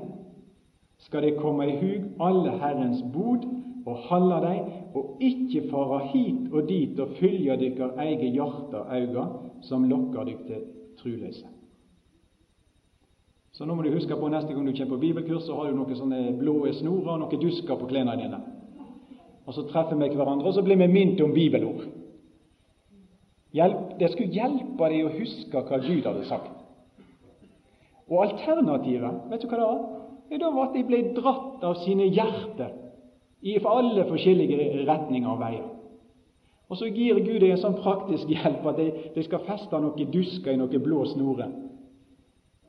skal 1.08 1.24
de 1.24 1.34
komme 1.40 1.66
i 1.66 1.76
hug 1.80 2.22
alle 2.22 2.54
Herrens 2.60 3.00
bod 3.14 3.48
og 3.86 4.04
halda 4.08 4.38
dei, 4.44 4.58
og 4.94 5.22
ikkje 5.22 5.64
fara 5.70 6.02
hit 6.12 6.52
og 6.52 6.68
dit 6.68 7.00
og 7.02 7.16
fylgja 7.18 7.56
eige 8.04 8.30
hjerte 8.30 8.78
og 8.78 8.92
auga, 8.94 9.26
som 9.66 9.88
lokkar 9.90 10.28
dykk 10.28 10.46
til 10.46 10.62
truløyse. 11.00 11.48
Så 13.52 13.66
nå 13.68 13.74
må 13.76 13.84
du 13.84 13.92
huske 13.92 14.16
på 14.16 14.30
neste 14.32 14.54
gang 14.54 14.66
du 14.66 14.72
kommer 14.72 14.94
på 14.94 15.00
bibelkurs, 15.00 15.44
så 15.46 15.56
har 15.58 15.70
du 15.70 15.76
noen 15.76 15.96
sånne 15.96 16.20
blå 16.38 16.54
snorer 16.72 17.14
og 17.14 17.24
noen 17.24 17.42
dusker 17.42 17.76
på 17.76 17.88
klærne 17.90 18.16
dine. 18.16 18.38
Og 19.46 19.54
så 19.54 19.66
treffer 19.68 19.98
vi 19.98 20.08
hverandre, 20.14 20.48
og 20.48 20.54
så 20.54 20.62
blir 20.62 20.78
vi 20.80 20.88
minnet 20.88 21.20
om 21.20 21.34
bibelord. 21.34 21.84
Hjelp, 23.52 23.98
det 24.00 24.12
skulle 24.12 24.32
hjelpe 24.32 24.88
deg 24.88 25.04
å 25.04 25.12
huske 25.18 25.64
hva 25.68 25.80
Gud 25.82 26.06
hadde 26.08 26.24
sagt. 26.30 26.54
Og 28.08 28.22
alternativet, 28.24 29.26
vet 29.28 29.42
du 29.42 29.50
hva 29.50 29.58
det 29.58 29.66
var? 29.66 29.82
Det 30.32 30.40
var 30.54 30.64
at 30.64 30.76
de 30.78 30.84
ble 30.88 31.00
dratt 31.18 31.64
av 31.68 31.76
sine 31.82 32.06
hjerter 32.08 32.70
i 33.42 33.58
alle 33.58 34.04
forskjellige 34.08 34.86
retninger 34.86 35.30
og 35.30 35.40
veier. 35.40 35.68
Og 36.72 36.78
så 36.80 36.88
gir 36.88 37.18
Gud 37.20 37.40
deg 37.42 37.50
en 37.52 37.60
sånn 37.60 37.76
praktisk 37.76 38.30
hjelp 38.32 38.64
at 38.70 38.78
de, 38.80 39.24
skal 39.26 39.44
feste 39.44 39.80
noen 39.82 40.12
dusker 40.12 40.54
i 40.54 40.60
noen 40.60 40.84
blå 40.84 41.02
snorer. 41.10 41.50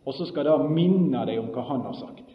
Og 0.03 0.17
så 0.17 0.27
skal 0.27 0.49
det 0.49 0.73
minne 0.73 1.21
deg 1.29 1.39
om 1.39 1.53
hva 1.55 1.63
Han 1.69 1.85
har 1.87 1.95
sagt. 1.95 2.33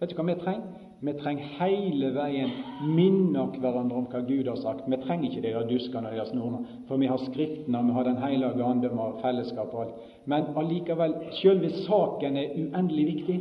Vet 0.00 0.10
du 0.10 0.16
hva 0.18 0.26
vi 0.26 0.40
trenger? 0.40 0.80
Vi 1.04 1.12
trenger 1.20 1.50
hele 1.58 2.10
veien 2.14 2.50
minne 2.96 3.44
hverandre 3.60 3.98
om 4.00 4.06
hva 4.10 4.22
Gud 4.24 4.48
har 4.48 4.58
sagt. 4.58 4.86
Vi 4.88 4.98
trenger 5.02 5.28
ikke 5.28 5.42
de 5.44 5.52
der 5.52 5.66
duskene 5.68 6.10
og 6.10 6.16
de 6.16 6.24
snorene, 6.30 6.78
for 6.88 6.98
vi 6.98 7.10
har 7.10 7.20
Skriftene, 7.22 7.82
vi 7.84 7.92
har 7.94 8.04
Den 8.04 8.22
hellige 8.22 8.64
ande, 8.64 8.90
vi 8.90 8.96
har 8.96 9.18
fellesskap 9.22 9.74
og 9.74 9.82
alt. 9.84 10.06
Men 10.26 10.50
allikevel, 10.56 11.14
selve 11.42 11.70
saken 11.84 12.36
er 12.36 12.56
uendelig 12.56 13.06
viktig. 13.06 13.38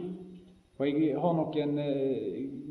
Og 0.79 0.87
jeg 0.87 1.15
har 1.21 1.33
noen 1.37 1.79
eh, 1.79 2.62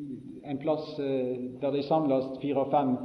en 0.44 0.58
plass 0.58 0.98
eh, 0.98 1.36
der 1.60 1.70
de 1.70 1.82
samles 1.82 2.24
fire-fem 2.40 2.96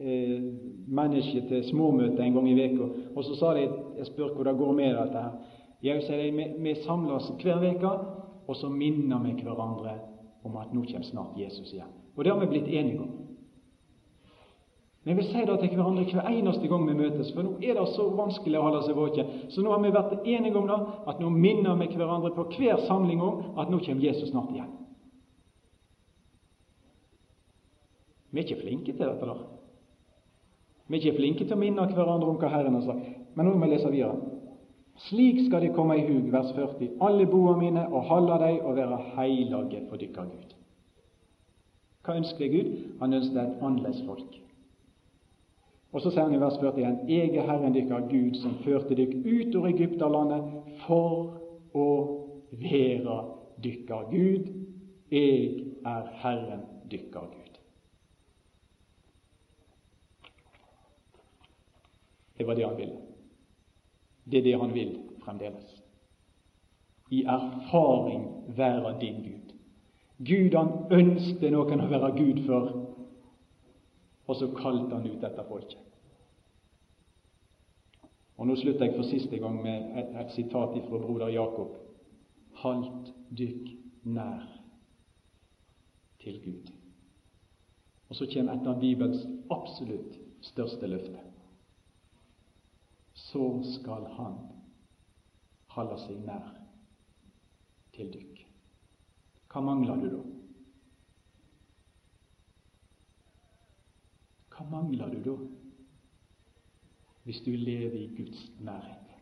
eh, 0.00 0.40
mennesker 0.86 1.48
til 1.48 1.64
småmøte 1.64 2.22
en 2.22 2.34
gang 2.34 2.48
i 2.50 2.56
veka. 2.58 2.88
Og 3.16 3.24
så 3.24 3.36
sa 3.36 3.54
de 3.54 3.68
Jeg 3.98 4.06
spør 4.06 4.34
hvor 4.34 4.44
det 4.44 4.58
går 4.58 4.72
med 4.72 4.96
dette 4.96 5.22
her. 5.22 5.36
Jeg 5.82 6.02
sier 6.02 6.22
de, 6.22 6.48
vi, 6.58 6.74
samles 6.74 7.30
hver 7.42 7.62
uke, 7.62 7.92
og 8.46 8.56
så 8.56 8.68
minner 8.68 9.22
vi 9.24 9.36
hverandre 9.42 9.98
om 10.44 10.56
at 10.56 10.72
nå 10.72 10.84
kommer 10.84 11.06
snart 11.06 11.36
Jesus 11.36 11.72
igjen. 11.72 11.92
Og 12.16 12.24
det 12.24 12.32
har 12.32 12.40
vi 12.40 12.46
blitt 12.46 12.68
enige 12.68 13.00
om. 13.00 13.10
Men 15.04 15.14
jeg 15.14 15.16
vil 15.16 15.26
si 15.26 15.42
det 15.46 15.58
til 15.60 15.76
hverandre 15.78 16.04
hver 16.04 16.28
eneste 16.28 16.68
gang 16.68 16.88
vi 16.88 16.94
møtes, 16.98 17.32
for 17.34 17.42
nå 17.42 17.52
er 17.62 17.76
det 17.78 17.86
så 17.94 18.08
vanskelig 18.16 18.58
å 18.58 18.64
holde 18.66 18.80
seg 18.86 18.96
våken. 18.96 19.28
Så 19.48 19.62
nå 19.62 19.70
har 19.70 19.84
vi 19.84 19.92
vært 19.94 20.16
enige 20.24 20.58
om 20.58 20.66
det, 20.66 20.80
at 21.06 21.20
nå 21.22 21.30
minner 21.30 21.78
vi 21.78 21.92
hverandre 21.94 22.32
på 22.34 22.48
hver 22.56 22.82
samling 22.88 23.22
om 23.22 23.58
at 23.60 23.70
nå 23.70 23.78
kommer 23.84 24.02
Jesus 24.02 24.32
snart 24.32 24.50
igjen. 24.54 24.72
Vi 28.36 28.42
er 28.42 28.50
ikke 28.50 28.62
flinke 28.62 28.92
til 28.92 29.00
dette. 29.00 29.26
da. 29.26 29.34
Vi 30.88 30.96
er 30.96 31.00
ikke 31.00 31.16
flinke 31.16 31.44
til 31.44 31.56
å 31.56 31.60
minne 31.60 31.86
hverandre 31.88 32.28
om 32.28 32.36
hva 32.36 32.50
Herren 32.52 32.74
har 32.76 32.82
sagt. 32.84 33.06
Men 33.34 33.46
nå 33.48 33.54
må 33.54 33.64
vi 33.64 33.70
lese 33.72 33.88
videre. 33.88 34.18
Slik 35.06 35.40
skal 35.46 35.64
de 35.64 35.70
komme 35.72 35.96
i 35.96 36.04
hug, 36.04 36.28
vers 36.32 36.52
40, 36.56 36.98
alle 37.00 37.24
boa 37.26 37.54
mine, 37.56 37.86
og 37.88 38.04
halda 38.10 38.36
dei 38.44 38.58
og 38.60 38.76
være 38.76 38.98
heilage 39.14 39.80
for 39.88 40.00
dykkar 40.00 40.28
Gud. 40.28 40.52
Hva 42.04 42.18
ønsker 42.20 42.52
Gud? 42.52 42.74
Han 43.00 43.16
ønsker 43.16 43.40
et 43.40 43.64
annerledes 43.64 44.04
folk. 44.06 44.36
Og 45.92 46.04
så 46.04 46.12
sier 46.12 46.28
han 46.28 46.36
i 46.36 46.40
vers 46.40 46.60
41.: 46.60 47.08
Eg 47.08 47.40
er 47.40 47.48
Herren 47.48 47.72
dykkar 47.72 48.04
Gud, 48.10 48.36
som 48.42 48.60
førte 48.66 48.96
dykk 49.00 49.16
ut 49.24 49.56
av 49.56 49.70
Egypterlandet 49.72 50.76
for 50.84 51.40
å 51.72 51.88
være 52.52 53.18
dykkar 53.64 54.12
Gud. 54.12 54.52
Eg 55.08 55.64
er 55.88 56.14
Herren 56.20 56.68
dykkar 56.92 57.32
Gud. 57.32 57.45
Det 62.36 62.46
var 62.46 62.54
det 62.54 62.66
han 62.66 62.76
ville. 62.76 62.96
Det 64.24 64.38
er 64.38 64.42
det 64.42 64.58
han 64.60 64.74
vil 64.74 64.98
fremdeles. 65.24 65.82
I 67.10 67.22
erfaring 67.22 68.26
være 68.56 69.00
din 69.00 69.22
Gud. 69.22 69.54
Gud 70.18 70.54
han 70.56 70.72
ønsket 70.90 71.52
noen 71.52 71.82
å 71.84 71.90
være 71.90 72.12
Gud 72.16 72.40
for, 72.46 72.70
og 74.26 74.36
så 74.36 74.48
kalte 74.56 74.96
han 74.96 75.06
ut 75.06 75.20
dette 75.22 75.44
folket. 75.48 75.82
Og 78.36 78.46
Nå 78.46 78.56
slutter 78.60 78.84
jeg 78.84 78.96
for 78.96 79.08
siste 79.08 79.38
gang 79.40 79.60
med 79.62 79.94
et, 79.96 80.10
et 80.20 80.32
sitat 80.34 80.74
fra 80.88 80.98
broder 80.98 81.32
Jakob. 81.32 81.76
Halt 82.60 83.12
dykk 83.38 83.70
nær 84.04 84.44
til 86.20 86.40
Gud. 86.44 86.74
Og 88.08 88.18
så 88.18 88.28
kommer 88.32 88.58
et 88.58 88.68
av 88.68 88.80
Bibels 88.80 89.24
absolutt 89.50 90.18
største 90.44 90.90
løfter 90.90 91.25
så 93.36 93.62
skal 93.80 94.06
han 94.16 94.36
holde 95.74 95.98
seg 96.00 96.22
nær 96.24 96.46
til 97.92 98.08
dykk. 98.14 98.38
Hva 99.52 99.60
mangler 99.64 100.00
du 100.00 100.06
da? 100.14 100.22
Hva 104.54 104.66
mangler 104.70 105.12
du 105.12 105.20
da, 105.26 105.36
hvis 107.28 107.42
du 107.44 107.52
lever 107.52 107.98
i 108.00 108.08
Guds 108.16 108.40
nærhet? 108.64 109.14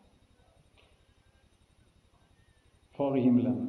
Far 2.94 3.18
i 3.18 3.26
himmelen, 3.26 3.62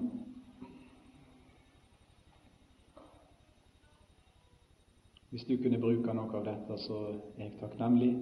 hvis 5.31 5.49
du 5.49 5.57
kunne 5.57 5.81
bruke 5.81 6.13
noe 6.13 6.37
av 6.37 6.51
dette, 6.53 6.83
så 6.85 7.07
er 7.15 7.47
jeg 7.47 7.57
takknemlig. 7.63 8.13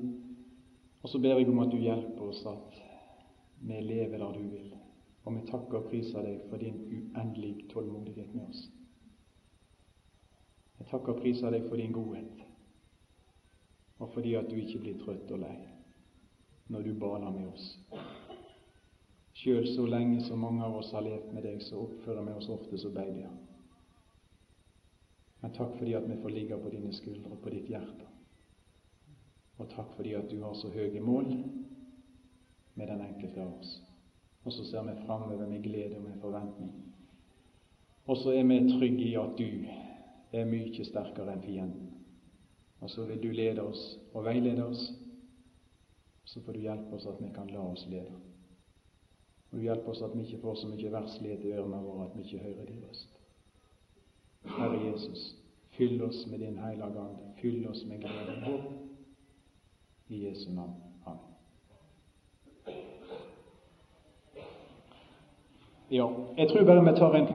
Og 1.04 1.10
så 1.10 1.20
ber 1.20 1.36
jeg 1.39 1.49
om 1.51 1.60
at 1.60 1.72
du 1.72 1.78
hjelper 1.78 2.30
oss 2.30 2.45
at 2.47 2.80
vi 3.68 3.80
lever 3.84 4.18
der 4.18 4.38
du 4.39 4.47
vil. 4.47 4.72
Og 5.24 5.36
vi 5.36 5.43
takker 5.47 5.80
og 5.80 5.89
priser 5.91 6.24
deg 6.24 6.47
for 6.49 6.60
din 6.60 6.80
uendelige 6.88 7.68
tålmodighet 7.72 8.32
med 8.36 8.47
oss. 8.47 8.64
Jeg 10.80 10.88
takker 10.89 11.14
og 11.14 11.22
priser 11.22 11.51
deg 11.54 11.68
for 11.70 11.80
din 11.80 11.93
godhet, 11.95 12.41
og 13.99 14.10
fordi 14.12 14.34
at 14.36 14.49
du 14.49 14.58
ikke 14.60 14.82
blir 14.84 14.97
trøtt 14.99 15.32
og 15.32 15.39
lei 15.45 15.56
når 16.74 16.88
du 16.88 16.93
baler 16.99 17.32
med 17.32 17.47
oss. 17.51 17.68
Sjøl 19.38 19.68
så 19.68 19.86
lenge 19.88 20.22
så 20.24 20.36
mange 20.39 20.64
av 20.64 20.76
oss 20.80 20.91
har 20.95 21.04
levd 21.06 21.34
med 21.36 21.43
deg, 21.43 21.62
så 21.64 21.82
oppfører 21.84 22.24
vi 22.28 22.36
oss 22.39 22.49
ofte 22.51 22.80
som 22.80 22.95
babyer. 22.95 23.32
Men 25.41 25.56
takk 25.56 25.76
fordi 25.80 25.95
at 25.99 26.08
vi 26.08 26.20
får 26.24 26.36
ligge 26.36 26.60
på 26.64 26.72
dine 26.72 26.93
skuldre 26.95 27.36
og 27.36 27.41
på 27.43 27.51
ditt 27.51 27.70
hjerte. 27.72 28.12
Og 29.58 29.70
takk 29.70 29.93
fordi 29.95 30.16
at 30.18 30.32
du 30.32 30.39
har 30.43 30.54
så 30.58 30.72
høye 30.74 31.01
mål 31.01 31.30
med 32.76 32.88
den 32.88 33.01
enkelte 33.01 33.41
av 33.41 33.54
oss. 33.60 33.76
Og 34.43 34.54
så 34.54 34.66
ser 34.66 34.84
vi 34.88 35.06
framover 35.06 35.47
med 35.47 35.64
glede 35.64 35.97
og 35.97 36.04
med 36.08 36.20
forventning. 36.22 36.74
Og 38.06 38.18
så 38.18 38.34
er 38.36 38.43
vi 38.43 38.60
trygge 38.72 39.06
i 39.06 39.16
at 39.16 39.38
du 39.38 39.49
er 40.34 40.49
mye 40.49 40.86
sterkere 40.86 41.36
enn 41.36 41.45
fienden. 41.45 41.89
Og 42.84 42.89
så 42.89 43.06
vil 43.08 43.22
du 43.24 43.30
lede 43.32 43.64
oss 43.64 43.84
og 44.14 44.26
veilede 44.26 44.66
oss. 44.66 44.91
Så 46.26 46.41
får 46.41 46.54
du 46.54 46.60
hjelpe 46.66 46.97
oss 46.97 47.08
at 47.08 47.22
vi 47.22 47.30
kan 47.36 47.47
la 47.47 47.64
oss 47.64 47.86
lede. 47.88 48.12
Og 49.51 49.60
du 49.60 49.64
hjelper 49.64 49.93
oss 49.93 50.01
at 50.01 50.16
vi 50.18 50.26
ikke 50.26 50.41
får 50.41 50.56
så 50.56 50.68
mye 50.68 50.91
verslighet 50.91 51.45
i 51.45 51.54
ørene 51.54 51.80
våre 51.86 52.10
at 52.10 52.18
vi 52.18 52.26
ikke 52.26 52.43
hører 52.43 52.66
din 52.68 52.84
røst. 52.88 53.20
Herre 54.58 54.80
Jesus, 54.84 55.36
fyll 55.78 56.01
oss 56.04 56.26
med 56.28 56.39
din 56.43 56.58
hellige 56.58 56.89
ande. 56.89 57.34
Fyll 57.39 57.68
oss 57.70 57.86
med 57.86 58.01
glede 58.04 58.36
og 58.36 58.47
håp. 58.49 58.82
I 60.14 60.26
Jesu 60.26 60.51
navn. 60.51 60.74
Amen. 61.05 61.20
Ja, 65.89 66.07
jeg 66.38 66.49
tror 66.49 66.66
bare 66.66 66.84
vi 66.91 66.97
tar 66.97 67.16
en 67.16 67.28